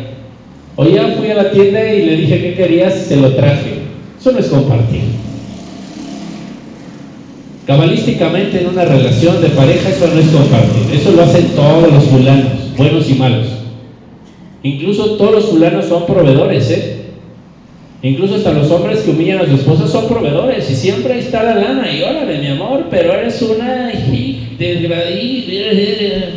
O 0.75 0.86
ya 0.86 1.15
fui 1.17 1.32
a 1.32 1.36
la 1.36 1.51
tienda 1.51 1.93
y 1.93 2.05
le 2.05 2.15
dije 2.17 2.41
qué 2.41 2.53
querías, 2.53 2.93
se 2.93 3.17
lo 3.17 3.34
traje. 3.34 3.79
Eso 4.19 4.32
no 4.32 4.39
es 4.39 4.47
compartir. 4.47 5.01
Cabalísticamente 7.65 8.62
en 8.62 8.67
una 8.67 8.86
relación 8.86 9.41
de 9.41 9.49
pareja 9.49 9.89
eso 9.89 10.08
no 10.08 10.19
es 10.19 10.27
compartir, 10.27 10.99
eso 10.99 11.12
lo 11.12 11.21
hacen 11.23 11.49
todos 11.55 11.91
los 11.91 12.03
fulanos, 12.05 12.75
buenos 12.75 13.10
y 13.10 13.13
malos. 13.13 13.47
Incluso 14.63 15.17
todos 15.17 15.32
los 15.34 15.45
fulanos 15.45 15.86
son 15.86 16.05
proveedores, 16.05 16.71
¿eh? 16.71 16.98
Incluso 18.01 18.35
hasta 18.35 18.53
los 18.53 18.71
hombres 18.71 19.01
que 19.01 19.12
humillan 19.12 19.39
a 19.39 19.45
su 19.45 19.55
esposa 19.55 19.88
son 19.88 20.07
proveedores 20.07 20.69
y 20.71 20.75
siempre 20.75 21.19
está 21.19 21.43
la 21.43 21.55
lana 21.55 21.91
y 21.91 22.01
órale 22.01 22.39
mi 22.39 22.47
amor, 22.47 22.85
pero 22.89 23.13
eres 23.13 23.41
una 23.41 23.91
desgradida 24.57 26.29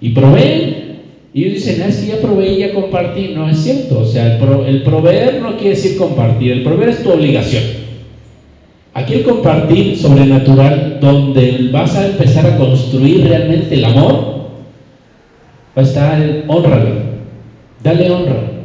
y 0.00 0.08
proveen. 0.10 0.86
Y 1.34 1.44
ellos 1.44 1.54
dicen, 1.54 1.82
ah, 1.82 1.88
que 1.88 2.06
ya 2.06 2.20
proveí, 2.22 2.56
ya 2.56 2.72
compartí. 2.72 3.32
No 3.34 3.48
es 3.50 3.58
cierto, 3.58 4.00
o 4.00 4.04
sea, 4.06 4.38
el, 4.38 4.66
el 4.66 4.82
proveer 4.82 5.42
no 5.42 5.56
quiere 5.56 5.70
decir 5.70 5.98
compartir, 5.98 6.52
el 6.52 6.62
proveer 6.62 6.90
es 6.90 7.02
tu 7.02 7.10
obligación. 7.10 7.62
Aquí 8.94 9.12
el 9.12 9.24
compartir 9.24 9.98
sobrenatural, 9.98 10.98
donde 11.00 11.68
vas 11.70 11.94
a 11.96 12.06
empezar 12.06 12.46
a 12.46 12.56
construir 12.56 13.28
realmente 13.28 13.74
el 13.74 13.84
amor, 13.84 14.46
va 15.76 15.82
a 15.82 15.84
estar 15.84 16.18
en 16.18 16.44
honrale, 16.48 16.92
dale 17.84 18.10
honra. 18.10 18.55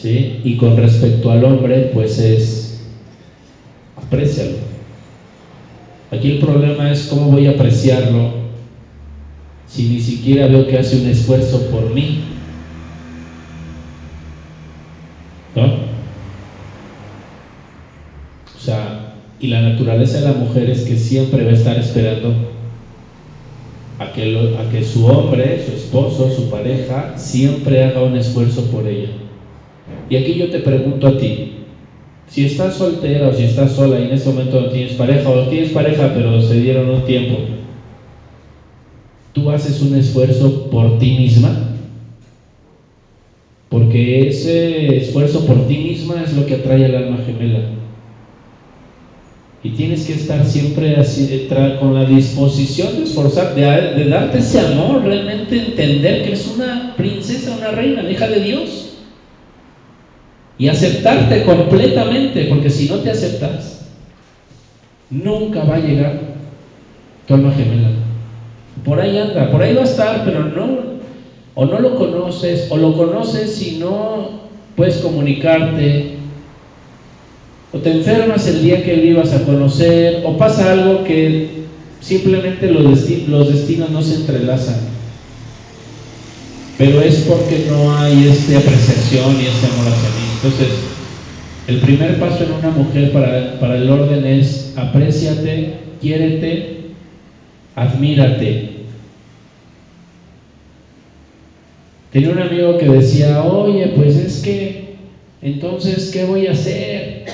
¿Sí? 0.00 0.40
Y 0.44 0.56
con 0.56 0.76
respecto 0.76 1.30
al 1.30 1.44
hombre, 1.44 1.90
pues 1.92 2.18
es 2.20 2.80
aprecialo. 3.96 4.58
Aquí 6.10 6.32
el 6.32 6.38
problema 6.38 6.90
es 6.90 7.08
cómo 7.08 7.32
voy 7.32 7.46
a 7.46 7.50
apreciarlo 7.50 8.38
si 9.66 9.88
ni 9.88 10.00
siquiera 10.00 10.46
veo 10.46 10.66
que 10.66 10.78
hace 10.78 11.00
un 11.00 11.06
esfuerzo 11.06 11.66
por 11.66 11.92
mí. 11.92 12.20
¿No? 15.54 15.64
O 18.56 18.60
sea, 18.60 19.14
y 19.40 19.48
la 19.48 19.60
naturaleza 19.62 20.18
de 20.18 20.24
la 20.24 20.32
mujer 20.32 20.70
es 20.70 20.82
que 20.82 20.96
siempre 20.96 21.44
va 21.44 21.50
a 21.50 21.54
estar 21.54 21.76
esperando 21.76 22.34
a 23.98 24.12
que, 24.12 24.56
a 24.58 24.70
que 24.70 24.84
su 24.84 25.06
hombre, 25.06 25.64
su 25.66 25.72
esposo, 25.72 26.30
su 26.30 26.48
pareja, 26.48 27.18
siempre 27.18 27.84
haga 27.84 28.04
un 28.04 28.16
esfuerzo 28.16 28.70
por 28.70 28.86
ella. 28.86 29.10
Y 30.10 30.16
aquí 30.16 30.34
yo 30.34 30.50
te 30.50 30.60
pregunto 30.60 31.06
a 31.06 31.18
ti, 31.18 31.52
si 32.28 32.44
estás 32.44 32.76
soltera 32.76 33.28
o 33.28 33.32
si 33.32 33.44
estás 33.44 33.72
sola 33.72 34.00
y 34.00 34.04
en 34.04 34.12
ese 34.12 34.30
momento 34.30 34.60
no 34.60 34.68
tienes 34.68 34.94
pareja 34.94 35.28
o 35.28 35.48
tienes 35.48 35.70
pareja 35.70 36.12
pero 36.14 36.40
se 36.40 36.60
dieron 36.60 36.90
un 36.90 37.04
tiempo, 37.04 37.38
¿tú 39.32 39.50
haces 39.50 39.80
un 39.82 39.96
esfuerzo 39.96 40.70
por 40.70 40.98
ti 40.98 41.16
misma? 41.18 41.68
Porque 43.68 44.28
ese 44.28 44.96
esfuerzo 44.96 45.46
por 45.46 45.66
ti 45.66 45.78
misma 45.78 46.22
es 46.22 46.34
lo 46.34 46.46
que 46.46 46.54
atrae 46.54 46.86
al 46.86 46.94
alma 46.94 47.18
gemela. 47.24 47.60
Y 49.62 49.70
tienes 49.70 50.06
que 50.06 50.14
estar 50.14 50.44
siempre 50.46 50.96
así, 50.96 51.48
con 51.80 51.94
la 51.94 52.04
disposición 52.04 52.96
de 52.96 53.02
esforzar, 53.02 53.54
de, 53.54 54.08
darte 54.08 54.38
ese 54.38 54.60
amor, 54.60 55.02
realmente 55.02 55.58
entender 55.58 56.22
que 56.22 56.28
eres 56.28 56.46
una 56.46 56.94
princesa, 56.96 57.56
una 57.56 57.72
reina, 57.72 58.08
hija 58.08 58.28
de 58.28 58.40
Dios. 58.40 58.87
Y 60.58 60.68
aceptarte 60.68 61.44
completamente, 61.44 62.46
porque 62.46 62.68
si 62.68 62.88
no 62.88 62.96
te 62.96 63.10
aceptas, 63.10 63.86
nunca 65.10 65.62
va 65.64 65.76
a 65.76 65.80
llegar 65.80 66.20
tu 67.26 67.34
alma 67.34 67.52
gemela. 67.52 67.90
Por 68.84 69.00
ahí 69.00 69.18
anda, 69.18 69.50
por 69.50 69.62
ahí 69.62 69.74
va 69.74 69.82
a 69.82 69.84
estar, 69.84 70.24
pero 70.24 70.44
no, 70.44 70.98
o 71.54 71.66
no 71.66 71.78
lo 71.80 71.96
conoces, 71.96 72.66
o 72.70 72.76
lo 72.76 72.96
conoces 72.96 73.60
y 73.66 73.78
no 73.78 74.48
puedes 74.76 74.96
comunicarte, 74.98 76.16
o 77.72 77.78
te 77.78 77.92
enfermas 77.92 78.46
el 78.46 78.62
día 78.62 78.82
que 78.82 78.94
vivas 78.94 79.32
a 79.32 79.44
conocer, 79.44 80.22
o 80.24 80.36
pasa 80.36 80.72
algo 80.72 81.04
que 81.04 81.58
simplemente 82.00 82.70
los, 82.70 83.08
destinos 83.48 83.90
no 83.90 84.02
se 84.02 84.14
entrelazan. 84.14 84.78
pero 86.78 87.00
es 87.02 87.26
porque 87.28 87.66
no 87.68 87.96
hay 87.96 88.28
esta 88.28 88.58
apreciación 88.58 89.36
y 89.40 89.46
este 89.46 89.66
amor 89.66 89.92
hacia 89.92 90.08
mí. 90.10 90.27
Entonces, 90.40 90.68
el 91.66 91.80
primer 91.80 92.20
paso 92.20 92.44
en 92.44 92.52
una 92.52 92.70
mujer 92.70 93.12
para, 93.12 93.58
para 93.58 93.76
el 93.76 93.90
orden 93.90 94.24
es 94.24 94.72
apréciate, 94.76 95.74
quiérete, 96.00 96.76
admírate. 97.74 98.68
Tenía 102.12 102.30
un 102.30 102.38
amigo 102.38 102.78
que 102.78 102.86
decía, 102.86 103.42
oye, 103.42 103.88
pues 103.96 104.16
es 104.16 104.38
que, 104.38 104.94
entonces, 105.42 106.10
¿qué 106.12 106.24
voy 106.24 106.46
a 106.46 106.52
hacer? 106.52 107.24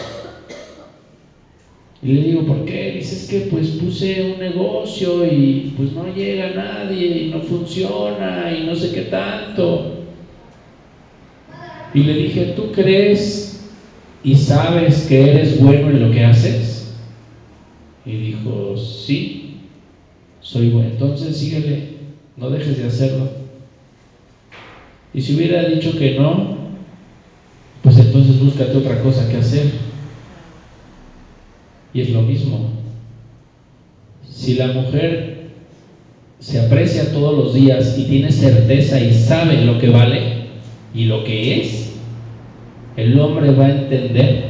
Y 2.02 2.08
le 2.08 2.22
digo, 2.22 2.46
¿por 2.46 2.64
qué? 2.64 2.92
Dice, 2.92 3.16
es 3.16 3.28
que 3.28 3.48
pues 3.50 3.68
puse 3.68 4.22
un 4.32 4.38
negocio 4.38 5.26
y 5.26 5.74
pues 5.76 5.92
no 5.92 6.06
llega 6.06 6.54
nadie 6.54 7.18
y 7.18 7.28
no 7.28 7.40
funciona 7.40 8.50
y 8.50 8.64
no 8.64 8.74
sé 8.74 8.92
qué 8.92 9.02
tanto. 9.02 9.93
Y 11.94 12.02
le 12.02 12.14
dije, 12.14 12.54
¿tú 12.56 12.72
crees 12.72 13.60
y 14.24 14.34
sabes 14.34 15.06
que 15.08 15.30
eres 15.30 15.60
bueno 15.60 15.90
en 15.90 16.02
lo 16.02 16.10
que 16.10 16.24
haces? 16.24 16.92
Y 18.04 18.16
dijo, 18.16 18.76
sí, 18.76 19.60
soy 20.40 20.70
bueno. 20.70 20.90
Entonces 20.90 21.36
síguele, 21.36 21.94
no 22.36 22.50
dejes 22.50 22.78
de 22.78 22.86
hacerlo. 22.86 23.30
Y 25.14 25.20
si 25.20 25.36
hubiera 25.36 25.68
dicho 25.68 25.96
que 25.96 26.18
no, 26.18 26.58
pues 27.82 27.96
entonces 27.98 28.40
búscate 28.40 28.76
otra 28.76 29.00
cosa 29.00 29.28
que 29.28 29.36
hacer. 29.36 29.66
Y 31.92 32.00
es 32.00 32.10
lo 32.10 32.22
mismo. 32.22 32.72
Si 34.28 34.54
la 34.54 34.72
mujer 34.72 35.50
se 36.40 36.58
aprecia 36.58 37.12
todos 37.12 37.38
los 37.38 37.54
días 37.54 37.96
y 37.96 38.04
tiene 38.04 38.32
certeza 38.32 38.98
y 38.98 39.14
sabe 39.14 39.64
lo 39.64 39.78
que 39.78 39.90
vale 39.90 40.44
y 40.92 41.04
lo 41.04 41.24
que 41.24 41.60
es, 41.60 41.83
el 42.96 43.18
hombre 43.18 43.52
va 43.52 43.66
a 43.66 43.70
entender, 43.70 44.44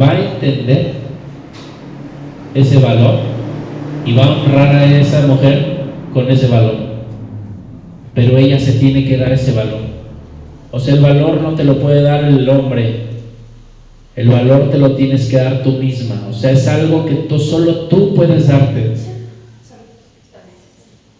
va 0.00 0.10
a 0.10 0.20
entender 0.20 0.92
ese 2.54 2.78
valor 2.78 3.20
y 4.04 4.14
va 4.14 4.24
a 4.24 4.30
honrar 4.30 4.74
a 4.74 4.98
esa 4.98 5.26
mujer 5.26 5.84
con 6.12 6.30
ese 6.30 6.48
valor. 6.48 6.76
Pero 8.14 8.36
ella 8.36 8.58
se 8.58 8.72
tiene 8.72 9.04
que 9.06 9.16
dar 9.16 9.32
ese 9.32 9.52
valor. 9.52 9.80
O 10.70 10.80
sea, 10.80 10.94
el 10.94 11.00
valor 11.00 11.40
no 11.40 11.54
te 11.54 11.64
lo 11.64 11.78
puede 11.78 12.02
dar 12.02 12.24
el 12.24 12.48
hombre, 12.48 13.06
el 14.16 14.28
valor 14.28 14.70
te 14.70 14.78
lo 14.78 14.94
tienes 14.94 15.28
que 15.28 15.36
dar 15.36 15.62
tú 15.62 15.72
misma. 15.72 16.26
O 16.28 16.32
sea, 16.32 16.50
es 16.50 16.66
algo 16.66 17.06
que 17.06 17.14
tú, 17.14 17.38
solo 17.38 17.86
tú 17.88 18.14
puedes 18.14 18.48
darte. 18.48 19.11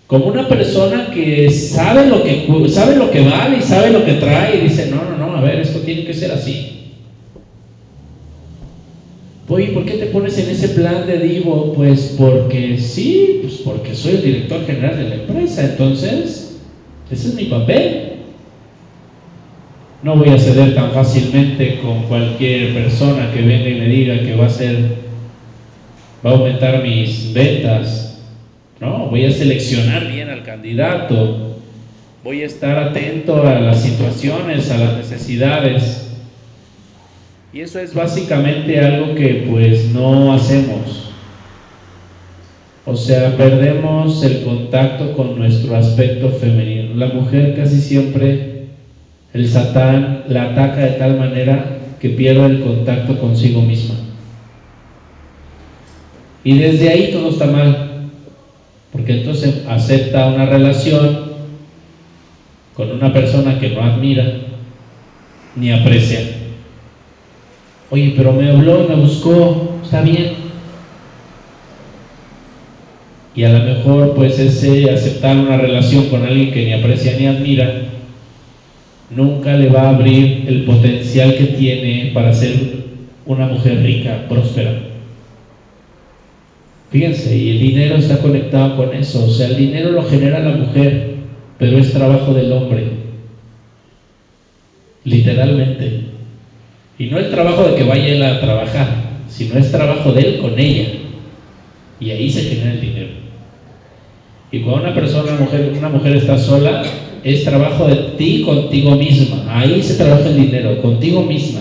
Como 0.06 0.26
una 0.26 0.48
persona 0.48 1.10
que 1.10 1.50
sabe 1.50 2.06
lo 2.06 2.22
que, 2.22 2.68
sabe 2.68 2.96
lo 2.96 3.10
que 3.10 3.22
vale 3.22 3.58
y 3.58 3.62
sabe 3.62 3.90
lo 3.90 4.04
que 4.04 4.14
trae 4.14 4.58
y 4.58 4.60
dice, 4.62 4.90
no, 4.90 5.04
no, 5.04 5.16
no, 5.16 5.36
a 5.36 5.40
ver, 5.40 5.60
esto 5.60 5.80
tiene 5.80 6.04
que 6.04 6.14
ser 6.14 6.32
así. 6.32 6.72
Oye, 9.52 9.68
¿por 9.68 9.84
qué 9.84 9.98
te 9.98 10.06
pones 10.06 10.38
en 10.38 10.48
ese 10.48 10.68
plan 10.68 11.06
de 11.06 11.18
divo? 11.18 11.74
Pues 11.74 12.14
porque 12.16 12.78
sí, 12.78 13.40
pues 13.42 13.56
porque 13.56 13.94
soy 13.94 14.12
el 14.12 14.22
director 14.22 14.64
general 14.64 14.96
de 14.96 15.08
la 15.10 15.14
empresa, 15.16 15.62
entonces, 15.62 16.56
ese 17.10 17.28
es 17.28 17.34
mi 17.34 17.44
papel. 17.44 18.12
No 20.02 20.16
voy 20.16 20.30
a 20.30 20.38
ceder 20.38 20.74
tan 20.74 20.92
fácilmente 20.92 21.80
con 21.80 22.04
cualquier 22.04 22.72
persona 22.72 23.30
que 23.30 23.42
venga 23.42 23.68
y 23.68 23.74
me 23.74 23.88
diga 23.88 24.22
que 24.22 24.34
va 24.34 24.46
a 24.46 24.50
ser, 24.50 24.96
va 26.24 26.30
a 26.30 26.34
aumentar 26.34 26.82
mis 26.82 27.34
ventas. 27.34 28.01
No, 28.82 29.06
voy 29.06 29.24
a 29.26 29.30
seleccionar 29.30 30.08
bien 30.08 30.28
al 30.28 30.42
candidato. 30.42 31.54
Voy 32.24 32.42
a 32.42 32.46
estar 32.46 32.76
atento 32.76 33.46
a 33.46 33.60
las 33.60 33.80
situaciones, 33.80 34.72
a 34.72 34.76
las 34.76 34.96
necesidades. 34.96 36.10
Y 37.52 37.60
eso 37.60 37.78
es 37.78 37.94
básicamente 37.94 38.80
algo 38.80 39.14
que 39.14 39.46
pues 39.48 39.84
no 39.92 40.32
hacemos. 40.32 41.12
O 42.84 42.96
sea, 42.96 43.36
perdemos 43.36 44.20
el 44.24 44.42
contacto 44.42 45.12
con 45.12 45.38
nuestro 45.38 45.76
aspecto 45.76 46.30
femenino. 46.30 46.96
La 46.96 47.06
mujer 47.06 47.54
casi 47.54 47.80
siempre 47.80 48.64
el 49.32 49.48
Satán 49.48 50.24
la 50.26 50.50
ataca 50.50 50.80
de 50.80 50.98
tal 50.98 51.20
manera 51.20 51.78
que 52.00 52.08
pierde 52.08 52.46
el 52.46 52.62
contacto 52.62 53.16
consigo 53.20 53.62
misma. 53.62 53.94
Y 56.42 56.58
desde 56.58 56.88
ahí 56.88 57.10
todo 57.12 57.30
está 57.30 57.46
mal, 57.46 57.91
porque 58.92 59.20
entonces 59.20 59.64
acepta 59.68 60.28
una 60.28 60.46
relación 60.46 61.32
con 62.74 62.90
una 62.90 63.12
persona 63.12 63.58
que 63.58 63.70
no 63.70 63.82
admira 63.82 64.24
ni 65.56 65.72
aprecia. 65.72 66.20
Oye, 67.90 68.14
pero 68.16 68.32
me 68.32 68.50
habló 68.50 68.86
me 68.88 68.96
buscó, 68.96 69.76
está 69.82 70.02
bien. 70.02 70.34
Y 73.34 73.44
a 73.44 73.52
lo 73.52 73.64
mejor 73.64 74.14
pues 74.14 74.38
ese 74.38 74.90
aceptar 74.90 75.36
una 75.38 75.56
relación 75.56 76.08
con 76.08 76.24
alguien 76.24 76.52
que 76.52 76.66
ni 76.66 76.72
aprecia 76.74 77.16
ni 77.18 77.26
admira 77.26 77.82
nunca 79.08 79.54
le 79.54 79.68
va 79.68 79.82
a 79.82 79.90
abrir 79.90 80.44
el 80.46 80.64
potencial 80.64 81.34
que 81.36 81.44
tiene 81.44 82.10
para 82.12 82.32
ser 82.32 82.56
una 83.24 83.46
mujer 83.46 83.82
rica, 83.82 84.26
próspera. 84.28 84.91
Fíjense, 86.92 87.34
y 87.34 87.50
el 87.52 87.58
dinero 87.58 87.96
está 87.96 88.18
conectado 88.18 88.76
con 88.76 88.94
eso, 88.94 89.24
o 89.24 89.30
sea, 89.30 89.48
el 89.48 89.56
dinero 89.56 89.92
lo 89.92 90.02
genera 90.02 90.40
la 90.40 90.56
mujer, 90.56 91.14
pero 91.58 91.78
es 91.78 91.90
trabajo 91.90 92.34
del 92.34 92.52
hombre, 92.52 92.84
literalmente. 95.04 96.00
Y 96.98 97.06
no 97.06 97.18
el 97.18 97.30
trabajo 97.30 97.64
de 97.64 97.76
que 97.76 97.84
vaya 97.84 98.08
él 98.08 98.22
a 98.22 98.40
trabajar, 98.40 98.88
sino 99.26 99.58
es 99.58 99.72
trabajo 99.72 100.12
de 100.12 100.20
él 100.20 100.38
con 100.40 100.58
ella. 100.58 100.88
Y 101.98 102.10
ahí 102.10 102.30
se 102.30 102.42
genera 102.42 102.72
el 102.72 102.80
dinero. 102.82 103.10
Y 104.50 104.60
cuando 104.60 104.82
una 104.82 104.94
persona, 104.94 105.32
una 105.32 105.40
mujer, 105.40 105.72
una 105.78 105.88
mujer 105.88 106.16
está 106.16 106.36
sola, 106.36 106.82
es 107.24 107.42
trabajo 107.44 107.88
de 107.88 107.96
ti 108.18 108.42
contigo 108.42 108.96
misma. 108.96 109.44
Ahí 109.48 109.82
se 109.82 109.94
trabaja 109.94 110.28
el 110.28 110.36
dinero, 110.36 110.82
contigo 110.82 111.22
misma. 111.22 111.60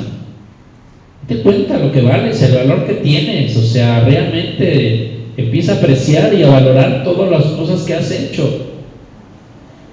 Te 1.26 1.38
cuenta 1.38 1.80
lo 1.80 1.90
que 1.90 2.02
vales, 2.02 2.42
el 2.42 2.54
valor 2.54 2.86
que 2.86 2.96
tienes. 2.96 3.56
O 3.56 3.62
sea, 3.62 4.04
realmente 4.04 5.11
empieza 5.38 5.74
a 5.74 5.76
apreciar 5.76 6.34
y 6.34 6.44
a 6.44 6.50
valorar 6.50 7.04
todas 7.04 7.30
las 7.30 7.44
cosas 7.54 7.82
que 7.84 7.94
has 7.94 8.12
hecho. 8.12 8.68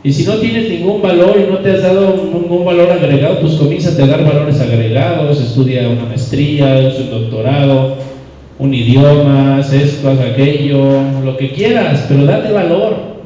Y 0.04 0.12
si 0.12 0.24
no 0.24 0.34
tienes 0.34 0.68
ningún 0.68 1.02
valor 1.02 1.36
y 1.38 1.50
no 1.50 1.58
te 1.58 1.72
has 1.72 1.82
dado 1.82 2.16
ningún 2.32 2.64
valor 2.64 2.90
agregado, 2.90 3.40
pues 3.40 3.54
comienza 3.54 3.90
a 3.90 4.06
dar 4.06 4.24
valores 4.24 4.60
agregados, 4.60 5.40
estudia 5.40 5.88
una 5.88 6.04
maestría, 6.04 6.92
un 6.98 7.10
doctorado, 7.10 7.96
un 8.58 8.74
idioma, 8.74 9.60
esto, 9.60 10.10
aquello, 10.10 11.02
lo 11.24 11.36
que 11.36 11.50
quieras, 11.50 12.06
pero 12.08 12.24
date 12.24 12.52
valor. 12.52 13.18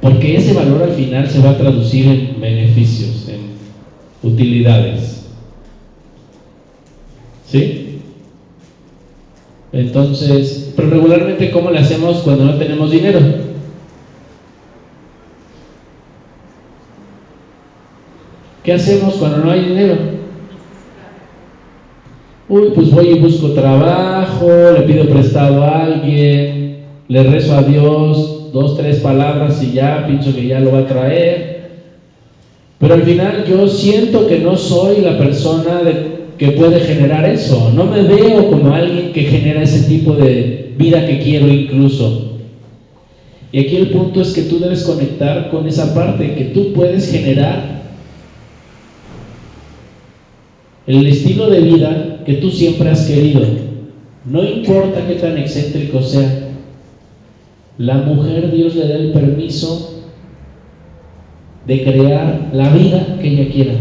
Porque 0.00 0.36
ese 0.36 0.52
valor 0.52 0.82
al 0.82 0.92
final 0.92 1.28
se 1.28 1.40
va 1.40 1.50
a 1.50 1.58
traducir 1.58 2.06
en 2.06 2.40
beneficios, 2.40 3.28
en 3.28 4.30
utilidades. 4.30 5.26
¿Sí? 7.46 7.83
Entonces, 9.74 10.72
pero 10.76 10.88
regularmente, 10.88 11.50
¿cómo 11.50 11.68
le 11.72 11.80
hacemos 11.80 12.18
cuando 12.18 12.44
no 12.44 12.54
tenemos 12.54 12.92
dinero? 12.92 13.18
¿Qué 18.62 18.72
hacemos 18.72 19.14
cuando 19.14 19.38
no 19.38 19.50
hay 19.50 19.64
dinero? 19.64 19.96
Uy, 22.48 22.68
pues 22.72 22.92
voy 22.92 23.08
y 23.08 23.18
busco 23.18 23.50
trabajo, 23.50 24.48
le 24.78 24.82
pido 24.82 25.08
prestado 25.08 25.64
a 25.64 25.82
alguien, 25.82 26.84
le 27.08 27.22
rezo 27.24 27.56
a 27.56 27.62
Dios, 27.62 28.52
dos, 28.52 28.76
tres 28.76 29.00
palabras 29.00 29.60
y 29.60 29.72
ya 29.72 30.06
pienso 30.06 30.32
que 30.32 30.46
ya 30.46 30.60
lo 30.60 30.70
va 30.70 30.80
a 30.80 30.86
traer. 30.86 31.54
Pero 32.78 32.94
al 32.94 33.02
final 33.02 33.44
yo 33.44 33.66
siento 33.66 34.28
que 34.28 34.38
no 34.38 34.56
soy 34.56 35.00
la 35.00 35.18
persona 35.18 35.82
que 36.38 36.52
puede 36.52 36.80
generar 36.80 37.24
eso. 37.24 37.70
No 37.74 37.84
me 37.84 38.02
veo 38.02 38.50
como 38.50 38.72
alguien 38.72 39.12
que 39.12 39.22
genera 39.22 39.62
ese 39.62 39.88
tipo 39.88 40.14
de 40.14 40.74
vida 40.76 41.06
que 41.06 41.20
quiero 41.20 41.48
incluso. 41.48 42.38
Y 43.52 43.60
aquí 43.60 43.76
el 43.76 43.90
punto 43.90 44.20
es 44.20 44.32
que 44.32 44.42
tú 44.42 44.58
debes 44.58 44.82
conectar 44.82 45.50
con 45.50 45.68
esa 45.68 45.94
parte, 45.94 46.34
que 46.34 46.46
tú 46.46 46.72
puedes 46.72 47.10
generar 47.10 47.84
el 50.86 51.06
estilo 51.06 51.48
de 51.48 51.60
vida 51.60 52.22
que 52.26 52.34
tú 52.34 52.50
siempre 52.50 52.90
has 52.90 53.06
querido. 53.06 53.42
No 54.24 54.42
importa 54.42 55.06
qué 55.06 55.14
tan 55.14 55.38
excéntrico 55.38 56.02
sea, 56.02 56.48
la 57.78 57.98
mujer 57.98 58.50
Dios 58.50 58.74
le 58.74 58.88
da 58.88 58.96
el 58.96 59.12
permiso 59.12 60.02
de 61.66 61.82
crear 61.82 62.50
la 62.52 62.70
vida 62.70 63.18
que 63.20 63.28
ella 63.28 63.52
quiera. 63.52 63.74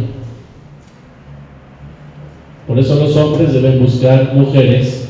Por 2.73 2.81
eso 2.81 2.95
los 2.95 3.15
hombres 3.17 3.53
deben 3.53 3.79
buscar 3.83 4.33
mujeres. 4.33 5.07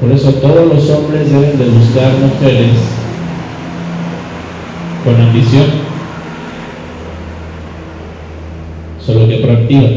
Por 0.00 0.10
eso 0.10 0.32
todos 0.32 0.66
los 0.66 0.90
hombres 0.90 1.30
deben 1.30 1.56
de 1.56 1.66
buscar 1.66 2.10
mujeres 2.18 2.72
con 5.04 5.14
ambición, 5.14 5.66
solo 8.98 9.28
que 9.28 9.36
proactiva. 9.36 9.90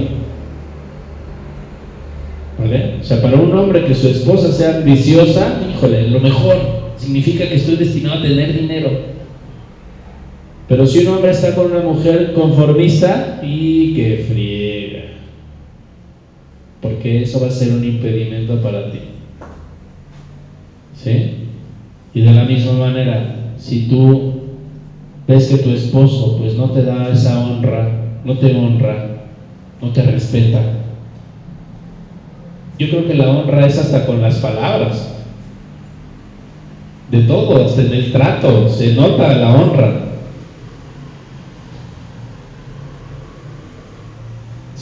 ¿Vale? 2.59 2.97
O 3.01 3.03
sea, 3.03 3.19
para 3.19 3.35
un 3.35 3.51
hombre 3.57 3.83
que 3.85 3.95
su 3.95 4.09
esposa 4.09 4.51
sea 4.51 4.75
ambiciosa, 4.75 5.59
híjole, 5.67 6.09
lo 6.09 6.19
mejor 6.19 6.55
significa 6.97 7.49
que 7.49 7.55
estoy 7.55 7.77
destinado 7.77 8.19
a 8.19 8.21
tener 8.21 8.53
dinero. 8.53 9.14
Pero 10.67 10.87
si 10.87 11.05
un 11.05 11.15
hombre 11.15 11.31
está 11.31 11.53
con 11.53 11.71
una 11.71 11.81
mujer 11.81 12.33
conformista, 12.33 13.39
y 13.43 13.93
que 13.93 14.25
friega. 14.29 15.03
Porque 16.81 17.23
eso 17.23 17.39
va 17.41 17.47
a 17.47 17.51
ser 17.51 17.73
un 17.73 17.83
impedimento 17.83 18.61
para 18.61 18.91
ti. 18.91 18.99
¿Sí? 20.95 21.33
Y 22.13 22.21
de 22.21 22.31
la 22.31 22.45
misma 22.45 22.73
manera, 22.73 23.53
si 23.57 23.87
tú 23.87 24.33
ves 25.27 25.47
que 25.47 25.57
tu 25.57 25.71
esposo 25.71 26.37
pues 26.37 26.55
no 26.55 26.71
te 26.71 26.83
da 26.83 27.09
esa 27.09 27.43
honra, 27.43 27.89
no 28.23 28.37
te 28.37 28.55
honra, 28.55 29.23
no 29.81 29.89
te 29.89 30.01
respeta, 30.03 30.61
yo 32.77 32.89
creo 32.89 33.07
que 33.07 33.13
la 33.13 33.29
honra 33.29 33.65
es 33.65 33.77
hasta 33.77 34.05
con 34.05 34.21
las 34.21 34.35
palabras. 34.39 35.11
De 37.09 37.21
todo, 37.21 37.63
hasta 37.63 37.81
en 37.81 37.93
el 37.93 38.11
trato, 38.11 38.67
se 38.69 38.93
nota 38.93 39.35
la 39.35 39.53
honra. 39.53 40.04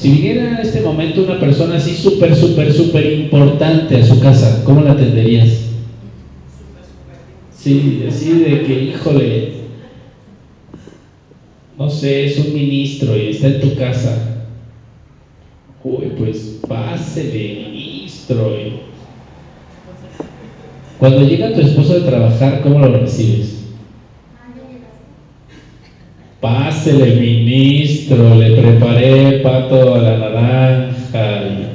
Si 0.03 0.11
viniera 0.11 0.49
en 0.49 0.57
este 0.57 0.81
momento 0.81 1.23
una 1.23 1.39
persona 1.39 1.77
así 1.77 1.95
súper, 1.95 2.35
súper, 2.35 2.73
súper 2.73 3.09
importante 3.21 3.95
a 3.95 4.05
su 4.05 4.19
casa, 4.19 4.61
¿cómo 4.65 4.81
la 4.81 4.91
atenderías? 4.91 5.67
Sí, 7.55 8.03
así 8.05 8.39
de 8.39 8.63
que, 8.63 8.83
híjole, 8.83 9.53
no 11.79 11.89
sé, 11.89 12.25
es 12.25 12.37
un 12.37 12.53
ministro 12.53 13.17
y 13.17 13.29
está 13.29 13.47
en 13.47 13.61
tu 13.61 13.75
casa. 13.75 14.43
Uy, 15.85 16.11
pues 16.17 16.59
pásele, 16.67 17.69
ministro. 17.69 18.57
Cuando 20.99 21.21
llega 21.21 21.53
tu 21.53 21.61
esposo 21.61 21.93
de 21.93 22.09
trabajar, 22.09 22.59
¿cómo 22.61 22.79
lo 22.79 22.99
recibes? 22.99 23.52
Pásele, 26.43 27.21
ministro, 27.21 28.35
le 28.35 28.51
preparé 28.51 29.39
pato 29.39 29.95
a 29.95 29.97
la 29.99 30.17
naranja 30.17 31.41
y 31.45 31.67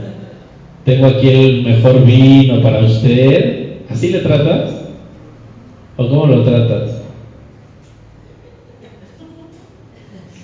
tengo 0.85 1.07
aquí 1.07 1.29
el 1.31 1.63
mejor 1.63 2.05
vino 2.05 2.61
para 2.61 2.81
usted. 2.81 3.79
¿Así 3.89 4.11
le 4.11 4.19
tratas? 4.19 4.73
¿O 5.97 6.07
cómo 6.07 6.27
lo 6.27 6.43
tratas? 6.43 7.01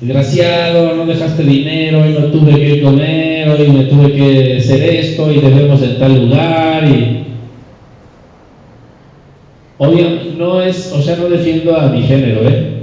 Desgraciado, 0.01 0.97
no 0.97 1.05
dejaste 1.05 1.43
dinero 1.43 2.09
y 2.09 2.15
no 2.15 2.25
tuve 2.29 2.59
que 2.59 2.81
comer, 2.81 3.51
hoy 3.51 3.69
me 3.69 3.85
tuve 3.85 4.13
que 4.15 4.57
hacer 4.57 4.85
esto 4.85 5.31
y 5.31 5.41
debemos 5.41 5.83
en 5.83 5.99
tal 5.99 6.15
lugar 6.15 6.89
y 6.89 7.25
Obviamente, 9.77 10.35
no 10.39 10.63
es, 10.63 10.93
o 10.93 11.03
sea, 11.03 11.17
no 11.17 11.29
defiendo 11.29 11.77
a 11.77 11.89
mi 11.89 12.01
género, 12.05 12.49
¿eh? 12.49 12.74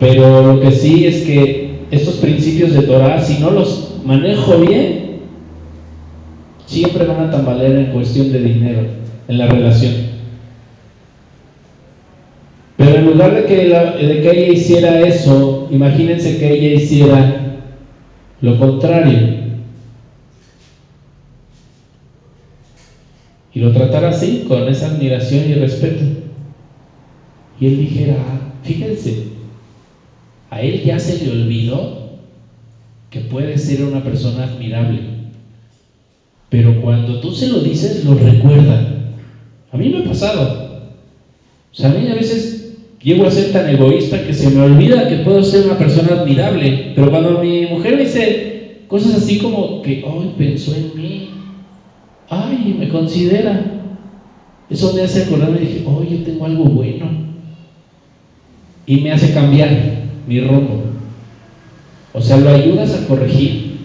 Pero 0.00 0.54
lo 0.54 0.60
que 0.60 0.72
sí 0.72 1.06
es 1.06 1.22
que 1.22 1.78
estos 1.92 2.16
principios 2.16 2.72
de 2.72 2.82
Torah, 2.82 3.22
si 3.22 3.38
no 3.38 3.52
los 3.52 4.00
manejo 4.04 4.58
bien, 4.58 5.20
siempre 6.66 7.04
van 7.04 7.28
a 7.28 7.30
tambalear 7.30 7.76
en 7.76 7.92
cuestión 7.92 8.32
de 8.32 8.40
dinero, 8.40 8.80
en 9.28 9.38
la 9.38 9.46
relación. 9.46 9.92
Pero 12.76 12.96
en 12.96 13.06
lugar 13.06 13.34
de 13.34 13.44
que, 13.44 13.56
de 13.56 14.20
que 14.22 14.30
ella 14.30 14.52
hiciera 14.52 15.00
eso, 15.00 15.68
imagínense 15.70 16.38
que 16.38 16.50
ella 16.50 16.82
hiciera 16.82 17.60
lo 18.40 18.58
contrario. 18.58 19.40
y 23.52 23.60
lo 23.60 23.72
tratara 23.72 24.10
así, 24.10 24.44
con 24.46 24.68
esa 24.68 24.86
admiración 24.86 25.50
y 25.50 25.54
respeto. 25.54 26.04
Y 27.58 27.66
él 27.66 27.78
dijera, 27.78 28.16
ah, 28.18 28.40
fíjense, 28.62 29.29
a 30.50 30.60
él 30.60 30.82
ya 30.82 30.98
se 30.98 31.24
le 31.24 31.30
olvidó 31.30 32.18
que 33.08 33.20
puede 33.20 33.56
ser 33.56 33.84
una 33.84 34.02
persona 34.02 34.44
admirable. 34.44 35.00
Pero 36.48 36.80
cuando 36.80 37.20
tú 37.20 37.32
se 37.32 37.48
lo 37.48 37.60
dices, 37.60 38.04
lo 38.04 38.14
recuerda. 38.14 39.14
A 39.72 39.76
mí 39.76 39.88
me 39.88 39.98
ha 39.98 40.04
pasado. 40.04 40.90
O 41.72 41.74
sea, 41.74 41.90
a 41.90 41.94
mí 41.94 42.08
a 42.08 42.14
veces 42.14 42.74
llego 43.00 43.26
a 43.26 43.30
ser 43.30 43.52
tan 43.52 43.68
egoísta 43.68 44.24
que 44.26 44.34
se 44.34 44.50
me 44.50 44.60
olvida 44.62 45.08
que 45.08 45.18
puedo 45.18 45.42
ser 45.44 45.66
una 45.66 45.78
persona 45.78 46.20
admirable. 46.20 46.92
Pero 46.96 47.10
cuando 47.10 47.38
mi 47.38 47.66
mujer 47.66 47.96
dice 47.98 48.80
cosas 48.88 49.14
así 49.14 49.38
como 49.38 49.82
que, 49.82 50.02
hoy 50.04 50.32
pensó 50.36 50.74
en 50.74 50.96
mí, 50.96 51.30
ay, 52.28 52.74
me 52.76 52.88
considera. 52.88 53.76
Eso 54.68 54.92
me 54.94 55.02
hace 55.02 55.22
acordarme, 55.22 55.60
dije, 55.60 55.84
oh, 55.86 56.02
yo 56.02 56.24
tengo 56.24 56.44
algo 56.44 56.64
bueno. 56.64 57.06
Y 58.86 59.00
me 59.00 59.12
hace 59.12 59.32
cambiar 59.32 59.99
mi 60.30 60.40
rumbo. 60.40 60.84
O 62.12 62.20
sea, 62.20 62.36
lo 62.38 62.50
ayudas 62.50 62.94
a 62.94 63.06
corregir 63.06 63.78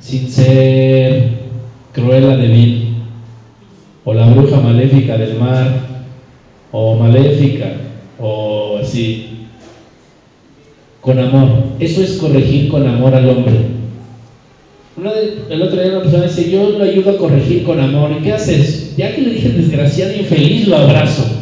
sin 0.00 0.28
ser 0.28 1.30
cruela 1.92 2.36
de 2.36 2.48
vil, 2.48 2.96
o 4.04 4.12
la 4.12 4.28
bruja 4.28 4.60
maléfica 4.60 5.16
del 5.16 5.38
mar, 5.38 6.08
o 6.72 6.96
maléfica, 6.96 7.76
o 8.18 8.78
así, 8.82 9.46
con 11.00 11.18
amor. 11.18 11.48
Eso 11.78 12.02
es 12.02 12.18
corregir 12.18 12.68
con 12.68 12.86
amor 12.86 13.14
al 13.14 13.30
hombre 13.30 13.74
el 15.50 15.62
otro 15.62 15.80
día 15.80 15.92
una 15.92 16.02
persona 16.02 16.24
dice, 16.24 16.50
yo 16.50 16.70
lo 16.70 16.84
ayudo 16.84 17.10
a 17.10 17.18
corregir 17.18 17.64
con 17.64 17.80
amor. 17.80 18.12
¿Y 18.12 18.22
qué 18.22 18.32
haces? 18.32 18.96
Ya 18.96 19.14
que 19.14 19.22
le 19.22 19.30
dije 19.30 19.48
desgraciado 19.50 20.14
infeliz, 20.14 20.68
lo 20.68 20.76
abrazo. 20.76 21.24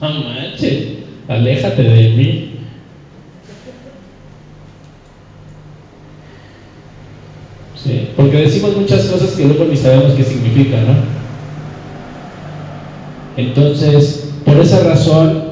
No 0.00 0.24
manches, 0.24 0.99
aléjate 1.30 1.82
de 1.82 2.08
mí. 2.10 2.50
¿Sí? 7.82 8.08
Porque 8.16 8.36
decimos 8.36 8.76
muchas 8.76 9.04
cosas 9.04 9.30
que 9.30 9.44
luego 9.44 9.64
ni 9.64 9.76
sabemos 9.76 10.12
qué 10.14 10.24
significan, 10.24 10.86
¿no? 10.86 10.94
Entonces, 13.36 14.32
por 14.44 14.58
esa 14.58 14.80
razón, 14.80 15.42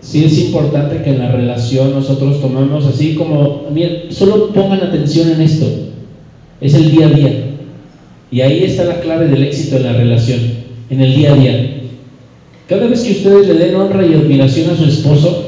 sí 0.00 0.24
es 0.24 0.38
importante 0.38 1.02
que 1.02 1.10
en 1.10 1.18
la 1.18 1.30
relación 1.30 1.92
nosotros 1.92 2.40
tomemos 2.40 2.86
así 2.86 3.14
como, 3.14 3.66
solo 4.08 4.52
pongan 4.52 4.80
atención 4.80 5.30
en 5.32 5.42
esto, 5.42 5.66
es 6.60 6.74
el 6.74 6.90
día 6.90 7.06
a 7.06 7.10
día. 7.10 7.44
Y 8.30 8.40
ahí 8.40 8.64
está 8.64 8.84
la 8.84 9.00
clave 9.00 9.28
del 9.28 9.44
éxito 9.44 9.76
en 9.76 9.84
la 9.84 9.92
relación, 9.92 10.40
en 10.88 11.00
el 11.00 11.14
día 11.14 11.32
a 11.32 11.36
día. 11.36 11.75
Cada 12.68 12.88
vez 12.88 13.02
que 13.02 13.12
ustedes 13.12 13.46
le 13.46 13.54
den 13.54 13.76
honra 13.76 14.04
y 14.04 14.14
admiración 14.14 14.70
a 14.70 14.76
su 14.76 14.84
esposo, 14.84 15.44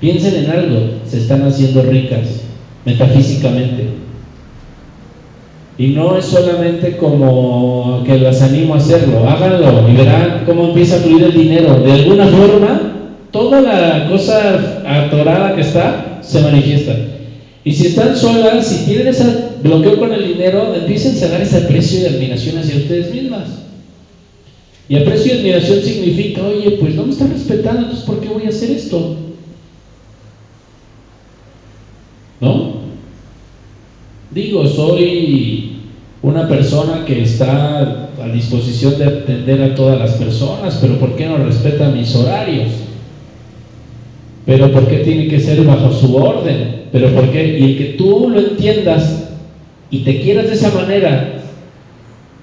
piensen 0.00 0.44
en 0.44 0.50
algo, 0.50 0.80
se 1.08 1.18
están 1.18 1.42
haciendo 1.46 1.82
ricas, 1.82 2.40
metafísicamente. 2.84 3.86
Y 5.78 5.88
no 5.88 6.16
es 6.16 6.24
solamente 6.24 6.96
como 6.96 8.02
que 8.04 8.18
las 8.18 8.42
animo 8.42 8.74
a 8.74 8.78
hacerlo, 8.78 9.28
háganlo 9.28 9.88
y 9.88 9.96
verán 9.96 10.42
cómo 10.44 10.66
empieza 10.66 10.96
a 10.96 11.00
fluir 11.00 11.22
el 11.24 11.34
dinero. 11.34 11.80
De 11.80 11.92
alguna 11.92 12.26
forma, 12.26 12.80
toda 13.30 13.60
la 13.60 14.08
cosa 14.08 14.82
atorada 14.86 15.54
que 15.54 15.60
está 15.60 16.18
se 16.20 16.40
manifiesta. 16.40 16.96
Y 17.64 17.72
si 17.72 17.88
están 17.88 18.16
solas, 18.16 18.66
si 18.66 18.84
tienen 18.86 19.08
ese 19.08 19.24
bloqueo 19.62 19.98
con 19.98 20.12
el 20.12 20.26
dinero, 20.34 20.74
empiecen 20.74 21.16
a 21.24 21.32
dar 21.32 21.40
ese 21.40 21.58
aprecio 21.58 22.00
y 22.00 22.06
admiración 22.06 22.58
hacia 22.58 22.76
ustedes 22.76 23.12
mismas. 23.12 23.64
Y 24.88 24.96
aprecio 24.96 25.34
y 25.34 25.38
admiración 25.38 25.80
significa, 25.80 26.42
oye, 26.44 26.72
pues 26.72 26.94
no 26.94 27.06
me 27.06 27.12
están 27.12 27.30
respetando, 27.30 27.82
entonces 27.82 28.04
¿por 28.04 28.20
qué 28.20 28.28
voy 28.28 28.44
a 28.44 28.50
hacer 28.50 28.70
esto? 28.70 29.16
¿No? 32.40 32.74
Digo, 34.30 34.66
soy 34.66 35.78
una 36.22 36.48
persona 36.48 37.04
que 37.06 37.22
está 37.22 38.10
a 38.22 38.28
disposición 38.32 38.98
de 38.98 39.04
atender 39.04 39.62
a 39.62 39.74
todas 39.74 39.98
las 39.98 40.12
personas, 40.14 40.78
pero 40.80 40.98
¿por 40.98 41.16
qué 41.16 41.26
no 41.26 41.38
respeta 41.38 41.88
mis 41.90 42.14
horarios? 42.14 42.70
Pero 44.44 44.70
¿por 44.70 44.86
qué 44.88 44.98
tiene 44.98 45.28
que 45.28 45.40
ser 45.40 45.64
bajo 45.64 45.90
su 45.92 46.14
orden? 46.16 46.84
Pero 46.92 47.14
¿por 47.14 47.30
qué? 47.30 47.58
Y 47.58 47.64
el 47.64 47.78
que 47.78 47.84
tú 47.96 48.28
lo 48.28 48.38
entiendas 48.38 49.30
y 49.90 50.00
te 50.00 50.20
quieras 50.20 50.46
de 50.46 50.54
esa 50.54 50.70
manera 50.74 51.42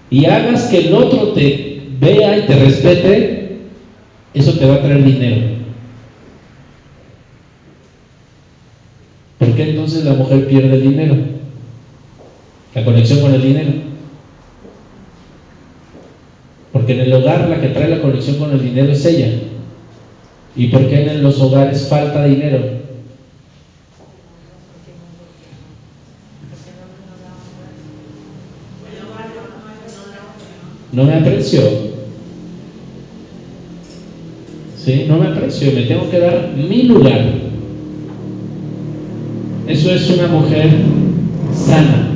y 0.10 0.26
hagas 0.26 0.66
que 0.66 0.88
el 0.88 0.94
otro 0.94 1.30
te 1.30 1.71
vea 2.02 2.36
y 2.40 2.42
te 2.48 2.56
respete, 2.56 3.58
eso 4.34 4.54
te 4.54 4.66
va 4.66 4.76
a 4.76 4.82
traer 4.82 5.04
dinero. 5.04 5.62
¿Por 9.38 9.56
qué 9.56 9.70
entonces 9.70 10.04
la 10.04 10.14
mujer 10.14 10.48
pierde 10.48 10.74
el 10.74 10.82
dinero? 10.82 11.16
La 12.74 12.84
conexión 12.84 13.22
con 13.22 13.34
el 13.34 13.42
dinero. 13.42 13.72
Porque 16.74 16.94
en 16.94 17.02
el 17.02 17.14
hogar 17.14 17.48
la 17.48 17.62
que 17.62 17.68
trae 17.68 17.90
la 17.90 18.02
conexión 18.02 18.38
con 18.38 18.52
el 18.52 18.64
dinero 18.64 18.92
es 18.92 19.06
ella. 19.06 19.34
¿Y 20.56 20.68
por 20.68 20.88
qué 20.90 21.04
en 21.04 21.22
los 21.22 21.40
hogares 21.40 21.88
falta 21.88 22.26
dinero? 22.26 22.82
No 30.92 31.04
me 31.06 31.14
aprecio. 31.14 31.91
¿Sí? 34.84 35.06
No 35.08 35.18
me 35.18 35.28
aprecio, 35.28 35.72
me 35.74 35.84
tengo 35.84 36.10
que 36.10 36.20
dar 36.20 36.52
mi 36.56 36.84
lugar. 36.84 37.22
Eso 39.68 39.92
es 39.92 40.10
una 40.10 40.28
mujer 40.28 40.70
sana. 41.54 42.08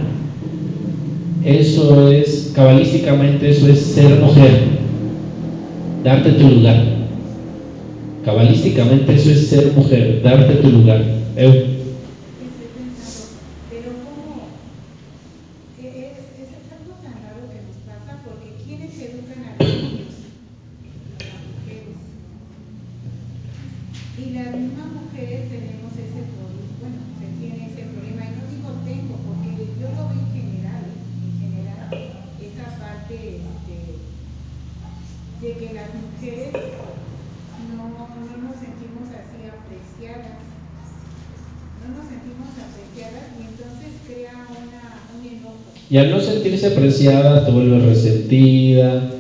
Eso 1.44 2.12
es, 2.12 2.52
cabalísticamente, 2.56 3.50
eso 3.50 3.68
es 3.68 3.80
ser 3.80 4.20
mujer. 4.20 4.76
Darte 6.04 6.32
tu 6.32 6.48
lugar. 6.48 6.96
Cabalísticamente 8.26 9.14
eso 9.14 9.30
es 9.30 9.48
ser 9.48 9.72
mujer, 9.76 10.24
darte 10.24 10.56
tu 10.56 10.70
lugar 10.70 11.00
pensando, 11.36 11.78
pero 13.70 13.92
¿cómo? 14.02 14.50
E-, 15.78 16.10
es, 16.10 16.18
es, 16.42 16.50
es 16.58 16.66
algo 16.74 16.98
tan 17.06 17.22
raro 17.22 17.46
que 17.54 17.62
nos 17.62 17.78
pasa 17.86 18.26
porque 18.26 18.58
¿quiénes 18.66 18.98
educan 18.98 19.46
a 19.46 19.54
los 19.62 19.70
niños? 19.78 20.26
Las 21.22 21.38
mujeres. 21.54 22.02
Y 24.18 24.34
las 24.34 24.58
mismas 24.58 24.90
mujeres 24.90 25.54
tenemos 25.54 25.94
ese 25.94 26.26
problema, 26.34 26.82
bueno, 26.82 27.06
se 27.22 27.30
tiene 27.38 27.70
ese 27.70 27.94
problema, 27.94 28.26
y 28.26 28.42
no 28.42 28.50
digo 28.50 28.74
tengo, 28.90 29.22
porque 29.22 29.54
yo 29.54 29.86
lo 29.94 30.10
veo 30.10 30.18
en 30.18 30.34
general, 30.34 30.82
¿eh? 30.90 31.30
en 31.30 31.34
general, 31.46 31.94
esa 32.42 32.74
parte 32.82 33.38
este, 33.38 34.02
de 35.46 35.50
que 35.62 35.78
las 35.78 35.94
mujeres 35.94 36.58
no, 37.76 37.90
no 37.90 38.08
nos 38.48 38.58
sentimos 38.60 39.10
así 39.10 39.48
apreciadas, 39.48 40.38
no 41.82 41.88
nos 41.98 42.06
sentimos 42.08 42.50
apreciadas 42.56 43.28
y 43.38 43.42
entonces 43.48 43.92
crea 44.06 44.48
una, 44.50 44.84
un 45.14 45.22
enojo. 45.26 45.70
Y 45.96 45.98
al 45.98 46.12
no 46.12 46.20
sentirse 46.20 46.68
apreciada 46.68 47.46
te 47.46 47.52
vuelves 47.52 47.86
resentida, 47.86 49.12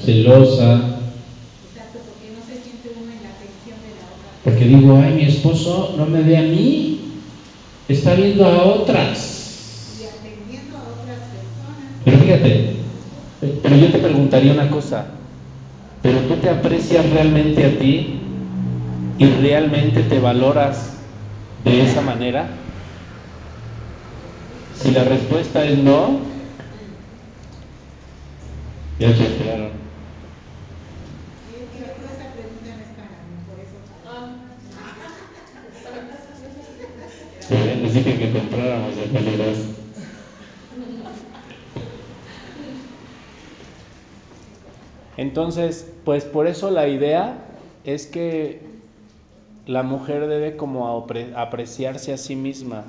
celosa, 0.00 0.98
porque 4.44 4.64
digo, 4.66 5.00
ay, 5.02 5.14
mi 5.14 5.24
esposo 5.24 5.96
no 5.98 6.06
me 6.06 6.22
ve 6.22 6.38
a 6.38 6.42
mí, 6.42 7.00
está 7.88 8.14
viendo 8.14 8.46
a 8.46 8.62
otras. 8.62 9.98
Pero 12.04 12.18
fíjate, 12.18 12.76
pero 13.64 13.76
yo 13.76 13.90
te 13.90 13.98
preguntaría 13.98 14.52
una 14.52 14.70
cosa, 14.70 15.06
¿pero 16.02 16.20
tú 16.20 16.36
te 16.36 16.48
aprecias 16.48 17.10
realmente 17.10 17.64
a 17.64 17.78
ti 17.80 18.20
y 19.18 19.26
realmente 19.26 20.04
te 20.04 20.20
valoras 20.20 20.98
de 21.64 21.82
esa 21.82 22.00
manera? 22.00 22.62
Si 24.82 24.90
la 24.90 25.04
respuesta 25.04 25.64
es 25.64 25.78
no, 25.78 26.18
ya 28.98 29.14
se 29.14 29.22
esperaron. 29.26 29.70
Pues 37.48 37.76
les 37.80 37.94
dije 37.94 38.18
que 38.18 38.32
compráramos 38.32 38.96
de 38.96 39.04
calidad. 39.04 39.54
Entonces, 45.16 45.92
pues 46.04 46.24
por 46.24 46.48
eso 46.48 46.72
la 46.72 46.88
idea 46.88 47.38
es 47.84 48.06
que 48.06 48.62
la 49.66 49.84
mujer 49.84 50.26
debe 50.26 50.56
como 50.56 51.06
apreciarse 51.36 52.12
a 52.12 52.16
sí 52.16 52.34
misma. 52.34 52.84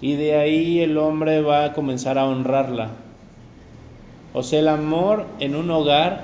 Y 0.00 0.14
de 0.14 0.36
ahí 0.36 0.80
el 0.80 0.96
hombre 0.96 1.42
va 1.42 1.64
a 1.64 1.72
comenzar 1.72 2.18
a 2.18 2.26
honrarla. 2.26 2.90
O 4.32 4.42
sea, 4.42 4.60
el 4.60 4.68
amor 4.68 5.26
en 5.40 5.56
un 5.56 5.70
hogar 5.70 6.22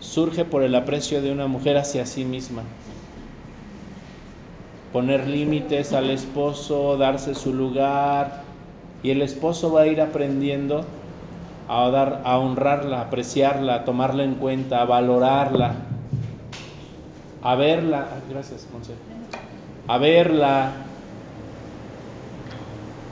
surge 0.00 0.44
por 0.44 0.62
el 0.62 0.74
aprecio 0.74 1.22
de 1.22 1.32
una 1.32 1.46
mujer 1.46 1.76
hacia 1.76 2.06
sí 2.06 2.24
misma. 2.24 2.62
Poner 4.92 5.26
límites 5.26 5.92
al 5.92 6.10
esposo, 6.10 6.96
darse 6.96 7.34
su 7.34 7.52
lugar, 7.52 8.44
y 9.02 9.10
el 9.10 9.22
esposo 9.22 9.72
va 9.72 9.82
a 9.82 9.86
ir 9.86 10.00
aprendiendo 10.00 10.84
a, 11.68 11.88
dar, 11.90 12.22
a 12.24 12.38
honrarla, 12.38 13.02
apreciarla, 13.02 13.74
a 13.74 13.84
tomarla 13.84 14.24
en 14.24 14.34
cuenta, 14.34 14.82
a 14.82 14.84
valorarla, 14.84 15.74
a 17.42 17.54
verla, 17.56 18.06
gracias, 18.30 18.66
Monse, 18.72 18.94
a 19.86 19.98
verla, 19.98 20.85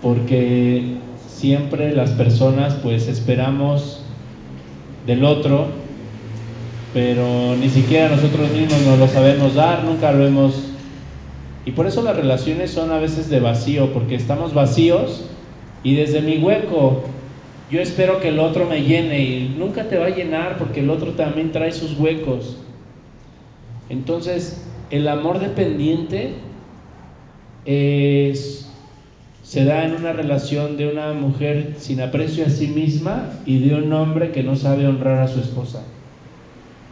porque 0.04 0.98
siempre 1.26 1.94
las 1.94 2.10
personas 2.10 2.74
pues 2.74 3.08
esperamos 3.08 4.02
del 5.06 5.24
otro, 5.24 5.68
pero 6.92 7.56
ni 7.56 7.70
siquiera 7.70 8.14
nosotros 8.14 8.50
mismos 8.50 8.82
nos 8.82 8.98
lo 8.98 9.08
sabemos 9.08 9.54
dar, 9.54 9.82
nunca 9.82 10.12
lo 10.12 10.26
hemos... 10.26 10.62
Y 11.64 11.70
por 11.70 11.86
eso 11.86 12.02
las 12.02 12.16
relaciones 12.16 12.70
son 12.70 12.92
a 12.92 12.98
veces 12.98 13.30
de 13.30 13.40
vacío, 13.40 13.94
porque 13.94 14.14
estamos 14.14 14.52
vacíos 14.52 15.24
y 15.82 15.94
desde 15.94 16.20
mi 16.20 16.36
hueco 16.36 17.04
yo 17.70 17.80
espero 17.80 18.20
que 18.20 18.28
el 18.28 18.38
otro 18.38 18.66
me 18.66 18.82
llene 18.82 19.20
y 19.20 19.56
nunca 19.58 19.84
te 19.88 19.96
va 19.96 20.06
a 20.06 20.10
llenar 20.10 20.58
porque 20.58 20.80
el 20.80 20.90
otro 20.90 21.12
también 21.12 21.50
trae 21.50 21.72
sus 21.72 21.98
huecos. 21.98 22.58
Entonces, 23.88 24.62
el 24.90 25.08
amor 25.08 25.38
dependiente 25.38 26.34
es, 27.64 28.63
se 29.44 29.66
da 29.66 29.84
en 29.84 29.92
una 29.92 30.14
relación 30.14 30.78
de 30.78 30.88
una 30.88 31.12
mujer 31.12 31.74
sin 31.76 32.00
aprecio 32.00 32.46
a 32.46 32.48
sí 32.48 32.66
misma 32.66 33.28
y 33.44 33.58
de 33.58 33.74
un 33.74 33.92
hombre 33.92 34.32
que 34.32 34.42
no 34.42 34.56
sabe 34.56 34.86
honrar 34.86 35.18
a 35.18 35.28
su 35.28 35.38
esposa 35.38 35.82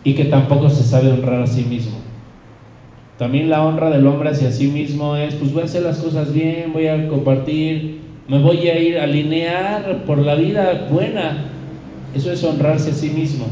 y 0.05 0.15
que 0.15 0.27
tampoco 0.27 0.69
se 0.69 0.83
sabe 0.83 1.11
honrar 1.11 1.43
a 1.43 1.47
sí 1.47 1.65
mismo. 1.65 1.97
También 3.17 3.49
la 3.49 3.65
honra 3.65 3.89
del 3.89 4.07
hombre 4.07 4.31
hacia 4.31 4.53
sí 4.53 4.67
mismo 4.67 5.17
es, 5.17 5.35
pues 5.35 5.53
voy 5.55 5.63
a 5.63 5.65
hacer 5.65 5.83
las 5.83 5.99
cosas 5.99 6.35
bien, 6.35 6.75
voy 6.75 6.89
a 6.89 7.09
compartir, 7.09 8.01
me 8.29 8.39
voy 8.39 8.69
a 8.69 8.79
ir 8.79 8.99
a 8.99 9.05
alinear 9.05 10.05
por 10.05 10.19
la 10.19 10.35
vida 10.35 10.89
buena. 10.91 11.47
Eso 12.15 12.31
es 12.31 12.45
honrarse 12.45 12.91
a 12.91 12.95
sí 12.95 13.09
mismo. 13.11 13.47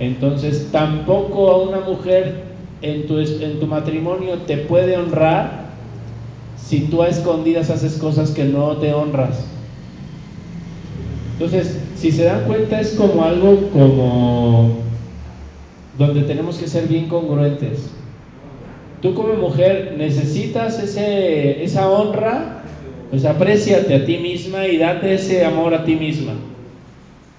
Entonces, 0.00 0.70
tampoco 0.72 1.62
una 1.62 1.80
mujer 1.80 2.42
en 2.82 3.06
tu, 3.06 3.20
en 3.20 3.60
tu 3.60 3.66
matrimonio 3.68 4.38
te 4.38 4.56
puede 4.56 4.96
honrar 4.96 5.67
si 6.64 6.80
tú 6.80 7.02
a 7.02 7.08
escondidas 7.08 7.70
haces 7.70 7.94
cosas 7.94 8.30
que 8.30 8.44
no 8.44 8.76
te 8.76 8.92
honras. 8.92 9.44
Entonces, 11.34 11.78
si 11.96 12.10
se 12.10 12.24
dan 12.24 12.44
cuenta, 12.44 12.80
es 12.80 12.90
como 12.92 13.24
algo 13.24 13.70
como 13.72 14.78
donde 15.96 16.22
tenemos 16.22 16.58
que 16.58 16.68
ser 16.68 16.88
bien 16.88 17.08
congruentes. 17.08 17.90
Tú 19.02 19.14
como 19.14 19.34
mujer 19.34 19.94
necesitas 19.96 20.82
ese, 20.82 21.62
esa 21.62 21.88
honra, 21.88 22.62
pues 23.10 23.24
apréciate 23.24 23.94
a 23.94 24.04
ti 24.04 24.18
misma 24.18 24.66
y 24.66 24.78
date 24.78 25.14
ese 25.14 25.44
amor 25.44 25.74
a 25.74 25.84
ti 25.84 25.94
misma. 25.94 26.32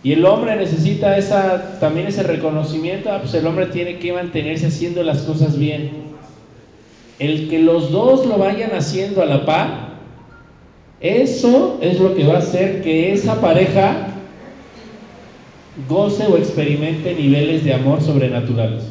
Y 0.01 0.13
el 0.13 0.24
hombre 0.24 0.55
necesita 0.55 1.17
esa, 1.17 1.80
también 1.80 2.07
ese 2.07 2.24
reconocimiento, 2.24 3.11
ah, 3.11 3.20
pues 3.20 3.34
el 3.34 3.45
hombre 3.45 3.65
tiene 3.65 3.99
que 3.99 4.13
mantenerse 4.13 4.67
haciendo 4.67 5.03
las 5.03 5.24
cosas 5.24 5.57
bien. 5.57 6.09
El 7.20 7.49
que 7.49 7.59
los 7.59 7.91
dos 7.91 8.26
lo 8.26 8.38
vayan 8.38 8.72
haciendo 8.74 9.22
a 9.22 9.26
la 9.26 9.45
par, 9.45 9.89
eso 11.01 11.78
es 11.82 11.99
lo 11.99 12.15
que 12.15 12.26
va 12.26 12.36
a 12.36 12.39
hacer 12.39 12.82
que 12.82 13.13
esa 13.13 13.39
pareja 13.39 14.07
goce 15.88 16.26
o 16.26 16.38
experimente 16.38 17.13
niveles 17.13 17.63
de 17.63 17.74
amor 17.74 18.01
sobrenaturales. 18.01 18.84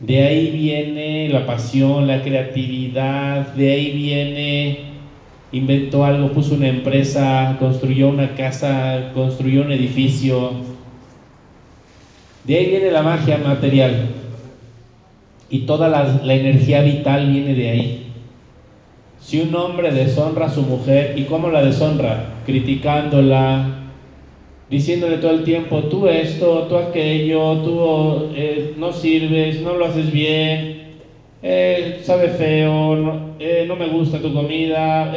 De 0.00 0.22
ahí 0.24 0.50
viene 0.50 1.28
la 1.28 1.46
pasión, 1.46 2.08
la 2.08 2.22
creatividad, 2.22 3.54
de 3.54 3.70
ahí 3.70 3.92
viene 3.92 4.92
inventó 5.52 6.04
algo, 6.04 6.32
puso 6.32 6.54
una 6.54 6.68
empresa, 6.68 7.56
construyó 7.58 8.08
una 8.08 8.34
casa, 8.34 9.10
construyó 9.14 9.62
un 9.62 9.70
edificio. 9.70 10.52
De 12.44 12.56
ahí 12.56 12.66
viene 12.66 12.90
la 12.90 13.02
magia 13.02 13.38
material. 13.38 14.08
Y 15.52 15.60
toda 15.66 15.86
la, 15.86 16.34
energía 16.34 16.80
vital 16.80 17.30
viene 17.30 17.54
de 17.54 17.68
ahí. 17.68 18.06
Si 19.20 19.38
un 19.42 19.54
hombre 19.54 19.92
deshonra 19.92 20.46
a 20.46 20.48
su 20.48 20.62
mujer, 20.62 21.12
¿y 21.18 21.24
cómo 21.24 21.50
la 21.50 21.62
deshonra? 21.62 22.36
Criticándola, 22.46 23.82
diciéndole 24.70 25.18
todo 25.18 25.32
el 25.32 25.44
tiempo, 25.44 25.80
tú 25.90 26.08
esto, 26.08 26.62
tú 26.70 26.76
aquello, 26.78 27.58
tú 27.58 28.30
eh, 28.34 28.72
no 28.78 28.94
sirves, 28.94 29.60
no 29.60 29.76
lo 29.76 29.84
haces 29.84 30.10
bien, 30.10 30.94
eh, 31.42 32.00
sabe 32.02 32.28
feo, 32.28 32.96
no, 32.96 33.34
eh, 33.38 33.66
no, 33.68 33.76
me 33.76 33.88
gusta 33.88 34.22
tu 34.22 34.32
comida, 34.32 35.12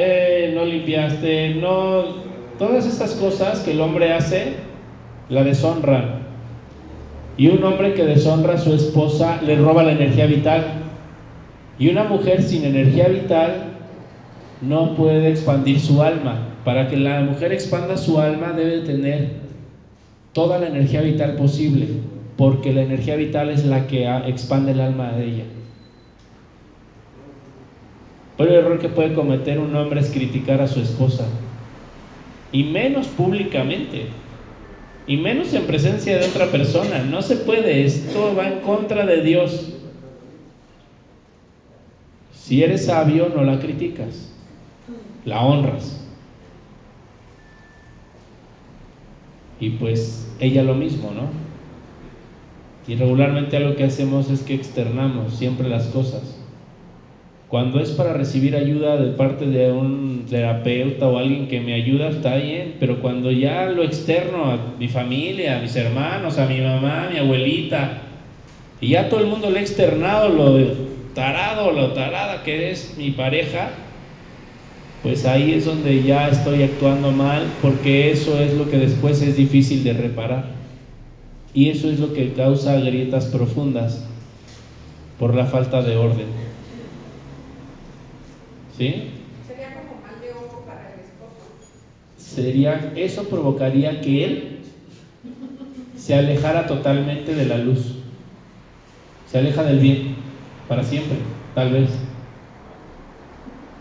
no 0.53 0.65
limpiaste, 0.65 1.55
no... 1.55 2.25
Todas 2.59 2.85
estas 2.85 3.13
cosas 3.15 3.61
que 3.61 3.71
el 3.71 3.79
hombre 3.79 4.11
hace 4.11 4.53
la 5.29 5.45
deshonran. 5.45 6.24
Y 7.37 7.47
un 7.47 7.63
hombre 7.63 7.93
que 7.93 8.05
deshonra 8.05 8.53
a 8.53 8.57
su 8.57 8.73
esposa 8.73 9.41
le 9.41 9.57
roba 9.57 9.83
la 9.83 9.91
energía 9.91 10.25
vital. 10.25 10.65
Y 11.77 11.89
una 11.89 12.05
mujer 12.05 12.41
sin 12.41 12.63
energía 12.63 13.07
vital 13.07 13.73
no 14.61 14.95
puede 14.95 15.29
expandir 15.29 15.79
su 15.79 16.01
alma. 16.01 16.49
Para 16.63 16.87
que 16.87 16.97
la 16.97 17.21
mujer 17.21 17.51
expanda 17.51 17.97
su 17.97 18.19
alma 18.19 18.53
debe 18.53 18.79
tener 18.81 19.45
toda 20.35 20.59
la 20.59 20.67
energía 20.67 21.01
vital 21.01 21.35
posible, 21.35 21.87
porque 22.37 22.73
la 22.73 22.81
energía 22.81 23.15
vital 23.15 23.49
es 23.49 23.65
la 23.65 23.87
que 23.87 24.05
expande 24.27 24.73
el 24.73 24.81
alma 24.81 25.13
de 25.13 25.25
ella. 25.25 25.43
Pero 28.37 28.49
el 28.49 28.57
error 28.57 28.79
que 28.79 28.89
puede 28.89 29.13
cometer 29.13 29.59
un 29.59 29.73
hombre 29.75 30.01
es 30.01 30.09
criticar 30.09 30.59
a 30.61 30.67
su 30.67 30.81
esposa, 30.81 31.25
y 32.51 32.63
menos 32.63 33.07
públicamente, 33.07 34.07
y 35.07 35.17
menos 35.17 35.53
en 35.53 35.65
presencia 35.65 36.17
de 36.17 36.25
otra 36.25 36.47
persona. 36.47 37.03
No 37.03 37.21
se 37.21 37.37
puede, 37.37 37.85
esto 37.85 38.35
va 38.35 38.47
en 38.47 38.59
contra 38.59 39.05
de 39.05 39.21
Dios. 39.21 39.73
Si 42.33 42.63
eres 42.63 42.85
sabio, 42.85 43.31
no 43.35 43.43
la 43.43 43.59
criticas, 43.59 44.31
la 45.25 45.41
honras. 45.41 46.01
Y 49.59 49.71
pues 49.71 50.27
ella 50.39 50.63
lo 50.63 50.75
mismo, 50.75 51.11
¿no? 51.11 51.29
Y 52.87 52.95
regularmente 52.95 53.57
algo 53.57 53.75
que 53.75 53.85
hacemos 53.85 54.29
es 54.29 54.43
que 54.43 54.53
externamos 54.53 55.33
siempre 55.33 55.67
las 55.69 55.87
cosas. 55.87 56.44
Cuando 57.55 57.79
es 57.79 57.91
para 57.91 58.11
recibir 58.11 58.53
ayuda 58.53 58.97
de 58.97 59.13
parte 59.13 59.45
de 59.45 59.71
un 59.71 60.25
terapeuta 60.29 61.07
o 61.07 61.17
alguien 61.17 61.47
que 61.47 61.61
me 61.61 61.73
ayuda, 61.73 62.09
está 62.09 62.35
bien, 62.35 62.75
pero 62.81 62.99
cuando 62.99 63.31
ya 63.31 63.67
lo 63.67 63.83
externo 63.83 64.51
a 64.51 64.59
mi 64.77 64.89
familia, 64.89 65.57
a 65.57 65.61
mis 65.61 65.73
hermanos, 65.77 66.37
a 66.37 66.47
mi 66.47 66.59
mamá, 66.59 67.05
a 67.05 67.09
mi 67.11 67.17
abuelita, 67.17 68.01
y 68.81 68.89
ya 68.89 69.07
todo 69.07 69.21
el 69.21 69.27
mundo 69.27 69.49
le 69.49 69.59
ha 69.59 69.61
externado 69.61 70.27
lo 70.27 70.67
tarado, 71.13 71.71
lo 71.71 71.93
tarada 71.93 72.43
que 72.43 72.71
es 72.71 72.95
mi 72.97 73.11
pareja, 73.11 73.69
pues 75.01 75.25
ahí 75.25 75.53
es 75.53 75.63
donde 75.63 76.03
ya 76.03 76.27
estoy 76.27 76.61
actuando 76.61 77.13
mal, 77.13 77.43
porque 77.61 78.11
eso 78.11 78.37
es 78.37 78.53
lo 78.53 78.69
que 78.69 78.79
después 78.79 79.21
es 79.21 79.37
difícil 79.37 79.81
de 79.85 79.93
reparar. 79.93 80.47
Y 81.53 81.69
eso 81.69 81.89
es 81.89 82.01
lo 82.01 82.11
que 82.11 82.33
causa 82.33 82.75
grietas 82.81 83.27
profundas 83.27 84.05
por 85.17 85.33
la 85.33 85.45
falta 85.45 85.81
de 85.81 85.95
orden. 85.95 86.44
¿Sí? 88.77 89.09
¿Sería 89.47 89.73
como 89.73 90.01
mal 90.01 90.19
de 90.21 90.31
ojo 90.33 90.65
para 90.67 90.93
el 90.93 90.99
esposo? 90.99 91.47
Sería, 92.17 92.91
eso 92.97 93.23
provocaría 93.29 94.01
que 94.01 94.25
él 94.25 94.59
se 95.95 96.13
alejara 96.13 96.67
totalmente 96.67 97.33
de 97.35 97.45
la 97.45 97.57
luz. 97.57 97.95
Se 99.31 99.39
aleja 99.39 99.63
del 99.63 99.79
bien, 99.79 100.15
para 100.67 100.83
siempre, 100.83 101.17
tal 101.55 101.71
vez 101.71 101.89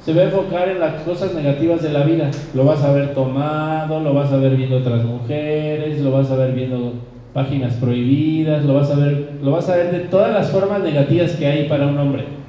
se 0.05 0.13
va 0.13 0.21
a 0.21 0.25
enfocar 0.25 0.69
en 0.69 0.81
las 0.81 1.03
cosas 1.03 1.35
negativas 1.35 1.83
de 1.83 1.91
la 1.91 2.05
vida. 2.05 2.31
Lo 2.53 2.65
vas 2.65 2.83
a 2.83 2.93
ver 2.93 3.15
tomado, 3.15 4.01
lo 4.01 4.13
vas 4.13 4.31
a 4.33 4.37
ver 4.37 4.55
viendo 4.55 4.77
otras 4.77 5.03
mujeres, 5.03 5.99
lo 5.99 6.13
vas 6.13 6.31
a 6.31 6.37
ver 6.37 6.53
viendo 6.53 6.93
páginas 7.33 7.75
prohibidas, 7.75 8.65
lo 8.65 8.75
vas 8.75 8.91
a 8.91 8.97
ver, 8.97 9.39
lo 9.43 9.51
vas 9.51 9.69
a 9.69 9.75
ver 9.75 9.91
de 9.91 10.01
todas 10.01 10.33
las 10.33 10.51
formas 10.51 10.83
negativas 10.83 11.33
que 11.33 11.47
hay 11.49 11.65
para 11.65 11.89
un 11.89 11.99
hombre. 11.99 12.44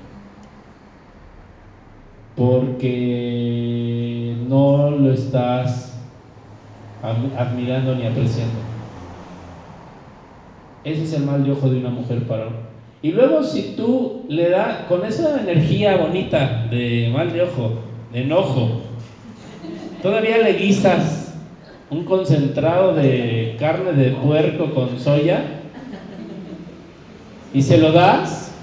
Porque 2.36 4.36
no 4.47 4.91
lo 4.91 5.13
estás 5.13 5.97
admirando 7.01 7.95
ni 7.95 8.05
apreciando. 8.05 8.59
Ese 10.83 11.03
es 11.03 11.13
el 11.13 11.23
mal 11.23 11.43
de 11.43 11.51
ojo 11.51 11.69
de 11.69 11.79
una 11.79 11.89
mujer 11.89 12.27
para 12.27 12.47
un 12.47 12.65
y 13.05 13.11
luego 13.11 13.43
si 13.43 13.75
tú 13.77 14.23
le 14.29 14.49
das 14.49 14.88
con 14.88 15.05
esa 15.05 15.39
energía 15.39 15.95
bonita 15.95 16.65
de 16.71 17.11
mal 17.13 17.31
de 17.31 17.43
ojo, 17.43 17.73
de 18.11 18.23
enojo, 18.23 18.81
todavía 20.01 20.39
le 20.39 20.53
guisas 20.53 21.36
un 21.91 22.03
concentrado 22.03 22.95
de 22.95 23.57
carne 23.59 23.91
de 23.91 24.09
puerco 24.09 24.73
con 24.73 24.99
soya 24.99 25.43
y 27.53 27.61
se 27.61 27.77
lo 27.77 27.91
das, 27.91 28.55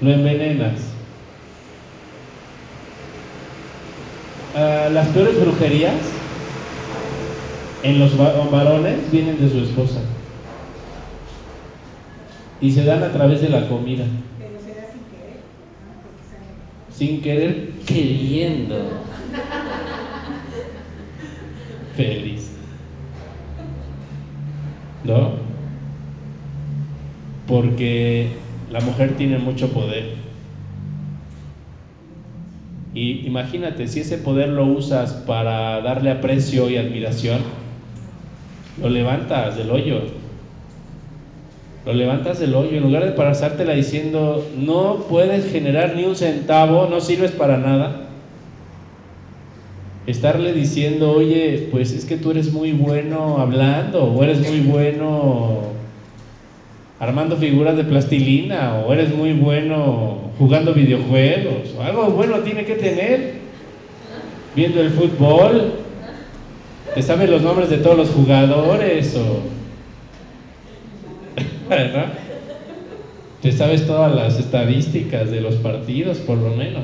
lo 0.00 0.10
envenenas. 0.10 0.97
Ah, 4.60 4.88
las 4.92 5.06
peores 5.08 5.40
brujerías 5.40 5.94
en 7.84 8.00
los 8.00 8.16
varones 8.16 9.08
vienen 9.12 9.40
de 9.40 9.48
su 9.48 9.60
esposa 9.60 10.00
y 12.60 12.72
se 12.72 12.82
dan 12.84 13.04
a 13.04 13.12
través 13.12 13.40
de 13.40 13.50
la 13.50 13.68
comida. 13.68 14.04
Pero 14.36 14.58
se 14.60 14.74
da 14.74 14.88
sin 14.90 15.04
querer, 15.12 15.38
Sin 16.90 17.22
querer, 17.22 17.70
queriendo. 17.86 18.74
Feliz. 21.96 22.50
¿No? 25.04 25.34
Porque 27.46 28.30
la 28.72 28.80
mujer 28.80 29.16
tiene 29.16 29.38
mucho 29.38 29.72
poder. 29.72 30.27
Y 32.94 33.26
imagínate, 33.26 33.86
si 33.86 34.00
ese 34.00 34.18
poder 34.18 34.48
lo 34.48 34.64
usas 34.64 35.12
para 35.12 35.80
darle 35.82 36.10
aprecio 36.10 36.70
y 36.70 36.76
admiración, 36.76 37.40
lo 38.80 38.88
levantas 38.88 39.56
del 39.56 39.70
hoyo. 39.70 40.00
Lo 41.84 41.92
levantas 41.92 42.38
del 42.38 42.54
hoyo, 42.54 42.76
en 42.76 42.82
lugar 42.82 43.04
de 43.04 43.12
pasártela 43.12 43.72
diciendo, 43.72 44.46
no 44.56 45.04
puedes 45.08 45.50
generar 45.50 45.96
ni 45.96 46.04
un 46.04 46.16
centavo, 46.16 46.86
no 46.88 47.00
sirves 47.00 47.30
para 47.32 47.56
nada. 47.56 48.08
Estarle 50.06 50.52
diciendo, 50.52 51.12
oye, 51.12 51.68
pues 51.70 51.92
es 51.92 52.04
que 52.04 52.16
tú 52.16 52.30
eres 52.30 52.52
muy 52.52 52.72
bueno 52.72 53.38
hablando, 53.38 54.04
o 54.04 54.22
eres 54.22 54.40
muy 54.46 54.60
bueno 54.60 55.60
armando 56.98 57.36
figuras 57.36 57.76
de 57.76 57.84
plastilina, 57.84 58.76
o 58.76 58.92
eres 58.92 59.14
muy 59.14 59.32
bueno 59.34 60.17
jugando 60.38 60.72
videojuegos, 60.72 61.74
o 61.76 61.82
algo 61.82 62.06
bueno 62.10 62.38
tiene 62.38 62.64
que 62.64 62.76
tener. 62.76 63.38
Viendo 64.54 64.80
el 64.80 64.90
fútbol, 64.90 65.72
te 66.94 67.02
sabes 67.02 67.28
los 67.28 67.42
nombres 67.42 67.68
de 67.70 67.78
todos 67.78 67.96
los 67.96 68.10
jugadores, 68.10 69.16
o. 69.16 69.40
Te 73.42 73.52
sabes 73.52 73.86
todas 73.86 74.12
las 74.12 74.36
estadísticas 74.36 75.30
de 75.30 75.40
los 75.40 75.54
partidos, 75.56 76.18
por 76.18 76.38
lo 76.38 76.56
menos, 76.56 76.82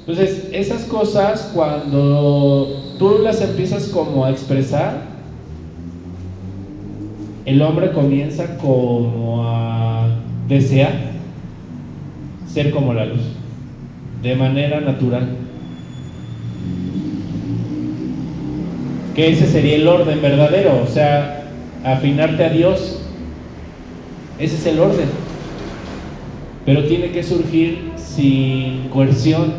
Entonces, 0.00 0.50
esas 0.52 0.82
cosas 0.84 1.50
cuando 1.54 2.94
tú 2.98 3.20
las 3.22 3.40
empiezas 3.40 3.86
como 3.86 4.26
a 4.26 4.30
expresar, 4.30 5.04
el 7.46 7.62
hombre 7.62 7.92
comienza 7.92 8.58
como 8.58 9.48
a 9.48 10.08
desear 10.46 11.11
ser 12.52 12.70
como 12.70 12.94
la 12.94 13.06
luz, 13.06 13.22
de 14.22 14.34
manera 14.36 14.80
natural. 14.80 15.28
Que 19.14 19.30
ese 19.30 19.46
sería 19.46 19.76
el 19.76 19.86
orden 19.86 20.22
verdadero, 20.22 20.82
o 20.82 20.86
sea, 20.86 21.44
afinarte 21.84 22.44
a 22.44 22.48
Dios 22.48 23.02
ese 24.42 24.56
es 24.56 24.66
el 24.66 24.80
orden. 24.80 25.06
Pero 26.66 26.84
tiene 26.84 27.10
que 27.10 27.22
surgir 27.22 27.92
sin 27.96 28.88
coerción. 28.88 29.52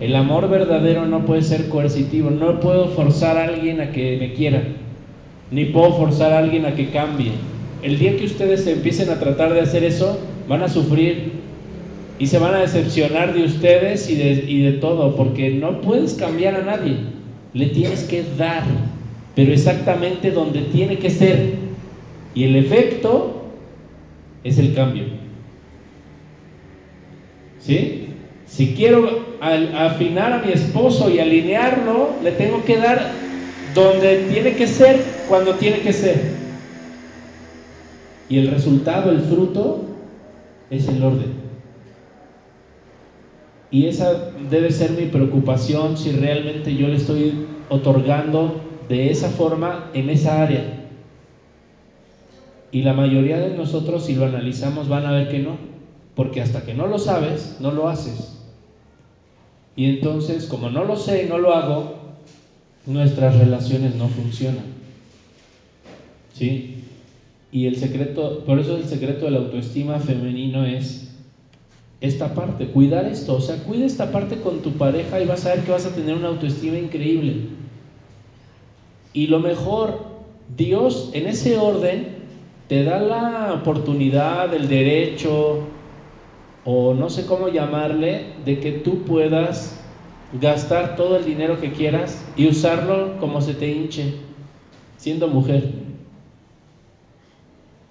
El 0.00 0.16
amor 0.16 0.48
verdadero 0.48 1.06
no 1.06 1.24
puede 1.24 1.42
ser 1.42 1.68
coercitivo. 1.68 2.30
No 2.30 2.58
puedo 2.58 2.88
forzar 2.88 3.36
a 3.36 3.44
alguien 3.44 3.80
a 3.80 3.92
que 3.92 4.16
me 4.18 4.32
quiera. 4.32 4.62
Ni 5.52 5.66
puedo 5.66 5.92
forzar 5.94 6.32
a 6.32 6.38
alguien 6.38 6.66
a 6.66 6.74
que 6.74 6.88
cambie. 6.88 7.32
El 7.82 7.98
día 7.98 8.16
que 8.16 8.24
ustedes 8.24 8.66
empiecen 8.66 9.10
a 9.10 9.20
tratar 9.20 9.52
de 9.52 9.60
hacer 9.60 9.84
eso, 9.84 10.18
van 10.48 10.62
a 10.62 10.68
sufrir 10.68 11.43
y 12.18 12.26
se 12.26 12.38
van 12.38 12.54
a 12.54 12.60
decepcionar 12.60 13.34
de 13.34 13.44
ustedes 13.44 14.08
y 14.08 14.14
de, 14.16 14.44
y 14.46 14.62
de 14.62 14.72
todo, 14.72 15.16
porque 15.16 15.50
no 15.50 15.80
puedes 15.80 16.14
cambiar 16.14 16.54
a 16.54 16.62
nadie. 16.62 16.96
Le 17.52 17.66
tienes 17.66 18.04
que 18.04 18.24
dar, 18.36 18.64
pero 19.34 19.52
exactamente 19.52 20.30
donde 20.30 20.62
tiene 20.62 20.98
que 20.98 21.10
ser. 21.10 21.54
Y 22.34 22.44
el 22.44 22.56
efecto 22.56 23.44
es 24.44 24.58
el 24.58 24.74
cambio. 24.74 25.04
¿Sí? 27.60 28.06
Si 28.46 28.74
quiero 28.74 29.24
afinar 29.40 30.32
a 30.32 30.38
mi 30.38 30.52
esposo 30.52 31.10
y 31.10 31.18
alinearlo, 31.18 32.10
le 32.22 32.32
tengo 32.32 32.64
que 32.64 32.76
dar 32.76 33.10
donde 33.74 34.28
tiene 34.32 34.54
que 34.54 34.66
ser, 34.66 35.00
cuando 35.28 35.54
tiene 35.54 35.80
que 35.80 35.92
ser. 35.92 36.34
Y 38.28 38.38
el 38.38 38.48
resultado, 38.48 39.10
el 39.10 39.20
fruto, 39.20 39.84
es 40.70 40.88
el 40.88 41.02
orden. 41.02 41.33
Y 43.74 43.88
esa 43.88 44.30
debe 44.50 44.70
ser 44.70 44.92
mi 44.92 45.06
preocupación 45.06 45.96
si 45.96 46.12
realmente 46.12 46.76
yo 46.76 46.86
le 46.86 46.94
estoy 46.94 47.44
otorgando 47.68 48.60
de 48.88 49.10
esa 49.10 49.30
forma 49.30 49.90
en 49.94 50.10
esa 50.10 50.40
área. 50.42 50.86
Y 52.70 52.82
la 52.82 52.92
mayoría 52.92 53.40
de 53.40 53.56
nosotros, 53.56 54.06
si 54.06 54.14
lo 54.14 54.26
analizamos, 54.26 54.88
van 54.88 55.06
a 55.06 55.10
ver 55.10 55.28
que 55.28 55.40
no. 55.40 55.56
Porque 56.14 56.40
hasta 56.40 56.64
que 56.64 56.72
no 56.72 56.86
lo 56.86 57.00
sabes, 57.00 57.56
no 57.58 57.72
lo 57.72 57.88
haces. 57.88 58.38
Y 59.74 59.86
entonces, 59.86 60.46
como 60.46 60.70
no 60.70 60.84
lo 60.84 60.96
sé 60.96 61.24
y 61.24 61.28
no 61.28 61.38
lo 61.38 61.52
hago, 61.52 61.96
nuestras 62.86 63.36
relaciones 63.38 63.96
no 63.96 64.06
funcionan. 64.06 64.66
¿Sí? 66.32 66.84
Y 67.50 67.66
el 67.66 67.74
secreto, 67.74 68.44
por 68.46 68.60
eso 68.60 68.76
el 68.76 68.84
secreto 68.84 69.24
de 69.24 69.32
la 69.32 69.38
autoestima 69.38 69.98
femenino 69.98 70.64
es 70.64 71.03
esta 72.00 72.34
parte, 72.34 72.66
cuidar 72.66 73.06
esto, 73.06 73.36
o 73.36 73.40
sea, 73.40 73.56
cuida 73.64 73.86
esta 73.86 74.10
parte 74.10 74.36
con 74.40 74.60
tu 74.60 74.72
pareja 74.72 75.20
y 75.20 75.26
vas 75.26 75.46
a 75.46 75.54
ver 75.54 75.64
que 75.64 75.72
vas 75.72 75.86
a 75.86 75.94
tener 75.94 76.14
una 76.14 76.28
autoestima 76.28 76.76
increíble. 76.76 77.48
Y 79.12 79.28
lo 79.28 79.40
mejor, 79.40 80.00
Dios 80.56 81.10
en 81.14 81.26
ese 81.28 81.56
orden 81.56 82.24
te 82.68 82.84
da 82.84 83.00
la 83.00 83.54
oportunidad, 83.54 84.52
el 84.52 84.68
derecho, 84.68 85.60
o 86.64 86.94
no 86.94 87.10
sé 87.10 87.26
cómo 87.26 87.48
llamarle, 87.48 88.26
de 88.44 88.58
que 88.58 88.72
tú 88.72 89.04
puedas 89.04 89.80
gastar 90.32 90.96
todo 90.96 91.16
el 91.16 91.24
dinero 91.24 91.60
que 91.60 91.72
quieras 91.72 92.24
y 92.36 92.48
usarlo 92.48 93.18
como 93.20 93.40
se 93.40 93.54
te 93.54 93.70
hinche, 93.70 94.14
siendo 94.96 95.28
mujer. 95.28 95.70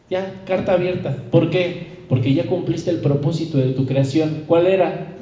Ya, 0.10 0.44
carta 0.46 0.74
abierta. 0.74 1.16
¿Por 1.32 1.50
qué? 1.50 1.93
Porque 2.10 2.34
ya 2.34 2.46
cumpliste 2.48 2.92
el 2.92 3.00
propósito 3.00 3.58
de 3.58 3.72
tu 3.72 3.86
creación. 3.86 4.44
¿Cuál 4.48 4.68
era? 4.68 5.16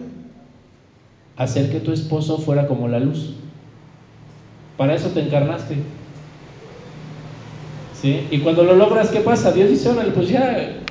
Hacer 1.38 1.72
que 1.72 1.80
tu 1.80 1.92
esposo 1.92 2.38
fuera 2.38 2.68
como 2.68 2.88
la 2.88 3.00
luz. 3.00 3.34
Para 4.78 4.96
eso 4.96 5.10
te 5.10 5.22
encarnaste. 5.22 5.76
¿Sí? 8.02 8.28
Y 8.32 8.40
cuando 8.40 8.64
lo 8.64 8.76
logras, 8.76 9.10
¿qué 9.10 9.20
pasa? 9.20 9.52
Dios 9.52 9.70
dice, 9.70 9.90
órale, 9.90 10.12
pues 10.12 10.28
ya, 10.28 10.82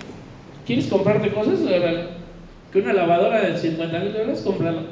¿quieres 0.65 0.87
comprarte 0.87 1.33
cosas? 1.33 1.59
Que 2.73 2.81
una 2.81 2.93
lavadora 2.93 3.41
de 3.41 3.59
50 3.59 3.99
mil 3.99 4.13
dólares, 4.13 4.43
cómpralo. 4.45 4.83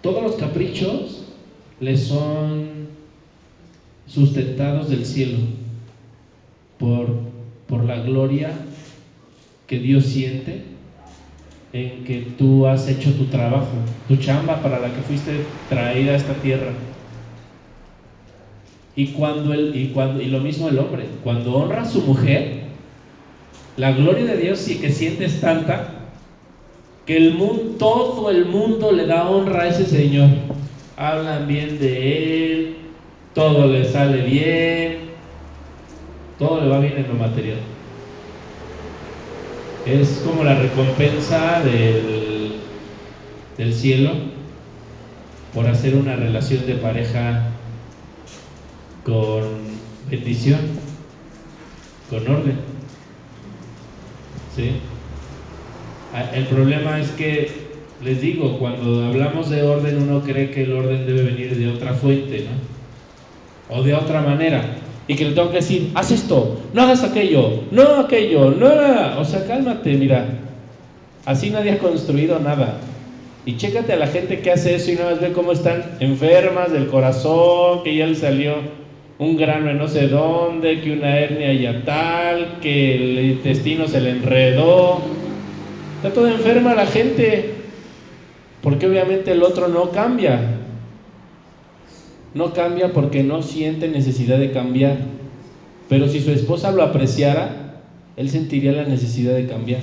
Todos 0.00 0.22
los 0.22 0.36
caprichos 0.36 1.24
le 1.80 1.96
son 1.96 2.88
sustentados 4.06 4.88
del 4.88 5.04
cielo 5.04 5.38
por, 6.78 7.08
por 7.72 7.84
la 7.84 8.00
gloria 8.00 8.50
que 9.66 9.78
Dios 9.78 10.04
siente 10.04 10.62
en 11.72 12.04
que 12.04 12.34
tú 12.36 12.66
has 12.66 12.86
hecho 12.86 13.14
tu 13.14 13.24
trabajo, 13.24 13.72
tu 14.06 14.16
chamba 14.16 14.60
para 14.62 14.78
la 14.78 14.92
que 14.92 15.00
fuiste 15.00 15.46
traída 15.70 16.12
a 16.12 16.16
esta 16.16 16.34
tierra. 16.34 16.74
Y 18.94 19.06
cuando 19.06 19.54
el, 19.54 19.74
y 19.74 19.86
cuando 19.94 20.20
y 20.20 20.26
lo 20.26 20.40
mismo 20.40 20.68
el 20.68 20.78
hombre, 20.78 21.06
cuando 21.24 21.54
honra 21.54 21.80
a 21.80 21.86
su 21.86 22.02
mujer, 22.02 22.64
la 23.78 23.92
gloria 23.92 24.26
de 24.26 24.36
Dios 24.36 24.58
sí 24.58 24.74
que 24.74 24.90
siente 24.90 25.24
es 25.24 25.40
tanta 25.40 26.10
que 27.06 27.16
el 27.16 27.32
mundo, 27.32 27.76
todo 27.78 28.30
el 28.30 28.44
mundo 28.44 28.92
le 28.92 29.06
da 29.06 29.30
honra 29.30 29.62
a 29.62 29.68
ese 29.68 29.86
Señor. 29.86 30.28
Hablan 30.98 31.48
bien 31.48 31.78
de 31.78 32.52
él, 32.52 32.76
todo 33.32 33.66
le 33.68 33.86
sale 33.86 34.24
bien, 34.24 35.01
todo 36.42 36.60
le 36.60 36.68
va 36.68 36.80
bien 36.80 36.94
en 36.96 37.08
lo 37.08 37.14
material. 37.14 37.58
Es 39.86 40.22
como 40.26 40.42
la 40.42 40.56
recompensa 40.56 41.62
del, 41.62 42.60
cielo 43.72 44.10
por 45.54 45.68
hacer 45.68 45.94
una 45.94 46.16
relación 46.16 46.66
de 46.66 46.74
pareja 46.74 47.44
con 49.04 49.42
bendición, 50.10 50.58
con 52.10 52.26
orden. 52.26 52.56
¿Sí? 54.56 54.72
Ah, 56.12 56.28
el 56.34 56.46
problema 56.46 56.98
es 56.98 57.10
que, 57.12 57.50
les 58.02 58.20
digo, 58.20 58.58
cuando 58.58 59.06
hablamos 59.06 59.48
de 59.48 59.62
orden 59.62 60.02
uno 60.02 60.22
cree 60.22 60.50
que 60.50 60.64
el 60.64 60.72
orden 60.72 61.06
debe 61.06 61.22
venir 61.22 61.56
de 61.56 61.68
otra 61.68 61.94
fuente, 61.94 62.48
¿no? 62.48 63.76
O 63.76 63.82
de 63.84 63.94
otra 63.94 64.22
manera 64.22 64.81
y 65.08 65.16
que 65.16 65.24
le 65.24 65.32
tengo 65.32 65.50
que 65.50 65.56
decir, 65.56 65.90
haz 65.94 66.10
esto, 66.10 66.60
no 66.72 66.82
hagas 66.82 67.02
aquello, 67.02 67.64
no 67.70 68.00
aquello, 68.00 68.50
no, 68.50 69.20
o 69.20 69.24
sea, 69.24 69.46
cálmate, 69.46 69.94
mira, 69.94 70.26
así 71.24 71.50
nadie 71.50 71.72
ha 71.72 71.78
construido 71.78 72.38
nada. 72.38 72.78
Y 73.44 73.56
chécate 73.56 73.92
a 73.92 73.96
la 73.96 74.06
gente 74.06 74.40
que 74.40 74.52
hace 74.52 74.76
eso 74.76 74.92
y 74.92 74.94
nada 74.94 75.12
más 75.12 75.20
ve 75.20 75.32
cómo 75.32 75.50
están 75.50 75.82
enfermas 75.98 76.70
del 76.72 76.86
corazón, 76.86 77.82
que 77.82 77.96
ya 77.96 78.06
le 78.06 78.14
salió 78.14 78.54
un 79.18 79.36
grano 79.36 79.70
en 79.70 79.78
no 79.78 79.88
sé 79.88 80.06
dónde, 80.06 80.80
que 80.80 80.92
una 80.92 81.18
hernia 81.18 81.52
ya 81.52 81.84
tal, 81.84 82.58
que 82.60 82.94
el 82.94 83.18
intestino 83.32 83.88
se 83.88 84.00
le 84.00 84.10
enredó. 84.10 85.00
Está 85.96 86.12
toda 86.12 86.32
enferma 86.32 86.74
la 86.74 86.86
gente, 86.86 87.54
porque 88.62 88.86
obviamente 88.86 89.32
el 89.32 89.42
otro 89.42 89.66
no 89.66 89.90
cambia. 89.90 90.51
No 92.34 92.52
cambia 92.52 92.92
porque 92.92 93.22
no 93.22 93.42
siente 93.42 93.88
necesidad 93.88 94.38
de 94.38 94.52
cambiar. 94.52 94.96
Pero 95.88 96.08
si 96.08 96.20
su 96.20 96.30
esposa 96.30 96.72
lo 96.72 96.82
apreciara, 96.82 97.82
él 98.16 98.30
sentiría 98.30 98.72
la 98.72 98.84
necesidad 98.84 99.34
de 99.34 99.46
cambiar. 99.46 99.82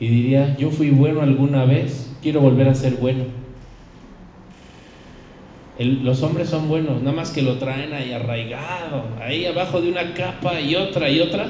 Y 0.00 0.08
diría, 0.08 0.56
yo 0.56 0.70
fui 0.70 0.90
bueno 0.90 1.22
alguna 1.22 1.64
vez, 1.64 2.10
quiero 2.22 2.40
volver 2.40 2.68
a 2.68 2.74
ser 2.74 2.94
bueno. 2.94 3.24
los 5.78 6.22
hombres 6.22 6.48
son 6.48 6.68
buenos, 6.68 7.02
nada 7.02 7.16
más 7.16 7.30
que 7.30 7.42
lo 7.42 7.58
traen 7.58 7.92
ahí 7.92 8.12
arraigado, 8.12 9.04
ahí 9.20 9.44
abajo 9.44 9.80
de 9.80 9.90
una 9.90 10.14
capa 10.14 10.60
y 10.60 10.74
otra 10.74 11.10
y 11.10 11.20
otra. 11.20 11.46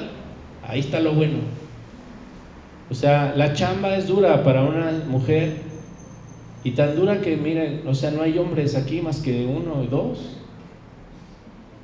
Ahí 0.67 0.81
está 0.81 1.01
lo 1.01 1.13
bueno. 1.13 1.39
O 2.91 2.95
sea, 2.95 3.35
la 3.37 3.53
chamba 3.55 3.97
es 3.97 4.09
dura 4.09 4.43
para 4.43 4.63
una 4.63 4.93
mujer 5.09 5.57
y 6.65 6.71
tan 6.71 6.97
dura 6.97 7.21
que, 7.21 7.37
miren, 7.37 7.83
o 7.87 7.95
sea, 7.95 8.11
no 8.11 8.23
hay 8.23 8.39
hombres 8.39 8.75
aquí 8.75 9.03
más 9.03 9.21
que 9.21 9.45
uno 9.45 9.85
y 9.85 9.87
dos. 9.87 10.39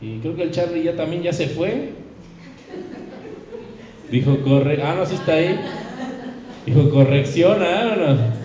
Y 0.00 0.18
creo 0.20 0.34
que 0.34 0.44
el 0.44 0.50
Charlie 0.52 0.84
ya 0.84 0.96
también 0.96 1.22
ya 1.22 1.34
se 1.34 1.48
fue. 1.48 1.92
Dijo, 4.10 4.38
corre, 4.42 4.82
ah, 4.82 4.94
no, 4.96 5.04
sí 5.04 5.16
está 5.16 5.34
ahí. 5.34 5.60
Dijo, 6.64 6.88
correcciona, 6.88 7.94
no? 7.94 8.40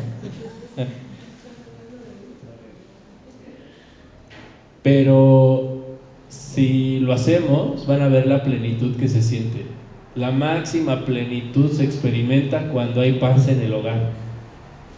Pero 4.83 5.97
si 6.27 6.99
lo 6.99 7.13
hacemos, 7.13 7.87
van 7.87 8.01
a 8.01 8.09
ver 8.09 8.27
la 8.27 8.43
plenitud 8.43 8.97
que 8.97 9.07
se 9.07 9.21
siente. 9.21 9.63
La 10.15 10.31
máxima 10.31 11.05
plenitud 11.05 11.71
se 11.71 11.85
experimenta 11.85 12.67
cuando 12.67 12.99
hay 12.99 13.13
paz 13.13 13.47
en 13.47 13.61
el 13.61 13.73
hogar. 13.73 14.11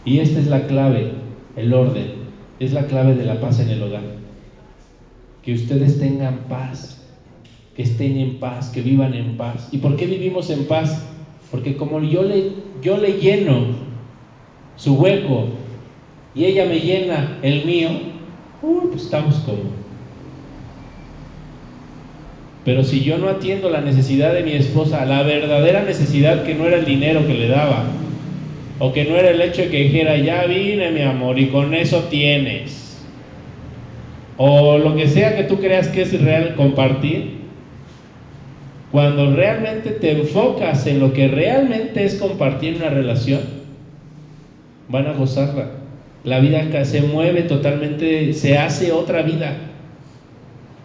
Y 0.04 0.18
esta 0.18 0.40
es 0.40 0.48
la 0.48 0.66
clave 0.66 1.17
el 1.58 1.74
orden, 1.74 2.12
es 2.60 2.72
la 2.72 2.86
clave 2.86 3.14
de 3.14 3.24
la 3.24 3.40
paz 3.40 3.60
en 3.60 3.70
el 3.70 3.82
hogar. 3.82 4.02
Que 5.42 5.54
ustedes 5.54 5.98
tengan 5.98 6.40
paz, 6.48 7.04
que 7.74 7.82
estén 7.82 8.16
en 8.16 8.38
paz, 8.38 8.70
que 8.70 8.82
vivan 8.82 9.14
en 9.14 9.36
paz. 9.36 9.68
¿Y 9.72 9.78
por 9.78 9.96
qué 9.96 10.06
vivimos 10.06 10.50
en 10.50 10.66
paz? 10.66 11.04
Porque 11.50 11.76
como 11.76 12.00
yo 12.00 12.22
le, 12.22 12.52
yo 12.82 12.98
le 12.98 13.14
lleno 13.14 13.66
su 14.76 14.94
hueco 14.94 15.46
y 16.34 16.44
ella 16.44 16.66
me 16.66 16.78
llena 16.80 17.38
el 17.42 17.64
mío, 17.64 17.88
pues 18.60 19.02
estamos 19.02 19.36
como. 19.36 19.78
Pero 22.64 22.84
si 22.84 23.00
yo 23.00 23.16
no 23.16 23.28
atiendo 23.28 23.70
la 23.70 23.80
necesidad 23.80 24.34
de 24.34 24.42
mi 24.42 24.52
esposa, 24.52 25.04
la 25.06 25.22
verdadera 25.22 25.84
necesidad 25.84 26.44
que 26.44 26.54
no 26.54 26.66
era 26.66 26.76
el 26.76 26.84
dinero 26.84 27.26
que 27.26 27.34
le 27.34 27.48
daba, 27.48 27.84
o 28.78 28.92
que 28.92 29.04
no 29.04 29.16
era 29.16 29.30
el 29.30 29.40
hecho 29.40 29.62
de 29.62 29.68
que 29.68 29.84
dijera, 29.84 30.16
ya 30.16 30.44
vine 30.44 30.90
mi 30.90 31.02
amor 31.02 31.38
y 31.38 31.48
con 31.48 31.74
eso 31.74 32.04
tienes. 32.04 32.88
O 34.36 34.78
lo 34.78 34.94
que 34.94 35.08
sea 35.08 35.36
que 35.36 35.44
tú 35.44 35.58
creas 35.58 35.88
que 35.88 36.02
es 36.02 36.22
real 36.22 36.54
compartir. 36.54 37.38
Cuando 38.92 39.34
realmente 39.34 39.90
te 39.90 40.12
enfocas 40.12 40.86
en 40.86 41.00
lo 41.00 41.12
que 41.12 41.28
realmente 41.28 42.04
es 42.04 42.14
compartir 42.14 42.76
una 42.76 42.88
relación, 42.88 43.40
van 44.88 45.06
a 45.08 45.12
gozarla. 45.12 45.72
La 46.24 46.40
vida 46.40 46.84
se 46.84 47.02
mueve 47.02 47.42
totalmente, 47.42 48.32
se 48.32 48.56
hace 48.56 48.92
otra 48.92 49.22
vida. 49.22 49.56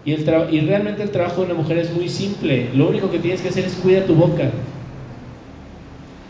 Y, 0.04 0.12
el 0.12 0.26
y 0.52 0.60
realmente 0.62 1.04
el 1.04 1.12
trabajo 1.12 1.42
de 1.42 1.52
una 1.52 1.62
mujer 1.62 1.78
es 1.78 1.94
muy 1.94 2.10
simple. 2.10 2.68
Lo 2.76 2.90
único 2.90 3.10
que 3.10 3.20
tienes 3.20 3.42
que 3.42 3.50
hacer 3.50 3.66
es 3.66 3.76
cuida 3.76 4.06
tu 4.06 4.16
boca. 4.16 4.50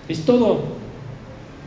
Es 0.07 0.25
todo. 0.25 0.82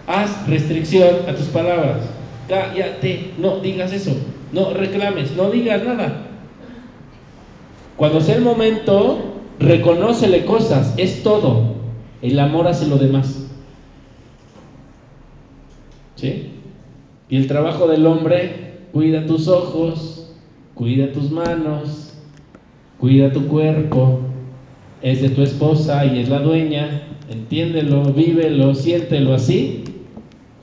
Haz 0.06 0.48
restricción 0.48 1.28
a 1.28 1.34
tus 1.34 1.46
palabras. 1.46 2.02
Cállate, 2.48 3.32
no 3.38 3.58
digas 3.58 3.92
eso. 3.92 4.16
No 4.52 4.72
reclames, 4.72 5.36
no 5.36 5.50
digas 5.50 5.82
nada. 5.84 6.26
Cuando 7.96 8.20
sea 8.20 8.36
el 8.36 8.42
momento, 8.42 9.18
reconócele 9.58 10.44
cosas, 10.44 10.94
es 10.96 11.22
todo. 11.22 11.74
El 12.22 12.38
amor 12.38 12.68
hace 12.68 12.86
lo 12.86 12.98
demás. 12.98 13.46
¿Sí? 16.14 16.52
Y 17.28 17.36
el 17.36 17.48
trabajo 17.48 17.88
del 17.88 18.06
hombre, 18.06 18.78
cuida 18.92 19.26
tus 19.26 19.48
ojos, 19.48 20.32
cuida 20.74 21.12
tus 21.12 21.30
manos, 21.30 22.14
cuida 22.98 23.32
tu 23.32 23.46
cuerpo, 23.48 24.20
es 25.02 25.22
de 25.22 25.30
tu 25.30 25.42
esposa 25.42 26.04
y 26.06 26.20
es 26.20 26.28
la 26.28 26.38
dueña, 26.38 27.02
entiéndelo, 27.28 28.04
vívelo, 28.12 28.74
siéntelo 28.74 29.34
así, 29.34 29.84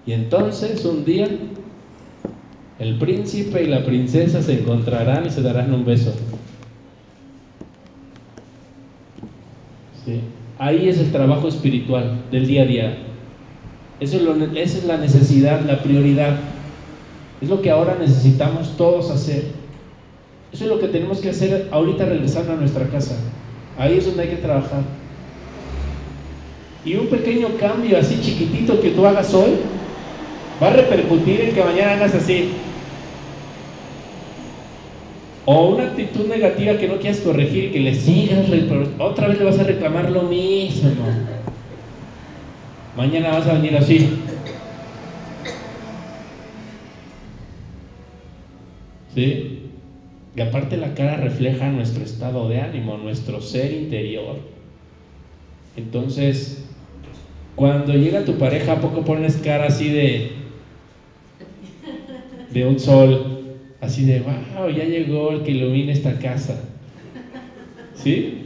y 0.06 0.12
entonces 0.12 0.84
un 0.86 1.06
día 1.06 1.28
el 2.80 2.98
príncipe 2.98 3.64
y 3.64 3.68
la 3.68 3.86
princesa 3.86 4.42
se 4.42 4.60
encontrarán 4.60 5.26
y 5.26 5.30
se 5.30 5.42
darán 5.42 5.74
un 5.74 5.86
beso. 5.86 6.14
Ahí 10.60 10.88
es 10.88 10.98
el 10.98 11.12
trabajo 11.12 11.48
espiritual 11.48 12.22
del 12.32 12.48
día 12.48 12.64
a 12.64 12.66
día. 12.66 12.98
Eso 14.00 14.18
es 14.18 14.58
esa 14.58 14.78
es 14.80 14.86
la 14.86 14.98
necesidad, 14.98 15.62
la 15.66 15.82
prioridad. 15.82 16.38
Es 17.42 17.50
lo 17.50 17.62
que 17.62 17.70
ahora 17.70 17.98
necesitamos 18.00 18.76
todos 18.78 19.10
hacer. 19.12 19.44
Eso 20.52 20.66
es 20.66 20.70
lo 20.70 20.80
que 20.80 20.88
tenemos 20.88 21.20
que 21.20 21.30
hacer 21.30 21.70
ahorita 21.72 22.06
regresando 22.06 22.54
a 22.54 22.56
nuestra 22.56 22.88
casa. 22.88 23.16
Ahí 23.78 23.98
es 23.98 24.06
donde 24.06 24.24
hay 24.24 24.30
que 24.30 24.36
trabajar. 24.38 24.84
Y 26.86 26.96
un 26.96 27.08
pequeño 27.08 27.48
cambio 27.60 27.98
así 27.98 28.20
chiquitito 28.22 28.80
que 28.82 28.92
tú 28.92 29.06
hagas 29.06 29.34
hoy 29.34 29.52
va 30.64 30.70
a 30.70 30.74
repercutir 30.74 31.42
en 31.42 31.54
que 31.54 31.64
mañana 31.64 31.94
hagas 31.94 32.16
así. 32.16 32.52
O 35.46 35.68
una 35.70 35.88
actitud 35.88 36.26
negativa 36.28 36.78
que 36.78 36.88
no 36.88 37.00
quieras 37.00 37.20
corregir 37.20 37.66
y 37.66 37.72
que 37.72 37.80
le 37.82 37.94
sigas, 37.94 38.46
otra 38.98 39.28
vez 39.28 39.40
le 39.40 39.44
vas 39.44 39.60
a 39.60 39.64
reclamar 39.64 40.10
lo 40.10 40.24
mismo. 40.24 40.90
Mañana 42.96 43.32
vas 43.32 43.48
a 43.48 43.54
venir 43.56 43.76
así. 43.76 44.10
¿Sí? 49.14 49.70
Y 50.36 50.42
aparte 50.42 50.78
la 50.78 50.94
cara 50.94 51.18
refleja 51.18 51.70
nuestro 51.70 52.06
estado 52.06 52.48
de 52.48 52.62
ánimo, 52.62 52.98
nuestro 52.98 53.42
ser 53.42 53.74
interior. 53.74 54.38
Entonces, 55.76 56.64
cuando 57.56 57.94
llega 57.94 58.24
tu 58.24 58.38
pareja, 58.38 58.74
¿a 58.74 58.82
poco 58.82 59.04
pones 59.04 59.36
cara 59.38 59.68
así 59.68 59.90
de 59.90 60.32
de 62.54 62.66
un 62.66 62.80
sol? 62.80 63.58
Así 63.82 64.06
de, 64.06 64.22
wow, 64.22 64.70
ya 64.70 64.86
llegó 64.86 65.32
el 65.32 65.44
que 65.44 65.52
ilumina 65.52 65.92
esta 65.92 66.18
casa. 66.20 66.62
¿Sí? 67.96 68.44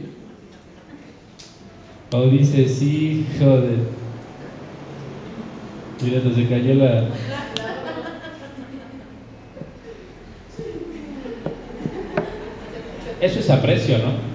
O 2.12 2.26
dices, 2.26 2.74
sí, 2.74 3.26
joder. 3.38 3.78
Mira, 6.02 6.20
se 6.34 6.48
cayó 6.48 6.74
la, 6.74 7.08
Eso 13.20 13.40
es 13.40 13.50
aprecio, 13.50 13.98
¿no? 13.98 14.28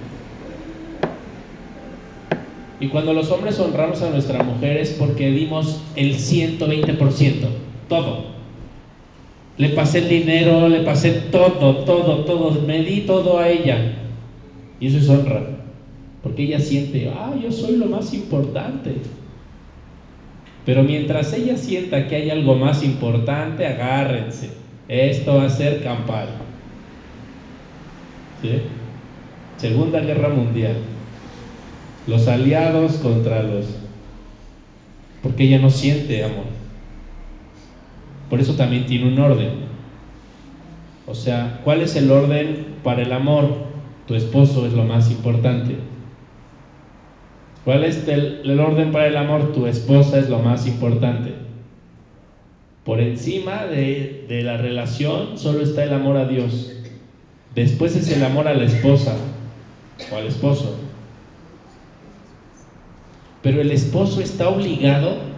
Y 2.80 2.88
cuando 2.88 3.14
los 3.14 3.30
hombres 3.30 3.58
honramos 3.58 4.02
a 4.02 4.10
nuestra 4.10 4.42
mujer 4.42 4.76
es 4.76 4.90
porque 4.90 5.30
dimos 5.30 5.80
el 5.96 6.16
120%, 6.16 7.46
todo. 7.88 8.33
Le 9.56 9.68
pasé 9.70 9.98
el 9.98 10.08
dinero, 10.08 10.68
le 10.68 10.80
pasé 10.80 11.12
todo, 11.30 11.84
todo, 11.84 12.24
todo, 12.24 12.62
me 12.62 12.82
di 12.82 13.02
todo 13.02 13.38
a 13.38 13.48
ella. 13.48 13.94
Y 14.80 14.88
eso 14.88 14.98
es 14.98 15.08
honra. 15.08 15.42
Porque 16.22 16.42
ella 16.42 16.58
siente, 16.58 17.10
ah, 17.14 17.34
yo 17.40 17.52
soy 17.52 17.76
lo 17.76 17.86
más 17.86 18.12
importante. 18.12 18.96
Pero 20.66 20.82
mientras 20.82 21.32
ella 21.34 21.56
sienta 21.56 22.08
que 22.08 22.16
hay 22.16 22.30
algo 22.30 22.56
más 22.56 22.82
importante, 22.82 23.66
agárrense. 23.66 24.50
Esto 24.88 25.36
va 25.36 25.44
a 25.44 25.50
ser 25.50 25.82
campal. 25.82 26.28
Segunda 29.56 30.00
Guerra 30.00 30.30
Mundial. 30.30 30.76
Los 32.06 32.26
aliados 32.28 32.94
contra 32.94 33.42
los... 33.42 33.66
Porque 35.22 35.44
ella 35.44 35.58
no 35.58 35.70
siente 35.70 36.22
amor. 36.24 36.63
Por 38.34 38.40
eso 38.40 38.54
también 38.54 38.84
tiene 38.86 39.06
un 39.06 39.20
orden. 39.20 39.50
O 41.06 41.14
sea, 41.14 41.60
¿cuál 41.62 41.82
es 41.82 41.94
el 41.94 42.10
orden 42.10 42.66
para 42.82 43.02
el 43.02 43.12
amor? 43.12 43.48
Tu 44.08 44.16
esposo 44.16 44.66
es 44.66 44.72
lo 44.72 44.82
más 44.82 45.08
importante. 45.08 45.76
¿Cuál 47.64 47.84
es 47.84 48.08
el, 48.08 48.58
orden 48.58 48.90
para 48.90 49.06
el 49.06 49.16
amor? 49.16 49.52
Tu 49.52 49.68
esposa 49.68 50.18
es 50.18 50.28
lo 50.28 50.40
más 50.40 50.66
importante. 50.66 51.32
Por 52.84 53.00
encima 53.00 53.66
de, 53.66 54.26
de 54.28 54.42
la 54.42 54.56
relación 54.56 55.38
solo 55.38 55.62
está 55.62 55.84
el 55.84 55.92
amor 55.92 56.16
a 56.16 56.26
Dios. 56.26 56.72
Después 57.54 57.94
es 57.94 58.10
el 58.10 58.24
amor 58.24 58.48
a 58.48 58.54
la 58.54 58.64
esposa 58.64 59.14
o 60.10 60.16
al 60.16 60.26
esposo. 60.26 60.76
Pero 63.42 63.60
el 63.60 63.70
esposo 63.70 64.20
está 64.20 64.48
obligado 64.48 65.33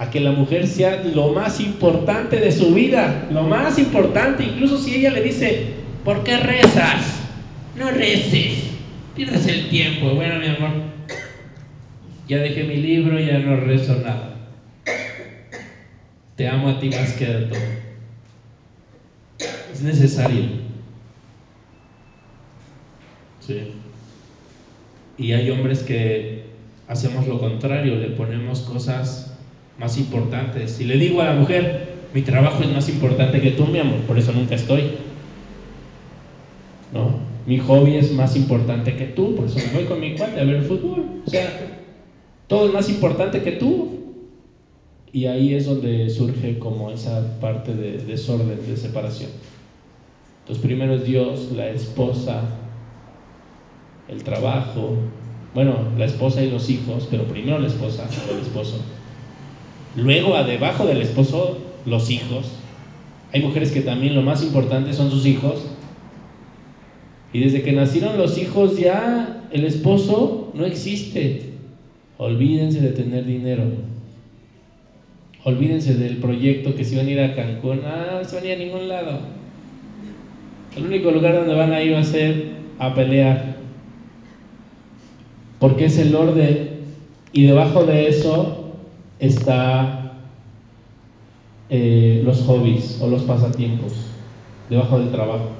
a 0.00 0.10
que 0.10 0.18
la 0.18 0.32
mujer 0.32 0.66
sea 0.66 1.02
lo 1.04 1.34
más 1.34 1.60
importante 1.60 2.36
de 2.36 2.50
su 2.52 2.72
vida, 2.72 3.28
lo 3.30 3.42
más 3.42 3.78
importante, 3.78 4.44
incluso 4.44 4.78
si 4.78 4.94
ella 4.94 5.10
le 5.10 5.20
dice, 5.20 5.74
¿por 6.06 6.24
qué 6.24 6.38
rezas? 6.38 7.20
No 7.76 7.90
reces, 7.90 8.70
pierdes 9.14 9.46
el 9.46 9.68
tiempo. 9.68 10.14
Bueno, 10.14 10.40
mi 10.40 10.46
amor, 10.46 10.70
ya 12.26 12.38
dejé 12.38 12.64
mi 12.64 12.76
libro, 12.76 13.20
ya 13.20 13.40
no 13.40 13.56
rezo 13.56 13.96
nada. 13.96 14.36
Te 16.34 16.48
amo 16.48 16.70
a 16.70 16.80
ti 16.80 16.88
más 16.88 17.12
que 17.12 17.26
a 17.26 17.48
todo. 17.50 17.60
Es 19.70 19.82
necesario. 19.82 20.60
Y 25.18 25.32
hay 25.32 25.50
hombres 25.50 25.80
que 25.80 26.44
hacemos 26.88 27.26
lo 27.26 27.38
contrario, 27.38 27.96
le 27.96 28.08
ponemos 28.10 28.60
cosas 28.60 29.29
más 29.80 29.96
importantes. 29.98 30.72
Si 30.72 30.84
le 30.84 30.98
digo 30.98 31.22
a 31.22 31.24
la 31.24 31.32
mujer, 31.32 31.94
mi 32.12 32.20
trabajo 32.20 32.62
es 32.62 32.70
más 32.70 32.88
importante 32.90 33.40
que 33.40 33.52
tú, 33.52 33.66
mi 33.66 33.78
amor, 33.78 34.00
por 34.00 34.18
eso 34.18 34.30
nunca 34.30 34.54
estoy. 34.54 34.82
¿No? 36.92 37.18
Mi 37.46 37.58
hobby 37.58 37.96
es 37.96 38.12
más 38.12 38.36
importante 38.36 38.94
que 38.94 39.06
tú, 39.06 39.34
por 39.34 39.46
eso 39.46 39.58
me 39.58 39.80
voy 39.80 39.84
con 39.84 39.98
mi 39.98 40.14
cuate 40.16 40.38
a 40.38 40.44
ver 40.44 40.56
el 40.56 40.64
fútbol. 40.64 41.22
O 41.26 41.30
sea, 41.30 41.80
todo 42.46 42.66
es 42.66 42.74
más 42.74 42.90
importante 42.90 43.42
que 43.42 43.52
tú. 43.52 43.96
Y 45.12 45.26
ahí 45.26 45.54
es 45.54 45.66
donde 45.66 46.08
surge 46.10 46.58
como 46.58 46.90
esa 46.90 47.40
parte 47.40 47.74
de 47.74 47.98
desorden, 47.98 48.60
de 48.64 48.76
separación. 48.76 49.30
Entonces 50.40 50.62
primero 50.62 50.94
es 50.94 51.04
Dios, 51.04 51.50
la 51.52 51.68
esposa, 51.68 52.42
el 54.08 54.22
trabajo, 54.22 54.94
bueno, 55.54 55.78
la 55.96 56.04
esposa 56.04 56.42
y 56.42 56.50
los 56.50 56.68
hijos, 56.68 57.08
pero 57.10 57.24
primero 57.24 57.58
la 57.58 57.66
esposa 57.66 58.08
o 58.28 58.34
el 58.34 58.40
esposo. 58.40 58.78
Luego, 59.96 60.42
debajo 60.44 60.86
del 60.86 61.02
esposo, 61.02 61.58
los 61.86 62.10
hijos. 62.10 62.52
Hay 63.32 63.42
mujeres 63.42 63.72
que 63.72 63.80
también 63.80 64.14
lo 64.14 64.22
más 64.22 64.42
importante 64.42 64.92
son 64.92 65.10
sus 65.10 65.26
hijos. 65.26 65.66
Y 67.32 67.40
desde 67.40 67.62
que 67.62 67.72
nacieron 67.72 68.18
los 68.18 68.38
hijos 68.38 68.76
ya 68.78 69.46
el 69.52 69.64
esposo 69.64 70.52
no 70.54 70.64
existe. 70.64 71.50
Olvídense 72.18 72.80
de 72.80 72.90
tener 72.90 73.24
dinero. 73.24 73.64
Olvídense 75.44 75.94
del 75.94 76.18
proyecto 76.18 76.74
que 76.74 76.84
se 76.84 76.96
van 76.96 77.06
a 77.06 77.10
ir 77.10 77.20
a 77.20 77.34
Cancún. 77.34 77.80
Ah, 77.84 78.18
no 78.20 78.24
se 78.28 78.36
van 78.36 78.44
a 78.44 78.48
ir 78.48 78.54
a 78.54 78.58
ningún 78.58 78.88
lado. 78.88 79.20
El 80.76 80.86
único 80.86 81.10
lugar 81.10 81.34
donde 81.34 81.54
van 81.54 81.72
a 81.72 81.82
ir 81.82 81.94
va 81.94 82.00
a 82.00 82.04
ser 82.04 82.50
a 82.78 82.94
pelear 82.94 83.60
porque 85.60 85.84
es 85.84 85.98
el 85.98 86.14
orden 86.14 86.70
y 87.32 87.44
debajo 87.44 87.84
de 87.84 88.08
eso 88.08 88.69
está 89.20 90.14
eh, 91.68 92.22
los 92.24 92.42
hobbies 92.42 93.00
o 93.00 93.06
los 93.06 93.22
pasatiempos, 93.22 93.92
debajo 94.68 94.98
del 94.98 95.10
trabajo. 95.10 95.50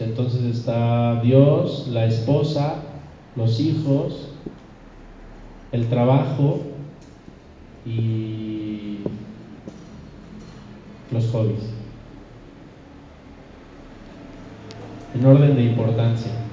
Entonces 0.00 0.42
está 0.42 1.22
Dios, 1.22 1.88
la 1.88 2.06
esposa, 2.06 2.82
los 3.36 3.60
hijos, 3.60 4.28
el 5.70 5.88
trabajo 5.88 6.60
y 7.86 8.98
los 11.12 11.26
hobbies. 11.30 11.70
En 15.14 15.24
orden 15.24 15.54
de 15.54 15.62
importancia. 15.62 16.43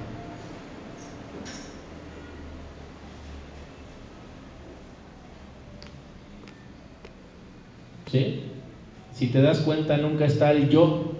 Si 8.12 9.26
te 9.28 9.40
das 9.40 9.60
cuenta, 9.60 9.96
nunca 9.96 10.26
está 10.26 10.52
el 10.52 10.68
yo. 10.68 11.12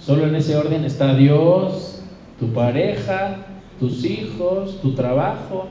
Solo 0.00 0.26
en 0.26 0.34
ese 0.34 0.56
orden 0.56 0.84
está 0.84 1.14
Dios, 1.14 2.02
tu 2.40 2.52
pareja, 2.52 3.46
tus 3.78 4.04
hijos, 4.04 4.80
tu 4.80 4.94
trabajo. 4.94 5.68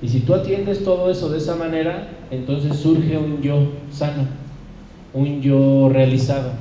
Y 0.00 0.08
si 0.08 0.20
tú 0.20 0.34
atiendes 0.34 0.84
todo 0.84 1.10
eso 1.10 1.28
de 1.28 1.38
esa 1.38 1.56
manera, 1.56 2.08
entonces 2.30 2.76
surge 2.76 3.18
un 3.18 3.42
yo 3.42 3.72
sano, 3.90 4.26
un 5.12 5.42
yo 5.42 5.88
realizado, 5.88 6.52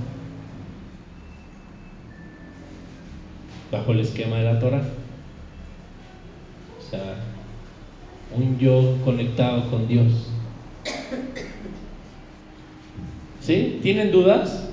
bajo 3.71 3.91
el 3.91 3.99
esquema 3.99 4.37
de 4.37 4.43
la 4.43 4.59
Torah. 4.59 4.81
O 6.79 6.89
sea, 6.89 7.15
un 8.35 8.57
yo 8.57 8.97
conectado 9.05 9.69
con 9.69 9.87
Dios. 9.87 10.31
¿Sí? 13.47 13.79
¿Tienen 13.81 14.11
dudas? 14.11 14.67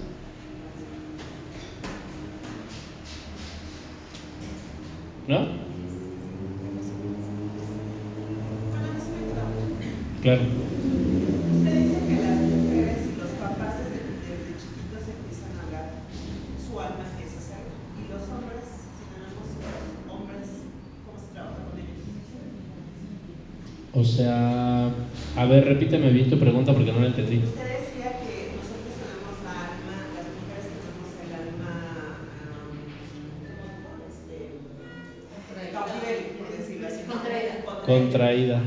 ¿No? 5.28 5.46
Claro. 10.22 10.40
Usted 11.54 11.72
dice 11.72 11.98
que 12.08 12.14
las 12.20 12.40
mujeres 12.40 12.98
y 13.14 13.20
los 13.20 13.30
papás 13.38 13.78
desde, 13.78 14.00
desde 14.26 14.58
chiquitos 14.58 15.06
empiezan 15.06 15.54
a 15.54 15.62
hablar, 15.66 16.02
su 16.58 16.80
alma 16.80 17.04
empieza 17.14 17.36
a 17.36 17.42
hacerlo. 17.46 17.78
Y 17.94 18.10
los 18.10 18.22
hombres, 18.26 18.90
si 18.98 19.06
tenemos 19.06 19.54
hombres, 20.10 20.66
¿cómo 21.06 21.14
se 21.22 21.30
trabaja 21.32 21.62
con 21.70 21.78
ellos? 21.78 22.10
O 23.94 24.02
sea, 24.02 24.90
a 25.36 25.44
ver, 25.46 25.64
repíteme 25.64 26.10
bien 26.10 26.28
tu 26.28 26.38
pregunta 26.40 26.72
porque 26.74 26.92
no 26.92 26.98
la 26.98 27.06
entendí. 27.06 27.36
Usted 27.36 27.62
decía 27.62 28.03
Contraída. 37.84 38.62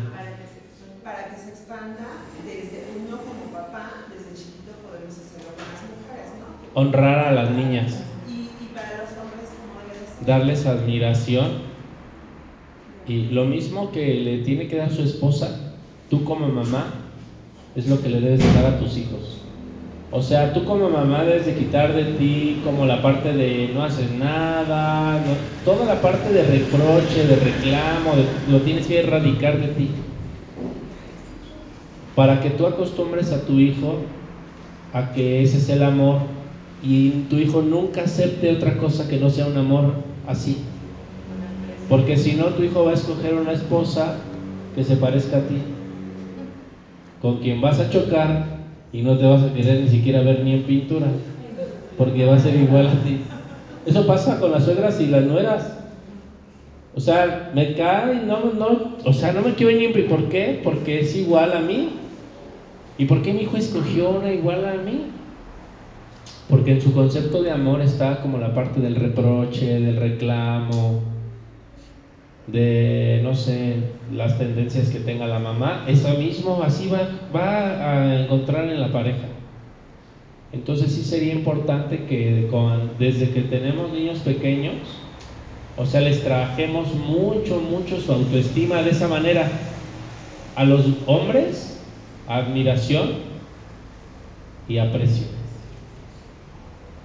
Para 1.04 1.30
que 1.30 1.36
se 1.36 1.50
expanda. 1.50 2.06
Desde 2.46 2.86
uno 3.00 3.18
como 3.18 3.52
papá, 3.52 4.06
desde 4.14 4.36
chiquito 4.36 4.74
podemos 4.88 5.12
hacerlo 5.12 5.50
con 5.56 5.66
las 5.66 5.82
mujeres, 5.98 6.32
¿no? 6.40 6.80
Honrar 6.80 7.28
a 7.28 7.32
las 7.32 7.50
niñas. 7.50 8.04
Y, 8.30 8.50
y 8.64 8.70
para 8.76 8.90
los 8.90 9.10
hombres, 9.18 9.50
¿cómo 9.58 9.82
ser? 9.92 10.28
Darles 10.28 10.66
admiración. 10.68 11.66
Y 13.08 13.30
lo 13.30 13.46
mismo 13.46 13.92
que 13.92 14.14
le 14.16 14.40
tiene 14.40 14.68
que 14.68 14.76
dar 14.76 14.92
su 14.92 15.02
esposa, 15.02 15.74
tú 16.10 16.24
como 16.24 16.48
mamá, 16.48 16.94
es 17.76 17.88
lo 17.88 18.02
que 18.02 18.10
le 18.10 18.22
debes 18.22 18.40
de 18.40 18.54
dar 18.54 18.74
a 18.74 18.80
tus 18.80 18.98
hijos. 18.98 19.42
O 20.18 20.22
sea, 20.24 20.52
tú 20.52 20.66
como 20.66 20.90
mamá 20.90 21.24
debes 21.24 21.46
de 21.46 21.54
quitar 21.54 21.94
de 21.94 22.04
ti 22.18 22.60
como 22.66 22.88
la 22.88 23.04
parte 23.04 23.34
de 23.34 23.70
no 23.76 23.84
haces 23.84 24.12
nada, 24.14 25.22
toda 25.64 25.86
la 25.86 26.02
parte 26.02 26.34
de 26.34 26.42
reproche, 26.42 27.28
de 27.28 27.36
reclamo, 27.36 28.14
lo 28.50 28.58
tienes 28.62 28.88
que 28.88 29.02
erradicar 29.02 29.60
de 29.60 29.68
ti. 29.68 29.90
Para 32.16 32.42
que 32.42 32.50
tú 32.50 32.66
acostumbres 32.66 33.32
a 33.32 33.46
tu 33.46 33.60
hijo 33.60 33.98
a 34.92 35.14
que 35.14 35.44
ese 35.44 35.58
es 35.58 35.70
el 35.70 35.84
amor 35.84 36.22
y 36.82 37.10
tu 37.30 37.36
hijo 37.36 37.62
nunca 37.62 38.02
acepte 38.02 38.52
otra 38.52 38.80
cosa 38.80 39.08
que 39.08 39.18
no 39.18 39.30
sea 39.30 39.46
un 39.46 39.58
amor 39.58 39.94
así. 40.28 40.58
Porque 41.88 42.18
si 42.18 42.34
no, 42.34 42.46
tu 42.46 42.64
hijo 42.64 42.84
va 42.84 42.90
a 42.90 42.96
escoger 42.96 43.36
una 43.36 43.52
esposa 43.52 44.16
que 44.74 44.84
se 44.84 44.96
parezca 44.96 45.38
a 45.38 45.42
ti, 45.42 45.62
con 47.22 47.38
quien 47.38 47.62
vas 47.62 47.80
a 47.80 47.92
chocar 47.92 48.57
y 48.94 49.02
no 49.02 49.18
te 49.18 49.26
vas 49.26 49.44
a 49.44 49.54
querer 49.54 49.82
ni 49.82 49.90
siquiera 49.90 50.22
ver 50.22 50.44
ni 50.44 50.54
en 50.54 50.64
pintura, 50.64 51.08
porque 51.98 52.26
va 52.26 52.36
a 52.36 52.40
ser 52.40 52.56
igual 52.56 52.88
a 52.88 53.04
ti. 53.04 53.20
Eso 53.86 54.06
pasa 54.06 54.40
con 54.40 54.52
las 54.52 54.66
suegras 54.66 55.00
y 55.00 55.08
las 55.08 55.24
nueras. 55.24 55.78
O 56.96 57.00
sea, 57.00 57.52
me 57.54 57.74
cae, 57.76 58.24
no, 58.26 58.54
no, 58.54 58.96
o 59.06 59.14
sea, 59.14 59.32
no 59.32 59.42
me 59.42 59.54
quiero 59.54 59.78
ni 59.78 59.88
¿Por 60.04 60.30
qué? 60.30 60.62
Porque 60.64 61.02
es 61.02 61.16
igual 61.16 61.54
a 61.56 61.60
mí. 61.60 61.90
¿Y 62.98 63.06
por 63.06 63.22
qué 63.22 63.34
mi 63.34 63.42
hijo 63.42 63.58
escogió 63.58 64.10
una 64.10 64.34
igual 64.34 64.66
a 64.66 64.74
mí? 64.74 65.04
Porque 66.50 66.72
en 66.72 66.82
su 66.82 66.94
concepto 66.94 67.44
de 67.44 67.52
amor 67.52 67.82
está 67.82 68.22
como 68.22 68.40
la 68.40 68.54
parte 68.54 68.80
del 68.80 68.96
reproche, 68.96 69.80
del 69.80 69.98
reclamo, 69.98 71.02
de, 72.48 73.20
no 73.24 73.36
sé, 73.36 73.76
las 74.12 74.38
tendencias 74.38 74.90
que 74.90 75.00
tenga 75.00 75.28
la 75.28 75.40
mamá, 75.40 75.86
eso 75.88 76.10
mismo 76.18 76.64
así 76.64 76.88
va, 76.88 77.10
va 77.36 77.92
a 77.92 78.24
encontrar 78.24 78.70
en 78.70 78.80
la 78.80 78.92
pareja. 78.92 79.28
Entonces 80.54 80.92
sí 80.94 81.04
sería 81.04 81.34
importante 81.34 82.06
que 82.06 82.48
con- 82.50 82.98
desde 82.98 83.30
que 83.32 83.42
tenemos 83.42 83.92
niños 83.92 84.20
pequeños, 84.20 84.74
o 85.76 85.86
sea, 85.86 86.02
les 86.02 86.24
trabajemos 86.24 86.94
mucho, 86.96 87.60
mucho 87.60 88.00
su 88.00 88.12
autoestima 88.12 88.82
de 88.82 88.92
esa 88.92 89.08
manera. 89.08 89.52
A 90.56 90.64
los 90.66 90.86
hombres, 91.06 91.86
admiración 92.28 93.10
y 94.68 94.78
aprecio. 94.80 95.28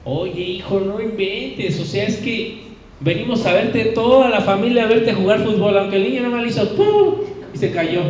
Oye, 0.04 0.40
hijo, 0.40 0.80
no 0.80 1.00
inventes, 1.00 1.78
o 1.80 1.84
sea, 1.84 2.06
es 2.06 2.16
que 2.16 2.61
venimos 3.02 3.44
a 3.46 3.52
verte 3.52 3.86
toda 3.86 4.28
la 4.28 4.40
familia 4.40 4.84
a 4.84 4.86
verte 4.86 5.12
jugar 5.12 5.40
fútbol, 5.40 5.76
aunque 5.76 5.96
el 5.96 6.04
niño 6.04 6.22
no 6.22 6.30
mal 6.30 6.46
hizo 6.46 6.68
¡pum! 6.76 7.14
y 7.52 7.58
se 7.58 7.72
cayó. 7.72 8.00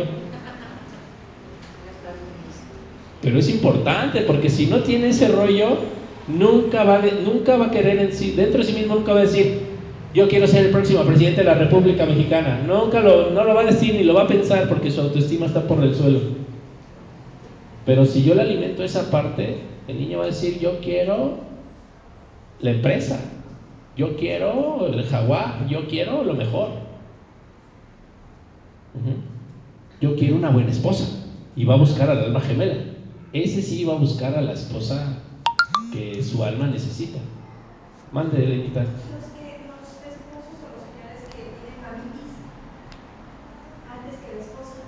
Pero 3.21 3.39
es 3.39 3.49
importante 3.49 4.21
porque 4.21 4.49
si 4.49 4.67
no 4.67 4.79
tiene 4.81 5.09
ese 5.09 5.29
rollo, 5.29 5.77
nunca 6.27 6.83
va, 6.83 7.01
nunca 7.23 7.57
va 7.57 7.67
a 7.67 7.71
querer 7.71 7.97
en 7.99 8.13
sí, 8.13 8.33
dentro 8.35 8.59
de 8.59 8.65
sí 8.65 8.73
mismo 8.73 8.95
nunca 8.95 9.13
va 9.13 9.19
a 9.19 9.23
decir, 9.23 9.61
yo 10.13 10.27
quiero 10.27 10.45
ser 10.45 10.65
el 10.65 10.71
próximo 10.71 11.03
presidente 11.03 11.41
de 11.41 11.47
la 11.47 11.55
República 11.55 12.05
Mexicana. 12.05 12.61
Nunca 12.67 12.99
lo, 12.99 13.31
no 13.31 13.43
lo 13.43 13.55
va 13.55 13.61
a 13.61 13.65
decir 13.65 13.95
ni 13.95 14.03
lo 14.03 14.13
va 14.13 14.23
a 14.23 14.27
pensar 14.27 14.67
porque 14.67 14.91
su 14.91 15.01
autoestima 15.01 15.45
está 15.45 15.67
por 15.67 15.81
el 15.83 15.95
suelo. 15.95 16.19
Pero 17.85 18.05
si 18.05 18.23
yo 18.23 18.35
le 18.35 18.41
alimento 18.41 18.83
esa 18.83 19.09
parte, 19.09 19.57
el 19.87 19.99
niño 19.99 20.19
va 20.19 20.25
a 20.25 20.27
decir, 20.27 20.59
yo 20.59 20.79
quiero 20.81 21.37
la 22.59 22.71
empresa, 22.71 23.19
yo 23.95 24.15
quiero 24.17 24.87
el 24.87 25.05
jaguar, 25.05 25.67
yo 25.67 25.87
quiero 25.87 26.23
lo 26.23 26.33
mejor. 26.33 26.69
Yo 30.01 30.15
quiero 30.15 30.35
una 30.35 30.49
buena 30.49 30.71
esposa 30.71 31.25
y 31.55 31.65
va 31.65 31.75
a 31.75 31.77
buscar 31.77 32.09
al 32.09 32.19
alma 32.19 32.41
gemela. 32.41 32.75
Ese 33.31 33.61
sí 33.61 33.83
va 33.83 33.93
a 33.93 33.97
buscar 33.97 34.35
a 34.35 34.41
la 34.41 34.53
esposa 34.53 35.19
que 35.91 36.21
su 36.23 36.43
alma 36.43 36.67
necesita. 36.67 37.19
Mande, 38.11 38.43
Elenita. 38.43 38.81
Los, 38.81 38.91
que, 38.91 39.61
los 39.67 39.89
esposos 39.89 40.59
o 40.61 40.69
los 40.73 40.83
señores 40.85 41.23
que 41.29 41.41
tienen 41.57 41.81
mamitis 41.81 42.33
antes 43.89 44.19
que 44.19 44.35
la 44.35 44.41
esposa. 44.41 44.83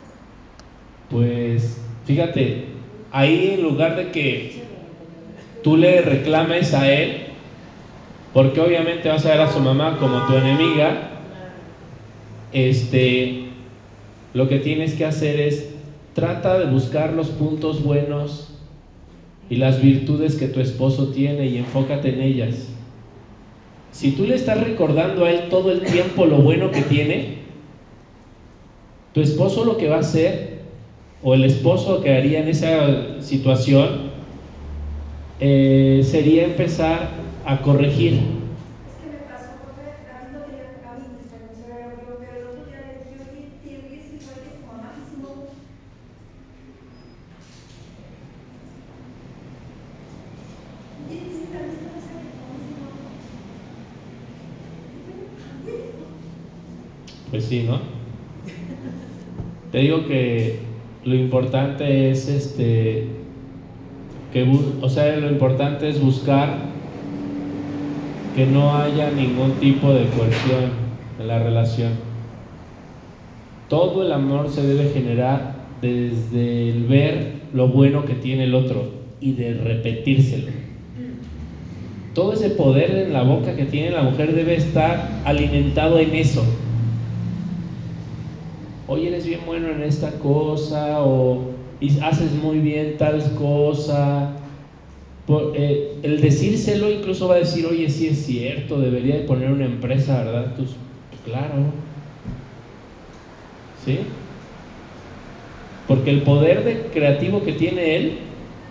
Pues 1.09 1.81
fíjate, 2.05 2.65
ahí 3.11 3.55
en 3.55 3.63
lugar 3.63 3.95
de 3.95 4.11
que 4.11 4.63
tú 5.63 5.77
le 5.77 6.01
reclames 6.01 6.73
a 6.73 6.91
él, 6.91 7.34
porque 8.35 8.59
obviamente 8.59 9.07
vas 9.07 9.25
a 9.25 9.29
ver 9.29 9.39
a 9.39 9.53
su 9.53 9.61
mamá 9.61 9.97
como 9.97 10.25
tu 10.25 10.33
enemiga, 10.35 11.07
este, 12.51 13.45
lo 14.33 14.49
que 14.49 14.59
tienes 14.59 14.93
que 14.95 15.05
hacer 15.05 15.39
es 15.39 15.73
trata 16.13 16.59
de 16.59 16.65
buscar 16.65 17.13
los 17.13 17.29
puntos 17.29 17.81
buenos 17.81 18.49
y 19.49 19.55
las 19.55 19.81
virtudes 19.81 20.35
que 20.35 20.47
tu 20.47 20.59
esposo 20.59 21.11
tiene 21.11 21.45
y 21.45 21.59
enfócate 21.59 22.09
en 22.09 22.19
ellas. 22.19 22.67
Si 23.93 24.11
tú 24.11 24.25
le 24.25 24.35
estás 24.35 24.59
recordando 24.59 25.23
a 25.23 25.31
él 25.31 25.47
todo 25.49 25.71
el 25.71 25.83
tiempo 25.83 26.25
lo 26.25 26.39
bueno 26.39 26.71
que 26.71 26.81
tiene, 26.81 27.37
tu 29.13 29.21
esposo 29.21 29.63
lo 29.63 29.77
que 29.77 29.87
va 29.87 29.95
a 29.95 29.99
hacer, 29.99 30.59
o 31.23 31.35
el 31.35 31.45
esposo 31.45 32.01
que 32.01 32.13
haría 32.13 32.41
en 32.41 32.49
esa 32.49 33.21
situación, 33.21 34.14
eh, 35.39 36.01
sería 36.03 36.45
empezar 36.45 37.09
a 37.43 37.61
corregir. 37.61 38.45
Pues 57.29 57.45
sí, 57.45 57.63
¿no? 57.63 57.81
Te 59.71 59.79
digo 59.79 60.05
que 60.05 60.59
lo 61.03 61.15
importante 61.15 62.09
es 62.09 62.27
este 62.27 63.24
o 64.81 64.89
sea, 64.89 65.15
lo 65.15 65.29
importante 65.29 65.87
es 65.87 66.01
buscar 66.01 66.57
que 68.35 68.45
no 68.45 68.75
haya 68.75 69.09
ningún 69.11 69.53
tipo 69.61 69.93
de 69.93 70.07
coerción 70.09 70.71
en 71.17 71.27
la 71.27 71.39
relación. 71.39 71.93
Todo 73.69 74.05
el 74.05 74.11
amor 74.11 74.49
se 74.49 74.61
debe 74.61 74.89
generar 74.89 75.55
desde 75.81 76.69
el 76.69 76.83
ver 76.83 77.43
lo 77.53 77.69
bueno 77.69 78.03
que 78.03 78.15
tiene 78.15 78.43
el 78.43 78.55
otro 78.55 78.89
y 79.21 79.33
de 79.33 79.53
repetírselo. 79.53 80.51
Todo 82.13 82.33
ese 82.33 82.49
poder 82.49 82.91
en 82.91 83.13
la 83.13 83.23
boca 83.23 83.55
que 83.55 83.65
tiene 83.65 83.91
la 83.91 84.03
mujer 84.03 84.35
debe 84.35 84.55
estar 84.55 85.21
alimentado 85.23 85.97
en 85.99 86.13
eso. 86.13 86.43
Oye, 88.87 89.07
eres 89.07 89.25
bien 89.25 89.41
bueno 89.45 89.69
en 89.69 89.81
esta 89.81 90.11
cosa 90.19 91.01
o 91.03 91.54
y 91.81 91.99
haces 91.99 92.31
muy 92.33 92.59
bien 92.59 92.95
tal 92.97 93.21
cosa. 93.35 94.31
Por- 95.25 95.53
eh, 95.55 95.97
el 96.03 96.21
decírselo 96.21 96.91
incluso 96.91 97.27
va 97.27 97.35
a 97.35 97.39
decir, 97.39 97.65
oye, 97.65 97.89
sí 97.89 98.07
es 98.07 98.25
cierto, 98.25 98.79
debería 98.79 99.15
de 99.15 99.21
poner 99.21 99.49
una 99.51 99.65
empresa, 99.65 100.23
¿verdad? 100.23 100.53
Pues, 100.55 100.69
claro. 101.23 101.55
¿Sí? 103.83 103.99
Porque 105.87 106.11
el 106.11 106.21
poder 106.21 106.63
de 106.63 106.89
creativo 106.93 107.43
que 107.43 107.53
tiene 107.53 107.95
él 107.95 108.17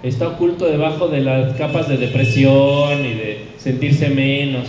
está 0.02 0.28
oculto 0.28 0.66
debajo 0.66 1.08
de 1.08 1.20
las 1.20 1.54
capas 1.54 1.88
de 1.88 1.96
depresión 1.96 3.04
y 3.04 3.14
de 3.14 3.46
sentirse 3.58 4.10
menos. 4.10 4.66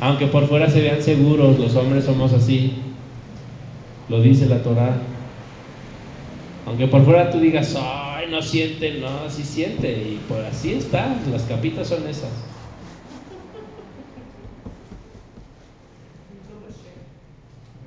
Aunque 0.00 0.26
por 0.26 0.46
fuera 0.48 0.68
se 0.70 0.80
vean 0.80 1.02
seguros, 1.02 1.58
los 1.58 1.76
hombres 1.76 2.04
somos 2.04 2.32
así. 2.32 2.72
Lo 4.08 4.20
dice 4.20 4.46
la 4.46 4.62
Torah. 4.62 4.96
Aunque 6.66 6.86
por 6.86 7.04
fuera 7.04 7.30
tú 7.30 7.40
digas, 7.40 7.76
ay, 7.78 8.26
no 8.30 8.42
siente, 8.42 8.98
no, 8.98 9.28
sí 9.28 9.42
siente. 9.42 9.90
Y 9.90 10.20
por 10.28 10.44
así 10.44 10.74
está, 10.74 11.16
las 11.30 11.42
capitas 11.42 11.88
son 11.88 12.06
esas. 12.06 12.30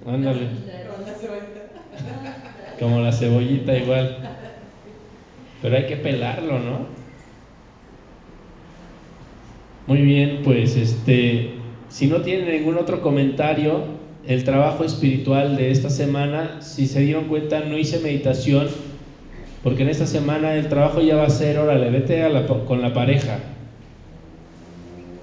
Ándale. 0.06 0.48
Como 2.80 3.00
la 3.00 3.12
cebollita 3.12 3.78
igual. 3.78 4.18
Pero 5.62 5.78
hay 5.78 5.86
que 5.86 5.96
pelarlo, 5.96 6.60
¿no? 6.60 7.04
Muy 9.88 10.02
bien, 10.02 10.42
pues 10.44 10.76
este, 10.76 11.52
si 11.90 12.08
no 12.08 12.22
tienen 12.22 12.50
ningún 12.50 12.78
otro 12.78 13.02
comentario, 13.02 13.84
el 14.28 14.44
trabajo 14.46 14.86
espiritual 14.86 15.58
de 15.58 15.72
esta 15.72 15.90
semana, 15.90 16.62
si 16.62 16.88
se 16.88 17.02
dieron 17.02 17.26
cuenta, 17.26 17.60
no 17.62 17.78
hice 17.78 18.00
meditación, 18.00 18.68
porque 19.64 19.84
en 19.84 19.90
esta 19.90 20.06
semana 20.06 20.56
el 20.56 20.70
trabajo 20.70 21.02
ya 21.02 21.16
va 21.16 21.26
a 21.26 21.30
ser, 21.30 21.58
órale, 21.58 21.90
vete 21.90 22.24
con 22.66 22.82
la 22.82 22.94
pareja. 22.94 23.40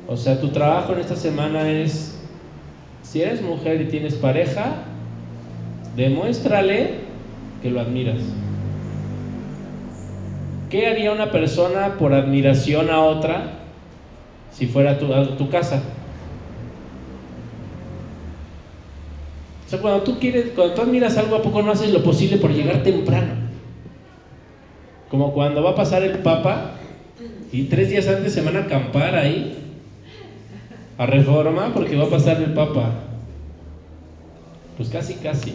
O 0.06 0.16
sea, 0.16 0.40
tu 0.40 0.48
trabajo 0.48 0.92
en 0.92 1.00
esta 1.00 1.16
semana 1.16 1.70
es, 1.70 2.18
si 3.02 3.22
eres 3.22 3.42
mujer 3.42 3.80
y 3.80 3.84
tienes 3.86 4.14
pareja, 4.14 4.82
demuéstrale 5.96 6.90
que 7.62 7.70
lo 7.70 7.80
admiras. 7.80 8.20
¿Qué 10.68 10.86
haría 10.86 11.12
una 11.12 11.32
persona 11.32 11.96
por 11.98 12.12
admiración 12.12 12.90
a 12.90 13.00
otra 13.00 13.52
si 14.52 14.66
fuera 14.66 14.92
a 14.92 14.98
tu 14.98 15.48
casa? 15.48 15.82
O 19.70 19.72
sea, 19.72 19.80
cuando 19.80 20.02
tú 20.02 20.18
quieres, 20.18 20.46
cuando 20.56 20.74
tú 20.74 20.82
admiras 20.82 21.16
algo, 21.16 21.36
¿a 21.36 21.42
poco 21.42 21.62
no 21.62 21.70
haces 21.70 21.92
lo 21.92 22.02
posible 22.02 22.38
por 22.38 22.52
llegar 22.52 22.82
temprano? 22.82 23.34
Como 25.08 25.32
cuando 25.32 25.62
va 25.62 25.70
a 25.70 25.74
pasar 25.76 26.02
el 26.02 26.18
Papa 26.18 26.72
y 27.52 27.62
tres 27.62 27.88
días 27.88 28.08
antes 28.08 28.32
se 28.32 28.42
van 28.42 28.56
a 28.56 28.62
acampar 28.62 29.14
ahí 29.14 29.58
a 30.98 31.06
reforma 31.06 31.72
porque 31.72 31.94
va 31.94 32.06
a 32.06 32.10
pasar 32.10 32.42
el 32.42 32.52
Papa. 32.52 32.94
Pues 34.76 34.88
casi, 34.88 35.14
casi. 35.14 35.52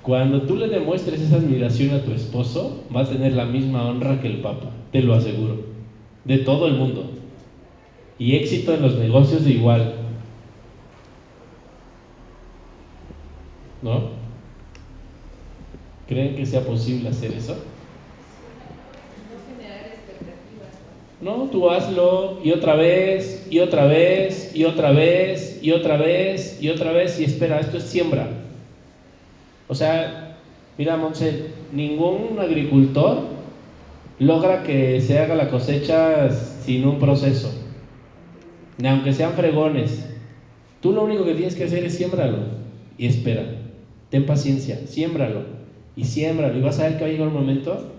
Cuando 0.00 0.40
tú 0.40 0.56
le 0.56 0.68
demuestres 0.68 1.20
esa 1.20 1.36
admiración 1.36 1.94
a 1.96 2.02
tu 2.02 2.12
esposo, 2.12 2.82
va 2.96 3.02
a 3.02 3.10
tener 3.10 3.34
la 3.34 3.44
misma 3.44 3.84
honra 3.86 4.22
que 4.22 4.28
el 4.28 4.38
Papa, 4.38 4.70
te 4.90 5.02
lo 5.02 5.12
aseguro, 5.12 5.66
de 6.24 6.38
todo 6.38 6.66
el 6.66 6.76
mundo. 6.78 7.10
Y 8.18 8.36
éxito 8.36 8.72
en 8.72 8.80
los 8.80 8.94
negocios 8.94 9.44
de 9.44 9.50
igual. 9.50 9.97
¿No? 13.82 14.10
¿Creen 16.08 16.36
que 16.36 16.46
sea 16.46 16.62
posible 16.62 17.10
hacer 17.10 17.32
eso? 17.32 17.56
No 21.20 21.48
tú 21.50 21.68
hazlo 21.68 22.38
y 22.44 22.52
otra 22.52 22.76
vez, 22.76 23.46
y 23.50 23.58
otra 23.58 23.86
vez, 23.86 24.52
y 24.54 24.64
otra 24.64 24.92
vez, 24.92 25.58
y 25.60 25.72
otra 25.72 25.96
vez, 25.96 26.58
y 26.62 26.68
otra 26.68 26.92
vez, 26.92 27.18
y 27.18 27.24
espera, 27.24 27.58
esto 27.58 27.78
es 27.78 27.84
siembra. 27.84 28.28
O 29.66 29.74
sea, 29.74 30.36
mira, 30.78 30.96
Monse, 30.96 31.46
ningún 31.72 32.38
agricultor 32.38 33.22
logra 34.20 34.62
que 34.62 35.00
se 35.00 35.18
haga 35.18 35.34
la 35.34 35.50
cosecha 35.50 36.30
sin 36.30 36.86
un 36.86 37.00
proceso, 37.00 37.52
ni 38.78 38.86
aunque 38.86 39.12
sean 39.12 39.32
fregones. 39.32 40.08
Tú 40.80 40.92
lo 40.92 41.02
único 41.02 41.24
que 41.24 41.34
tienes 41.34 41.56
que 41.56 41.64
hacer 41.64 41.84
es 41.84 41.96
siembralo 41.96 42.38
y 42.96 43.06
espera. 43.06 43.57
Ten 44.10 44.26
paciencia, 44.26 44.80
siémbralo 44.86 45.42
y 45.96 46.04
siémbralo 46.04 46.58
y 46.58 46.62
vas 46.62 46.78
a 46.78 46.84
ver 46.84 46.96
que 46.96 47.02
va 47.02 47.08
a 47.08 47.12
llegar 47.12 47.28
un 47.28 47.34
momento 47.34 47.92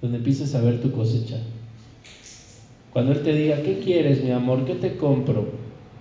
donde 0.00 0.18
empieces 0.18 0.54
a 0.54 0.60
ver 0.60 0.80
tu 0.80 0.92
cosecha. 0.92 1.38
Cuando 2.92 3.12
Él 3.12 3.22
te 3.22 3.32
diga, 3.32 3.62
¿qué 3.62 3.80
quieres, 3.80 4.22
mi 4.22 4.30
amor? 4.30 4.64
¿Qué 4.64 4.74
te 4.74 4.96
compro? 4.96 5.46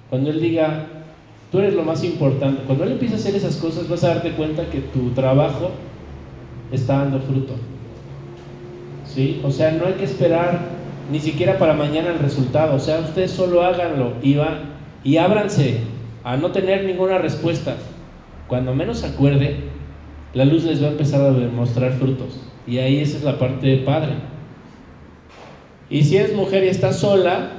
Cuando 0.10 0.30
Él 0.30 0.40
diga, 0.40 0.88
tú 1.52 1.60
eres 1.60 1.74
lo 1.74 1.84
más 1.84 2.04
importante, 2.04 2.62
cuando 2.66 2.84
Él 2.84 2.94
empieza 2.94 3.16
a 3.16 3.18
hacer 3.18 3.36
esas 3.36 3.56
cosas 3.58 3.90
vas 3.90 4.04
a 4.04 4.10
darte 4.10 4.32
cuenta 4.32 4.70
que 4.70 4.80
tu 4.80 5.10
trabajo 5.12 5.72
está 6.72 7.00
dando 7.00 7.20
fruto. 7.20 7.54
¿Sí? 9.14 9.42
O 9.44 9.52
sea, 9.52 9.72
no 9.72 9.88
hay 9.88 9.94
que 9.94 10.06
esperar 10.06 10.60
ni 11.12 11.20
siquiera 11.20 11.58
para 11.58 11.74
mañana 11.74 12.10
el 12.10 12.20
resultado. 12.20 12.76
O 12.76 12.80
sea, 12.80 13.00
ustedes 13.00 13.32
solo 13.32 13.64
háganlo 13.64 14.14
y, 14.22 14.36
va, 14.36 14.60
y 15.04 15.18
ábranse 15.18 15.78
a 16.24 16.38
no 16.38 16.52
tener 16.52 16.86
ninguna 16.86 17.18
respuesta. 17.18 17.76
Cuando 18.48 18.76
menos 18.76 19.04
acuerde, 19.04 19.58
la 20.34 20.46
luz 20.46 20.64
les 20.64 20.82
va 20.82 20.88
a 20.88 20.92
empezar 20.92 21.22
a 21.22 21.32
demostrar 21.32 21.94
frutos. 21.94 22.40
Y 22.68 22.78
ahí 22.78 23.00
esa 23.00 23.18
es 23.18 23.24
la 23.24 23.40
parte 23.40 23.68
de 23.68 23.78
padre. 23.78 24.14
Y 25.90 26.04
si 26.04 26.18
eres 26.18 26.36
mujer 26.36 26.64
y 26.64 26.68
estás 26.68 27.00
sola, 27.00 27.52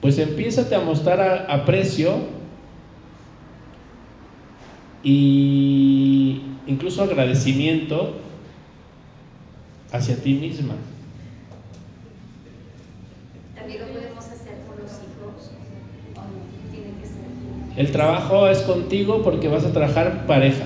pues 0.00 0.18
empiézate 0.18 0.74
a 0.74 0.80
mostrar 0.80 1.46
aprecio 1.50 2.16
y 5.02 6.42
incluso 6.66 7.02
agradecimiento 7.02 8.14
hacia 9.92 10.16
ti 10.16 10.34
misma. 10.34 10.74
También 13.54 13.80
lo 13.80 13.86
podemos 13.88 14.24
hacer 14.24 14.58
con 14.66 14.78
los 14.78 14.92
hijos 14.92 15.50
o 16.14 16.20
no, 16.20 16.72
tiene 16.72 16.98
que 17.00 17.06
ser. 17.06 17.26
El 17.76 17.92
trabajo 17.92 18.48
es 18.48 18.58
contigo 18.60 19.22
porque 19.22 19.48
vas 19.48 19.64
a 19.64 19.72
trabajar 19.72 20.26
pareja. 20.26 20.64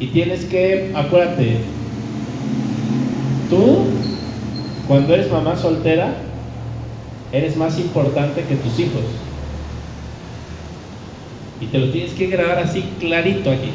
Y 0.00 0.08
tienes 0.08 0.44
que, 0.46 0.90
acuérdate, 0.94 1.58
tú, 3.48 3.84
cuando 4.88 5.14
eres 5.14 5.30
mamá 5.30 5.56
soltera, 5.56 6.14
eres 7.30 7.56
más 7.56 7.78
importante 7.78 8.42
que 8.42 8.56
tus 8.56 8.78
hijos. 8.80 9.04
Y 11.60 11.66
te 11.66 11.78
lo 11.78 11.90
tienes 11.90 12.12
que 12.14 12.26
grabar 12.26 12.58
así 12.58 12.82
clarito 12.98 13.52
aquí. 13.52 13.70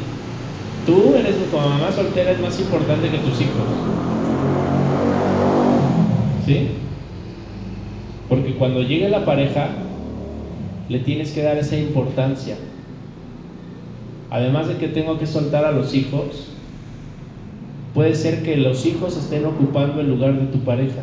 Tú 0.84 1.14
eres 1.14 1.36
como 1.50 1.70
mamá 1.70 1.90
soltera, 1.92 2.32
es 2.32 2.40
más 2.40 2.60
importante 2.60 3.08
que 3.08 3.18
tus 3.18 3.40
hijos. 3.40 3.64
¿Sí? 6.44 6.68
Porque 8.28 8.54
cuando 8.56 8.82
llegue 8.82 9.08
la 9.08 9.24
pareja, 9.24 9.70
le 10.88 10.98
tienes 11.00 11.32
que 11.32 11.42
dar 11.42 11.58
esa 11.58 11.76
importancia. 11.76 12.56
Además 14.30 14.68
de 14.68 14.76
que 14.76 14.88
tengo 14.88 15.18
que 15.18 15.26
soltar 15.26 15.64
a 15.64 15.72
los 15.72 15.94
hijos, 15.94 16.48
puede 17.94 18.14
ser 18.14 18.42
que 18.42 18.56
los 18.56 18.84
hijos 18.86 19.16
estén 19.16 19.44
ocupando 19.46 20.00
el 20.00 20.08
lugar 20.08 20.38
de 20.38 20.46
tu 20.46 20.60
pareja. 20.60 21.02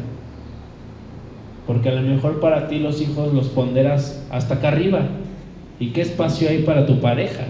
Porque 1.68 1.90
a 1.90 1.94
lo 1.94 2.02
mejor 2.02 2.40
para 2.40 2.68
ti 2.68 2.80
los 2.80 3.02
hijos 3.02 3.34
los 3.34 3.48
ponderas 3.48 4.24
hasta 4.30 4.56
acá 4.56 4.70
arriba. 4.70 5.08
¿Y 5.80 5.90
qué 5.90 6.02
espacio 6.02 6.50
hay 6.50 6.60
para 6.60 6.86
tu 6.86 7.00
pareja? 7.02 7.46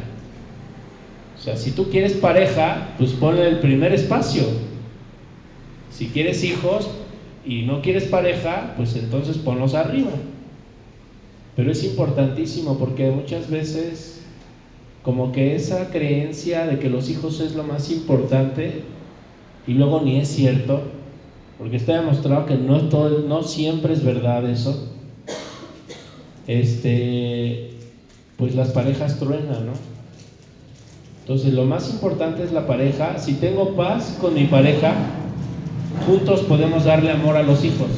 O 1.38 1.42
sea, 1.42 1.58
si 1.58 1.72
tú 1.72 1.90
quieres 1.90 2.14
pareja, 2.14 2.90
pues 2.98 3.12
ponle 3.12 3.48
el 3.48 3.60
primer 3.60 3.94
espacio. 3.94 4.44
Si 5.92 6.08
quieres 6.08 6.44
hijos 6.44 6.90
y 7.46 7.64
no 7.64 7.82
quieres 7.82 8.06
pareja, 8.06 8.74
pues 8.78 8.96
entonces 8.96 9.38
ponlos 9.38 9.76
arriba. 9.76 10.12
Pero 11.56 11.72
es 11.72 11.84
importantísimo 11.84 12.78
porque 12.78 13.12
muchas 13.12 13.50
veces 13.50 14.22
como 15.04 15.32
que 15.32 15.56
esa 15.56 15.92
creencia 15.92 16.66
de 16.66 16.80
que 16.80 16.90
los 16.90 17.10
hijos 17.10 17.40
es 17.40 17.56
lo 17.56 17.64
más 17.64 17.92
importante 17.92 18.82
y 19.68 19.74
luego 19.74 20.02
ni 20.02 20.18
es 20.18 20.28
cierto, 20.28 20.82
porque 21.58 21.78
está 21.78 22.00
demostrado 22.00 22.46
que 22.46 22.56
no, 22.56 22.90
todo, 22.90 23.20
no 23.28 23.44
siempre 23.44 23.94
es 23.94 24.04
verdad 24.04 24.50
eso, 24.50 24.90
este, 26.48 27.72
pues 28.38 28.56
las 28.56 28.70
parejas 28.70 29.20
truenan, 29.20 29.68
¿no? 29.68 29.74
Entonces 31.22 31.54
lo 31.54 31.66
más 31.66 31.90
importante 31.90 32.44
es 32.44 32.52
la 32.52 32.68
pareja. 32.68 33.18
Si 33.18 33.34
tengo 33.34 33.76
paz 33.76 34.16
con 34.22 34.36
mi 34.36 34.46
pareja, 34.46 34.94
juntos 36.06 36.42
podemos 36.42 36.86
darle 36.86 37.10
amor 37.10 37.36
a 37.36 37.42
los 37.42 37.64
hijos. 37.64 37.90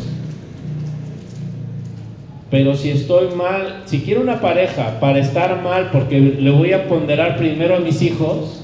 Pero 2.50 2.76
si 2.76 2.92
estoy 2.92 3.36
mal, 3.36 3.84
si 3.86 4.02
quiero 4.02 4.22
una 4.22 4.40
pareja 4.40 5.00
para 5.00 5.20
estar 5.20 5.62
mal 5.62 5.90
porque 5.92 6.20
le 6.20 6.50
voy 6.52 6.72
a 6.72 6.88
ponderar 6.88 7.38
primero 7.38 7.76
a 7.76 7.80
mis 7.80 8.02
hijos, 8.02 8.64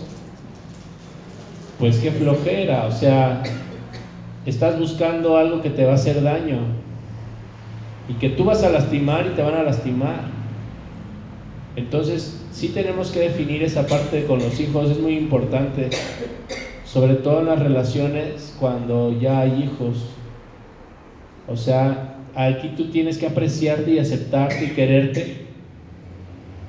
pues 1.79 1.97
qué 1.97 2.11
flojera, 2.11 2.85
o 2.85 2.91
sea, 2.91 3.43
estás 4.45 4.79
buscando 4.79 5.37
algo 5.37 5.61
que 5.61 5.69
te 5.69 5.83
va 5.83 5.91
a 5.91 5.95
hacer 5.95 6.23
daño 6.23 6.59
y 8.07 8.13
que 8.13 8.29
tú 8.29 8.45
vas 8.45 8.63
a 8.63 8.69
lastimar 8.69 9.25
y 9.27 9.35
te 9.35 9.41
van 9.41 9.55
a 9.55 9.63
lastimar. 9.63 10.31
Entonces, 11.75 12.41
sí 12.51 12.69
tenemos 12.69 13.11
que 13.11 13.19
definir 13.19 13.63
esa 13.63 13.87
parte 13.87 14.25
con 14.25 14.39
los 14.39 14.59
hijos, 14.61 14.91
es 14.91 14.99
muy 14.99 15.17
importante, 15.17 15.89
sobre 16.85 17.15
todo 17.15 17.41
en 17.41 17.47
las 17.47 17.59
relaciones 17.59 18.55
cuando 18.59 19.19
ya 19.19 19.41
hay 19.41 19.63
hijos. 19.63 20.05
O 21.49 21.57
sea, 21.57 22.12
aquí 22.35 22.73
tú 22.75 22.85
tienes 22.85 23.17
que 23.17 23.27
apreciarte 23.27 23.91
y 23.91 23.99
aceptarte 23.99 24.65
y 24.65 24.69
quererte 24.69 25.37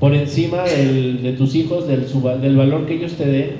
por 0.00 0.14
encima 0.14 0.64
de 0.64 1.34
tus 1.38 1.54
hijos, 1.54 1.86
del, 1.88 2.06
del 2.40 2.56
valor 2.56 2.86
que 2.86 2.94
ellos 2.94 3.14
te 3.14 3.26
den, 3.26 3.50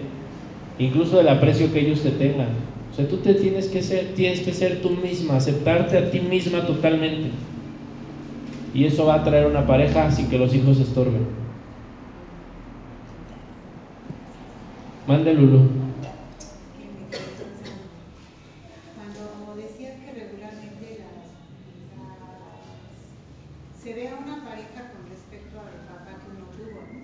incluso 0.78 1.16
del 1.16 1.28
aprecio 1.28 1.72
que 1.72 1.81
ellos 1.81 2.02
te 2.02 2.10
tengan. 2.10 2.48
O 2.94 2.97
sea, 2.97 3.09
tú 3.09 3.16
te 3.16 3.35
tienes 3.35 3.66
que 3.66 3.82
ser, 3.82 4.14
tienes 4.14 4.39
que 4.43 4.52
ser 4.52 4.81
tú 4.81 4.90
misma, 4.90 5.35
aceptarte 5.35 5.98
a 5.98 6.12
ti 6.12 6.20
misma 6.20 6.64
totalmente. 6.64 7.32
Y 8.72 8.85
eso 8.85 9.06
va 9.06 9.16
a 9.16 9.24
traer 9.24 9.47
una 9.47 9.66
pareja 9.66 10.12
sin 10.12 10.28
que 10.31 10.39
los 10.39 10.55
hijos 10.55 10.78
estorben. 10.78 11.26
Mande 15.09 15.35
Lulu. 15.35 15.59
Que 15.59 16.86
me 16.86 17.09
quedé 17.10 17.18
pensando. 17.35 17.82
Cuando 18.94 19.56
decías 19.60 19.94
que 19.98 20.12
regularmente 20.12 21.01
las, 21.02 21.18
se 23.82 23.93
ve 23.93 24.06
a 24.06 24.14
una 24.14 24.44
pareja 24.44 24.93
con 24.94 25.10
respecto 25.10 25.59
al 25.59 25.82
papá 25.90 26.14
que 26.22 26.31
uno 26.31 26.47
tuvo, 26.55 26.78
¿no? 26.78 27.02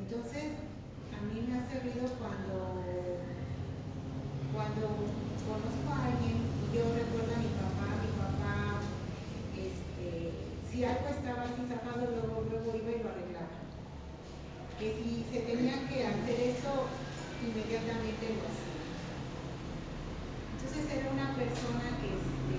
Entonces, 0.00 0.44
a 1.12 1.20
mí 1.28 1.44
me 1.46 1.58
ha 1.58 1.68
servido 1.68 2.08
cuando 2.18 2.72
cuando 4.52 4.84
conozco 5.48 5.88
a 5.88 6.12
alguien 6.12 6.44
y 6.44 6.76
yo 6.76 6.84
recuerdo 6.92 7.32
a 7.32 7.40
mi 7.40 7.50
papá, 7.56 7.88
mi 8.04 8.12
papá 8.20 8.84
este, 9.56 10.28
si 10.68 10.84
algo 10.84 11.08
estaba 11.08 11.48
así 11.48 11.64
zafado, 11.72 12.04
luego, 12.12 12.44
luego 12.52 12.68
iba 12.76 12.92
y 12.92 13.00
lo 13.00 13.08
arreglaba. 13.16 13.64
Que 14.76 14.92
si 14.92 15.24
se 15.32 15.40
tenía 15.48 15.88
que 15.88 16.04
hacer 16.04 16.38
eso, 16.52 16.84
inmediatamente 17.72 18.36
lo 18.36 18.44
hacía. 18.52 18.84
Entonces 20.52 20.84
era 20.92 21.10
una 21.10 21.34
persona 21.34 21.96
que, 22.00 22.20
este, 22.20 22.58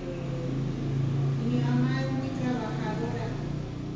mi 1.38 1.58
mamá 1.62 2.02
es 2.02 2.10
muy 2.10 2.30
trabajadora, 2.34 3.26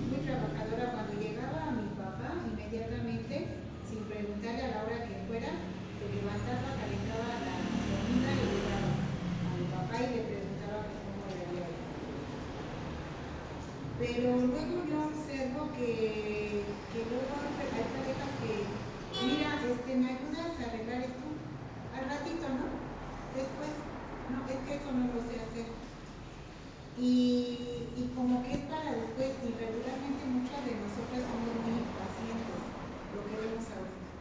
muy 0.06 0.20
trabajadora. 0.22 0.92
Cuando 0.92 1.14
llegaba 1.18 1.68
a 1.68 1.72
mi 1.72 1.88
papá, 1.98 2.46
inmediatamente, 2.46 3.66
sin 3.88 4.04
preguntarle 4.04 4.62
a 4.62 4.70
la 4.70 4.84
hora 4.84 5.08
que 5.08 5.26
fuera, 5.26 5.50
se 5.98 6.06
levantaba, 6.06 6.78
calentaba 6.78 7.28
la 7.42 7.56
comida 7.90 8.30
y 8.38 8.46
le 8.54 8.62
daba 8.70 8.94
a 9.42 9.50
mi 9.58 9.64
papá 9.66 9.96
y 9.98 10.14
le 10.14 10.22
preguntaba 10.22 10.86
cómo 11.02 11.26
le 11.26 11.42
había 11.42 11.66
ido. 11.66 11.88
Pero 13.98 14.46
luego 14.46 14.86
yo 14.86 14.98
observo 15.10 15.72
que, 15.72 16.78
luego 16.94 17.34
hay, 17.42 17.90
parejas 17.90 18.30
que, 18.38 18.78
mira, 19.20 19.60
este, 19.66 19.96
¿me 19.96 20.08
ayudas 20.10 20.58
a 20.60 20.64
arreglar 20.70 21.00
esto? 21.02 21.28
Al 21.92 22.04
ratito, 22.08 22.46
¿no? 22.48 22.66
Después, 23.34 23.70
no, 24.28 24.46
es 24.46 24.58
que 24.64 24.74
eso 24.76 24.92
no 24.92 25.06
lo 25.12 25.20
sé 25.26 25.40
hacer. 25.40 25.66
Y, 26.96 27.90
y 27.96 28.12
como 28.14 28.42
que 28.42 28.52
es 28.54 28.64
para 28.70 28.92
después, 28.92 29.32
y 29.42 29.54
regularmente 29.54 30.24
muchas 30.26 30.64
de 30.64 30.74
nosotras 30.76 31.26
somos 31.30 31.54
muy 31.62 31.78
impacientes, 31.78 32.60
lo 33.14 33.24
queremos 33.26 33.64
ahorita. 33.70 34.12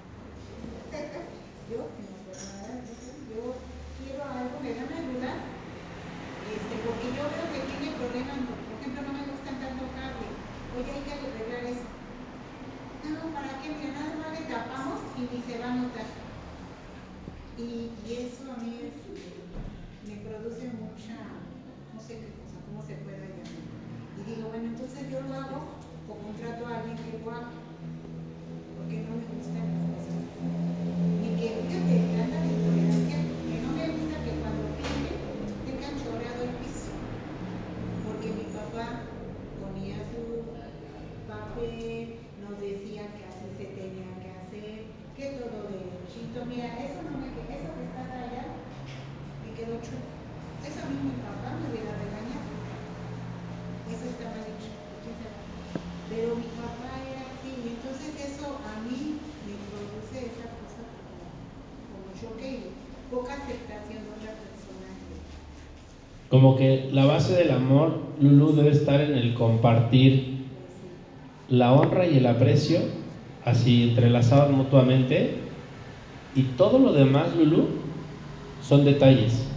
yo, 1.69 1.79
en 1.97 2.05
lo 2.07 2.21
personal, 2.25 2.81
yo 3.29 3.41
quiero 3.97 4.23
algo, 4.23 4.59
¿me 4.61 4.73
van 4.73 4.93
a 4.93 4.97
ayudar? 4.97 5.39
Este, 6.45 6.75
porque 6.85 7.07
yo 7.13 7.23
veo 7.29 7.45
que 7.51 7.61
tiene 7.67 7.97
problemas, 7.97 8.37
por 8.47 8.73
ejemplo, 8.77 9.01
no 9.01 9.13
me 9.13 9.25
gustan 9.25 9.59
tanto 9.59 9.83
cable. 9.93 10.27
Oye, 10.77 10.91
hay 10.91 11.03
que 11.03 11.13
arreglar 11.13 11.63
eso. 11.65 11.87
No, 13.03 13.33
¿para 13.33 13.61
qué? 13.61 13.69
Mira, 13.69 13.93
nada 13.93 14.15
más 14.17 14.39
le 14.39 14.45
tapamos 14.47 15.01
y 15.17 15.21
ni 15.21 15.41
se 15.43 15.59
va 15.59 15.71
a 15.71 15.75
notar. 15.75 16.05
Y, 17.57 17.91
eso 18.07 18.51
a 18.53 18.57
mí 18.61 18.79
este, 18.83 19.43
me 20.05 20.15
produce 20.21 20.69
mucha, 20.77 21.17
no 21.93 21.99
sé 21.99 22.19
qué 22.21 22.29
cosa, 22.37 22.61
cómo 22.67 22.85
se 22.85 22.95
pueda 23.01 23.17
llamar. 23.17 23.65
Y 24.17 24.21
digo, 24.29 24.49
bueno, 24.49 24.65
entonces 24.65 25.09
yo 25.09 25.21
lo 25.21 25.33
hago 25.33 25.81
o 26.07 26.13
contrato 26.15 26.67
a 26.67 26.77
alguien 26.77 26.97
que 26.97 27.17
lo 27.17 27.31
haga. 27.31 27.51
Porque 28.77 28.97
no 29.09 29.17
me 29.17 29.25
gustan 29.25 29.65
las 29.73 29.83
cosas 29.89 30.21
así. 30.21 30.47
Ni 31.21 31.29
que, 31.33 31.47
fíjate, 31.65 31.95
tanta 32.13 32.39
la 32.39 32.45
intolerancia 32.45 33.17
que 33.25 33.59
no 33.61 33.69
me 33.73 33.87
gusta 33.89 34.23
que 34.23 34.31
cuando 34.37 34.63
pinten 34.77 35.17
tengan 35.65 35.97
chorreado 35.97 36.43
el 36.43 36.55
piso. 36.61 36.93
Porque 38.05 38.31
mi 38.37 38.45
papá 38.53 39.01
ponía 39.59 39.97
su 40.13 40.45
papel, 41.27 42.21
nos 42.39 42.61
decía 42.61 43.03
que 43.17 43.23
así 43.25 43.47
se 43.57 43.65
tenía 43.75 44.13
que 44.21 44.29
hacer, 44.31 44.77
que 45.17 45.25
todo 45.41 45.67
derechito. 45.67 46.45
Mira, 46.45 46.71
eso 46.85 47.01
no 47.03 47.17
me 47.17 47.27
eso 47.27 47.69
que 47.75 47.83
está 47.83 48.03
rayado 48.07 48.53
me 49.43 49.49
quedó 49.55 49.75
chueco. 49.81 50.11
Eso 50.63 50.79
a 50.83 50.89
mí 50.89 50.97
mi 51.03 51.15
papá 51.23 51.55
me 51.57 51.69
hubiera 51.71 51.91
regañado. 51.95 52.47
Eso 53.87 54.05
está 54.11 54.29
mal 54.31 54.43
hecho, 54.43 54.71
quién 55.03 55.15
sabe 55.15 55.39
Pero 56.11 56.35
mi 56.35 56.49
papá 56.59 56.91
era 57.07 57.23
así, 57.31 57.51
y 57.55 57.79
entonces 57.79 58.11
eso 58.19 58.59
a 58.59 58.83
mí 58.83 59.19
me 59.47 59.55
produce 59.71 60.27
esa 60.27 60.47
cosa 60.59 60.83
como, 61.07 61.31
como 61.87 62.07
choque 62.19 62.47
y 62.47 62.75
poca 63.09 63.33
aceptación 63.39 64.03
de 64.03 64.11
otra 64.11 64.35
persona 64.43 64.87
que, 65.07 65.15
como 66.37 66.55
que 66.55 66.87
la 66.91 67.05
base 67.05 67.33
del 67.33 67.49
amor, 67.49 67.97
Lulu, 68.21 68.53
debe 68.53 68.69
estar 68.69 69.01
en 69.01 69.15
el 69.15 69.33
compartir 69.33 70.45
la 71.49 71.73
honra 71.73 72.05
y 72.05 72.17
el 72.17 72.27
aprecio, 72.27 72.77
así 73.43 73.89
entrelazados 73.89 74.51
mutuamente, 74.55 75.33
y 76.35 76.43
todo 76.43 76.77
lo 76.77 76.93
demás, 76.93 77.35
Lulu, 77.35 77.65
son 78.61 78.85
detalles. 78.85 79.47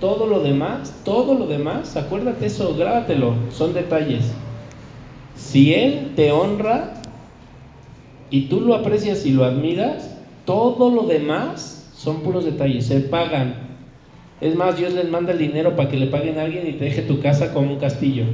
Todo 0.00 0.26
lo 0.26 0.40
demás, 0.40 1.00
todo 1.04 1.34
lo 1.34 1.46
demás, 1.46 1.96
acuérdate 1.96 2.46
eso, 2.46 2.74
grábatelo, 2.74 3.34
son 3.52 3.72
detalles. 3.72 4.32
Si 5.36 5.74
Él 5.74 6.14
te 6.16 6.32
honra 6.32 6.94
y 8.30 8.48
tú 8.48 8.62
lo 8.62 8.74
aprecias 8.74 9.24
y 9.26 9.30
lo 9.30 9.44
admiras, 9.44 10.10
todo 10.44 10.90
lo 10.90 11.04
demás 11.04 11.92
son 11.94 12.22
puros 12.22 12.44
detalles, 12.44 12.86
se 12.86 12.98
pagan. 12.98 13.71
Es 14.42 14.56
más, 14.56 14.76
Dios 14.76 14.92
les 14.92 15.08
manda 15.08 15.30
el 15.30 15.38
dinero 15.38 15.76
para 15.76 15.88
que 15.88 15.96
le 15.96 16.08
paguen 16.08 16.36
a 16.36 16.42
alguien 16.42 16.66
y 16.66 16.72
te 16.72 16.86
deje 16.86 17.02
tu 17.02 17.20
casa 17.20 17.54
como 17.54 17.74
un 17.74 17.78
castillo. 17.78 18.24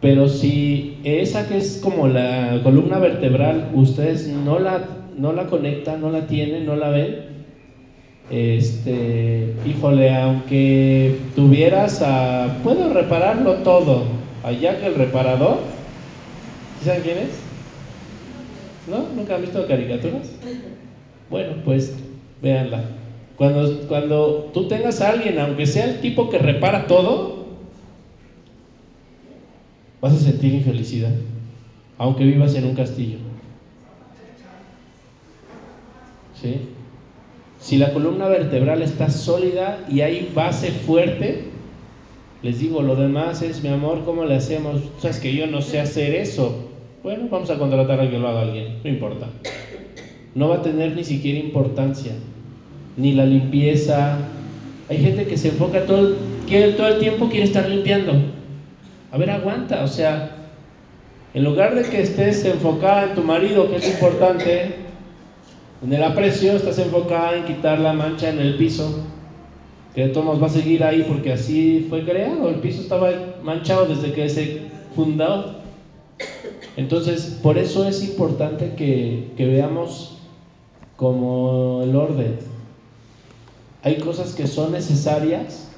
Pero 0.00 0.26
si 0.26 0.98
esa 1.04 1.46
que 1.46 1.58
es 1.58 1.78
como 1.82 2.08
la 2.08 2.60
columna 2.62 2.98
vertebral, 2.98 3.72
ustedes 3.74 4.26
no 4.26 4.58
la, 4.58 4.80
no 5.18 5.34
la 5.34 5.48
conectan, 5.48 6.00
no 6.00 6.10
la 6.10 6.26
tienen, 6.26 6.64
no 6.64 6.76
la 6.76 6.88
ven, 6.88 7.16
este, 8.30 9.52
híjole, 9.66 10.14
aunque 10.14 11.14
tuvieras 11.36 12.00
a, 12.00 12.60
puedo 12.62 12.90
repararlo 12.94 13.56
todo, 13.56 14.04
allá 14.42 14.80
que 14.80 14.86
el 14.86 14.94
reparador, 14.94 15.58
¿saben 16.82 17.02
quién 17.02 17.18
es? 17.18 17.38
¿No? 18.88 19.04
¿Nunca 19.14 19.34
han 19.34 19.42
visto 19.42 19.66
caricaturas? 19.66 20.30
Bueno, 21.28 21.52
pues 21.66 21.94
véanla. 22.40 22.99
Cuando, 23.40 23.88
cuando 23.88 24.50
tú 24.52 24.68
tengas 24.68 25.00
a 25.00 25.08
alguien, 25.08 25.38
aunque 25.38 25.64
sea 25.64 25.86
el 25.86 26.02
tipo 26.02 26.28
que 26.28 26.36
repara 26.36 26.86
todo, 26.86 27.46
vas 30.02 30.12
a 30.12 30.18
sentir 30.18 30.52
infelicidad, 30.52 31.14
aunque 31.96 32.24
vivas 32.24 32.54
en 32.54 32.66
un 32.66 32.74
castillo. 32.74 33.16
¿Sí? 36.38 36.68
Si 37.60 37.78
la 37.78 37.94
columna 37.94 38.28
vertebral 38.28 38.82
está 38.82 39.08
sólida 39.08 39.86
y 39.88 40.02
hay 40.02 40.30
base 40.34 40.70
fuerte, 40.70 41.44
les 42.42 42.58
digo, 42.58 42.82
lo 42.82 42.94
demás 42.94 43.40
es, 43.40 43.62
mi 43.62 43.70
amor, 43.70 44.04
¿cómo 44.04 44.26
le 44.26 44.34
hacemos? 44.34 44.82
Sabes 44.98 45.18
que 45.18 45.34
yo 45.34 45.46
no 45.46 45.62
sé 45.62 45.80
hacer 45.80 46.14
eso. 46.14 46.68
Bueno, 47.02 47.28
vamos 47.30 47.48
a 47.48 47.56
contratar 47.56 48.00
a 48.00 48.10
que 48.10 48.18
lo 48.18 48.28
haga 48.28 48.42
alguien, 48.42 48.80
no 48.84 48.90
importa. 48.90 49.28
No 50.34 50.50
va 50.50 50.56
a 50.56 50.62
tener 50.62 50.94
ni 50.94 51.04
siquiera 51.04 51.38
importancia 51.38 52.12
ni 52.96 53.12
la 53.12 53.26
limpieza. 53.26 54.18
Hay 54.88 54.98
gente 54.98 55.26
que 55.26 55.36
se 55.36 55.48
enfoca 55.48 55.86
todo, 55.86 56.16
quiere, 56.46 56.72
todo 56.72 56.88
el 56.88 56.98
tiempo, 56.98 57.28
quiere 57.28 57.44
estar 57.44 57.68
limpiando. 57.68 58.12
A 59.12 59.18
ver, 59.18 59.30
aguanta, 59.30 59.82
o 59.82 59.88
sea, 59.88 60.36
en 61.34 61.44
lugar 61.44 61.74
de 61.74 61.82
que 61.82 62.00
estés 62.00 62.44
enfocada 62.44 63.04
en 63.04 63.14
tu 63.14 63.22
marido, 63.22 63.70
que 63.70 63.76
es 63.76 63.88
importante, 63.88 64.74
en 65.82 65.92
el 65.92 66.02
aprecio, 66.02 66.52
estás 66.52 66.78
enfocada 66.78 67.36
en 67.36 67.44
quitar 67.44 67.78
la 67.78 67.92
mancha 67.92 68.28
en 68.28 68.38
el 68.38 68.56
piso, 68.56 69.04
que 69.94 70.06
de 70.06 70.08
todos 70.08 70.42
va 70.42 70.46
a 70.46 70.50
seguir 70.50 70.84
ahí 70.84 71.04
porque 71.08 71.32
así 71.32 71.86
fue 71.88 72.04
creado, 72.04 72.48
el 72.48 72.56
piso 72.56 72.82
estaba 72.82 73.10
manchado 73.42 73.86
desde 73.86 74.12
que 74.12 74.28
se 74.28 74.62
fundó. 74.94 75.60
Entonces, 76.76 77.38
por 77.42 77.58
eso 77.58 77.88
es 77.88 78.02
importante 78.04 78.74
que, 78.76 79.30
que 79.36 79.46
veamos 79.46 80.18
como 80.96 81.80
el 81.82 81.96
orden. 81.96 82.38
Hay 83.82 83.96
cosas 83.96 84.34
que 84.34 84.46
son 84.46 84.72
necesarias 84.72 85.70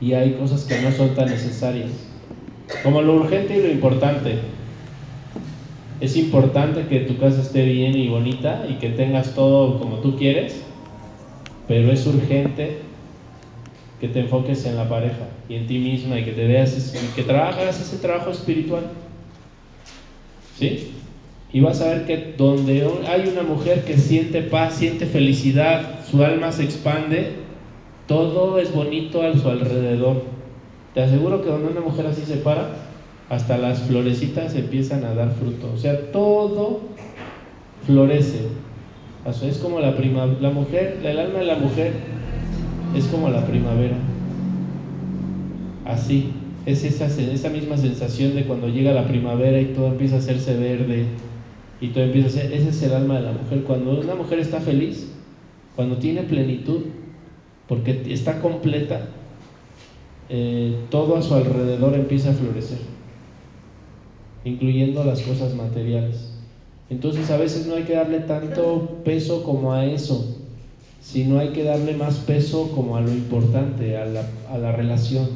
y 0.00 0.12
hay 0.12 0.34
cosas 0.34 0.64
que 0.64 0.80
no 0.80 0.92
son 0.92 1.14
tan 1.14 1.26
necesarias. 1.26 1.90
Como 2.82 3.00
lo 3.02 3.14
urgente 3.14 3.56
y 3.56 3.62
lo 3.62 3.70
importante. 3.70 4.38
Es 6.00 6.16
importante 6.16 6.86
que 6.86 7.00
tu 7.00 7.18
casa 7.18 7.40
esté 7.40 7.64
bien 7.64 7.96
y 7.96 8.08
bonita 8.08 8.66
y 8.68 8.74
que 8.74 8.90
tengas 8.90 9.34
todo 9.34 9.78
como 9.78 9.96
tú 9.96 10.16
quieres, 10.16 10.62
pero 11.66 11.90
es 11.90 12.06
urgente 12.06 12.82
que 14.00 14.08
te 14.08 14.20
enfoques 14.20 14.64
en 14.66 14.76
la 14.76 14.88
pareja 14.88 15.28
y 15.48 15.56
en 15.56 15.66
ti 15.66 15.78
misma 15.78 16.20
y 16.20 16.24
que 16.24 16.32
te 16.32 16.46
veas 16.46 16.94
y 16.94 17.16
que 17.16 17.22
trabajas 17.24 17.80
ese 17.80 17.96
trabajo 17.96 18.30
espiritual. 18.30 18.84
¿Sí? 20.56 20.92
Y 21.52 21.60
vas 21.60 21.80
a 21.80 21.88
ver 21.88 22.06
que 22.06 22.34
donde 22.36 22.86
hay 23.08 23.28
una 23.28 23.42
mujer 23.42 23.84
que 23.84 23.96
siente 23.96 24.42
paz, 24.42 24.74
siente 24.74 25.06
felicidad, 25.06 26.04
su 26.04 26.22
alma 26.22 26.52
se 26.52 26.64
expande, 26.64 27.32
todo 28.06 28.58
es 28.58 28.72
bonito 28.72 29.22
a 29.22 29.32
su 29.34 29.48
alrededor. 29.48 30.22
Te 30.94 31.02
aseguro 31.02 31.42
que 31.42 31.48
donde 31.48 31.68
una 31.68 31.80
mujer 31.80 32.06
así 32.06 32.22
se 32.22 32.36
para, 32.36 32.68
hasta 33.30 33.56
las 33.56 33.82
florecitas 33.82 34.54
empiezan 34.54 35.04
a 35.04 35.14
dar 35.14 35.32
fruto. 35.32 35.70
O 35.74 35.78
sea, 35.78 36.10
todo 36.12 36.80
florece. 37.86 38.48
Es 39.42 39.58
como 39.58 39.80
la 39.80 39.96
primavera. 39.96 40.38
La 40.40 40.50
mujer, 40.50 41.00
el 41.02 41.18
alma 41.18 41.40
de 41.40 41.44
la 41.44 41.56
mujer 41.56 41.92
es 42.96 43.04
como 43.06 43.28
la 43.28 43.44
primavera. 43.46 43.96
Así. 45.84 46.32
Es 46.66 46.84
esa, 46.84 47.06
esa 47.06 47.48
misma 47.48 47.78
sensación 47.78 48.34
de 48.34 48.44
cuando 48.44 48.68
llega 48.68 48.92
la 48.92 49.08
primavera 49.08 49.58
y 49.58 49.66
todo 49.66 49.86
empieza 49.86 50.16
a 50.16 50.18
hacerse 50.18 50.54
verde, 50.54 51.06
y 51.80 51.88
tú 51.88 52.00
empiezas 52.00 52.36
a 52.36 52.42
ese 52.44 52.68
es 52.68 52.82
el 52.82 52.92
alma 52.92 53.16
de 53.16 53.22
la 53.22 53.32
mujer. 53.32 53.62
Cuando 53.64 54.00
una 54.00 54.14
mujer 54.14 54.38
está 54.40 54.60
feliz, 54.60 55.08
cuando 55.76 55.98
tiene 55.98 56.22
plenitud, 56.22 56.80
porque 57.68 58.02
está 58.08 58.40
completa, 58.40 59.08
eh, 60.28 60.74
todo 60.90 61.16
a 61.16 61.22
su 61.22 61.34
alrededor 61.34 61.94
empieza 61.94 62.30
a 62.30 62.34
florecer, 62.34 62.78
incluyendo 64.44 65.04
las 65.04 65.22
cosas 65.22 65.54
materiales. 65.54 66.32
Entonces 66.90 67.30
a 67.30 67.36
veces 67.36 67.66
no 67.66 67.76
hay 67.76 67.84
que 67.84 67.94
darle 67.94 68.20
tanto 68.20 69.00
peso 69.04 69.44
como 69.44 69.72
a 69.72 69.86
eso, 69.86 70.36
sino 71.00 71.38
hay 71.38 71.50
que 71.50 71.62
darle 71.62 71.94
más 71.94 72.16
peso 72.16 72.72
como 72.74 72.96
a 72.96 73.00
lo 73.00 73.10
importante, 73.10 73.96
a 73.96 74.06
la, 74.06 74.24
a 74.50 74.58
la 74.58 74.72
relación. 74.72 75.28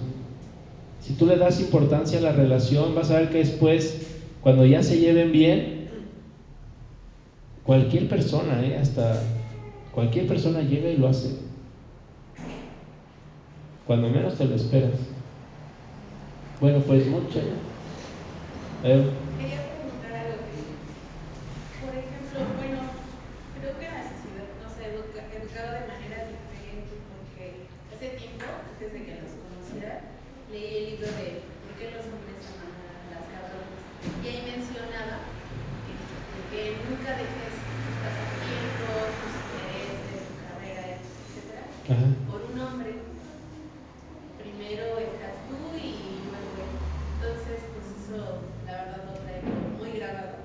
Si 1.00 1.14
tú 1.14 1.26
le 1.26 1.36
das 1.36 1.60
importancia 1.60 2.18
a 2.18 2.22
la 2.22 2.32
relación, 2.32 2.94
vas 2.94 3.10
a 3.10 3.18
ver 3.18 3.30
que 3.30 3.38
después, 3.38 4.06
cuando 4.42 4.64
ya 4.64 4.82
se 4.82 4.98
lleven 4.98 5.30
bien, 5.32 5.71
Cualquier 7.64 8.08
persona, 8.08 8.60
¿eh? 8.60 8.76
hasta 8.76 9.22
cualquier 9.94 10.26
persona 10.26 10.62
llega 10.62 10.88
y 10.88 10.96
lo 10.96 11.08
hace. 11.08 11.36
Cuando 13.86 14.08
menos 14.08 14.36
te 14.36 14.46
lo 14.46 14.56
esperas. 14.56 14.98
Bueno, 16.60 16.80
pues 16.80 17.06
mucho. 17.06 17.38
Quería 18.82 19.62
preguntar 19.62 20.10
algo 20.10 20.42
que, 20.42 20.74
por 21.86 21.94
ejemplo, 21.94 22.38
bueno, 22.58 22.82
creo 23.58 23.78
que 23.78 23.86
necesidad 23.86 24.50
nos 24.58 24.74
ha 24.74 24.86
educado 24.90 25.70
de 25.70 25.86
manera 25.86 26.18
diferente 26.26 26.98
porque 27.14 27.70
hace 27.94 28.18
tiempo, 28.18 28.42
antes 28.42 28.90
de 28.90 29.00
que 29.06 29.22
los 29.22 29.38
conociera, 29.38 30.10
leí 30.50 30.66
el 30.66 30.86
libro 30.90 31.06
de 31.14 31.46
¿Por 31.46 31.72
qué 31.78 31.94
los 31.94 32.10
hombres 32.10 32.42
aman 32.58 32.74
a 32.74 33.22
las 33.22 33.24
cabronas? 33.30 33.78
Y 34.18 34.26
ahí 34.26 34.42
mencionaba 34.50 35.30
que 36.52 36.76
nunca 36.84 37.16
dejes 37.16 37.56
tus 37.64 37.96
pasatiempos, 38.04 39.08
tus 39.24 39.34
intereses, 39.40 40.20
tu 40.28 40.34
carrera, 40.36 40.84
etcétera, 41.00 41.64
por 42.28 42.44
un 42.44 42.60
hombre. 42.60 42.92
Primero 44.36 45.00
estás 45.00 45.48
tú 45.48 45.72
y 45.80 46.28
luego 46.28 46.52
él. 46.60 46.76
Entonces, 47.16 47.56
pues 47.72 47.88
eso, 47.96 48.44
la 48.68 48.84
verdad, 48.84 49.00
lo 49.08 49.16
traigo 49.24 49.48
muy 49.80 49.96
grabado. 49.96 50.44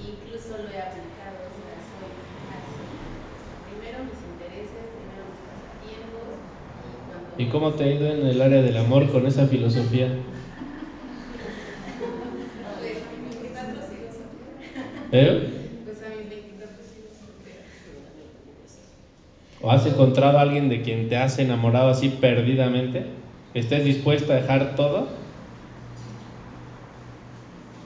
E 0.00 0.16
incluso 0.16 0.64
lo 0.64 0.72
he 0.72 0.80
aplicado, 0.80 1.44
o 1.44 1.52
sea, 1.60 1.76
soy 1.76 2.16
así. 2.56 2.88
O 2.88 3.36
sea, 3.36 3.56
primero 3.68 4.00
mis 4.08 4.22
intereses, 4.32 4.96
primero 4.96 5.28
mis 5.28 5.44
pasatiempos. 5.44 6.40
Y, 6.88 7.04
cuando 7.04 7.36
¿Y 7.36 7.45
cómo 7.58 7.72
te 7.72 7.84
ha 7.84 7.90
ido 7.90 8.12
en 8.12 8.26
el 8.26 8.42
área 8.42 8.60
del 8.60 8.76
amor 8.76 9.10
con 9.10 9.26
esa 9.26 9.46
filosofía? 9.46 10.08
A 10.08 10.10
mis 12.82 13.30
24 13.40 13.80
sigo 13.88 14.12
soltera. 14.12 14.84
¿Eh? 15.10 15.28
A 15.88 16.18
mis 16.18 16.28
24 16.28 16.76
sigo 16.84 17.08
soltera. 17.18 17.62
¿O 19.62 19.70
has 19.70 19.86
encontrado 19.86 20.36
a 20.36 20.42
alguien 20.42 20.68
de 20.68 20.82
quien 20.82 21.08
te 21.08 21.16
has 21.16 21.38
enamorado 21.38 21.88
así 21.88 22.10
perdidamente? 22.10 23.06
¿Estés 23.54 23.86
dispuesta 23.86 24.34
a 24.34 24.36
dejar 24.36 24.76
todo? 24.76 25.08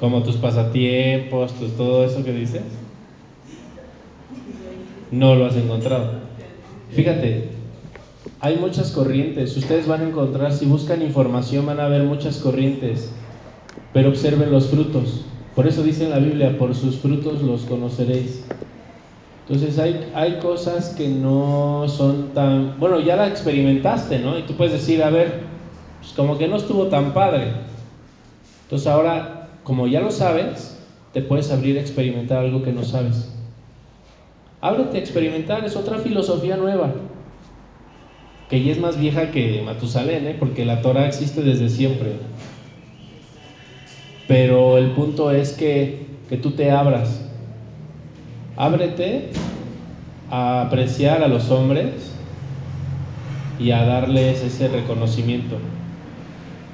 Como 0.01 0.24
tus 0.24 0.34
pasatiempos, 0.34 1.55
tus, 1.55 1.76
todo 1.76 2.05
eso 2.05 2.24
que 2.24 2.32
dices. 2.32 2.62
No 5.12 5.36
lo 5.36 5.47
has 5.47 5.55
encontrado. 5.55 6.14
Fíjate, 6.90 7.49
hay 8.40 8.56
muchas 8.56 8.90
corrientes. 8.92 9.56
Ustedes 9.56 9.86
van 9.86 10.02
a 10.02 10.09
encontrar, 10.09 10.52
si 10.52 10.66
buscan 10.66 11.02
información, 11.02 11.66
van 11.66 11.80
a 11.80 11.88
ver 11.88 12.05
muchas 12.05 12.38
corrientes. 12.38 13.10
Pero 13.92 14.10
observen 14.10 14.51
los 14.51 14.68
frutos. 14.68 15.24
Por 15.55 15.66
eso 15.66 15.82
dice 15.82 16.09
la 16.09 16.18
Biblia, 16.18 16.56
por 16.59 16.74
sus 16.74 16.97
frutos 16.97 17.42
los 17.42 17.62
conoceréis. 17.62 18.44
Entonces 19.48 19.78
hay, 19.78 20.10
hay 20.14 20.38
cosas 20.38 20.90
que 20.90 21.09
no 21.09 21.86
son 21.88 22.28
tan... 22.34 22.78
Bueno, 22.78 23.01
ya 23.01 23.16
la 23.16 23.26
experimentaste, 23.26 24.20
¿no? 24.20 24.38
Y 24.38 24.42
tú 24.42 24.55
puedes 24.55 24.72
decir, 24.72 25.02
a 25.02 25.10
ver, 25.10 25.40
pues 25.98 26.12
como 26.12 26.38
que 26.38 26.47
no 26.47 26.56
estuvo 26.56 26.86
tan 26.86 27.12
padre. 27.12 27.52
Entonces 28.64 28.86
ahora, 28.86 29.48
como 29.64 29.88
ya 29.88 30.01
lo 30.01 30.12
sabes, 30.12 30.78
te 31.12 31.20
puedes 31.22 31.51
abrir 31.51 31.76
a 31.78 31.80
experimentar 31.80 32.38
algo 32.38 32.62
que 32.62 32.72
no 32.72 32.84
sabes. 32.84 33.28
Ábrete 34.60 34.98
a 34.98 35.01
experimentar, 35.01 35.64
es 35.64 35.74
otra 35.74 35.98
filosofía 35.98 36.56
nueva, 36.56 36.92
que 38.51 38.64
ya 38.64 38.72
es 38.72 38.81
más 38.81 38.98
vieja 38.98 39.31
que 39.31 39.62
Matusalén, 39.64 40.27
¿eh? 40.27 40.36
porque 40.39 40.64
la 40.64 40.82
Torah 40.82 41.06
existe 41.06 41.43
desde 41.43 41.68
siempre. 41.68 42.14
Pero 44.27 44.77
el 44.77 44.90
punto 44.90 45.31
es 45.31 45.52
que, 45.52 46.06
que 46.28 46.36
tú 46.36 46.51
te 46.51 46.72
abras. 46.72 47.24
Ábrete 48.56 49.31
a 50.31 50.62
apreciar 50.62 51.22
a 51.22 51.28
los 51.28 51.51
hombres 51.51 52.12
y 53.60 53.70
a 53.70 53.85
darles 53.85 54.43
ese 54.43 54.68
reconocimiento. 54.68 55.56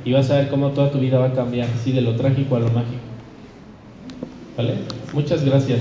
Y 0.05 0.13
vas 0.13 0.31
a 0.31 0.37
ver 0.37 0.49
cómo 0.49 0.71
toda 0.71 0.91
tu 0.91 0.99
vida 0.99 1.19
va 1.19 1.27
a 1.27 1.33
cambiar, 1.35 1.69
así 1.69 1.93
de 1.93 2.01
lo 2.01 2.17
trágico 2.17 2.57
a 2.57 2.61
lo 2.61 2.71
mágico. 2.71 3.03
¿Vale? 4.57 4.75
Muchas 5.13 5.45
gracias. 5.45 5.81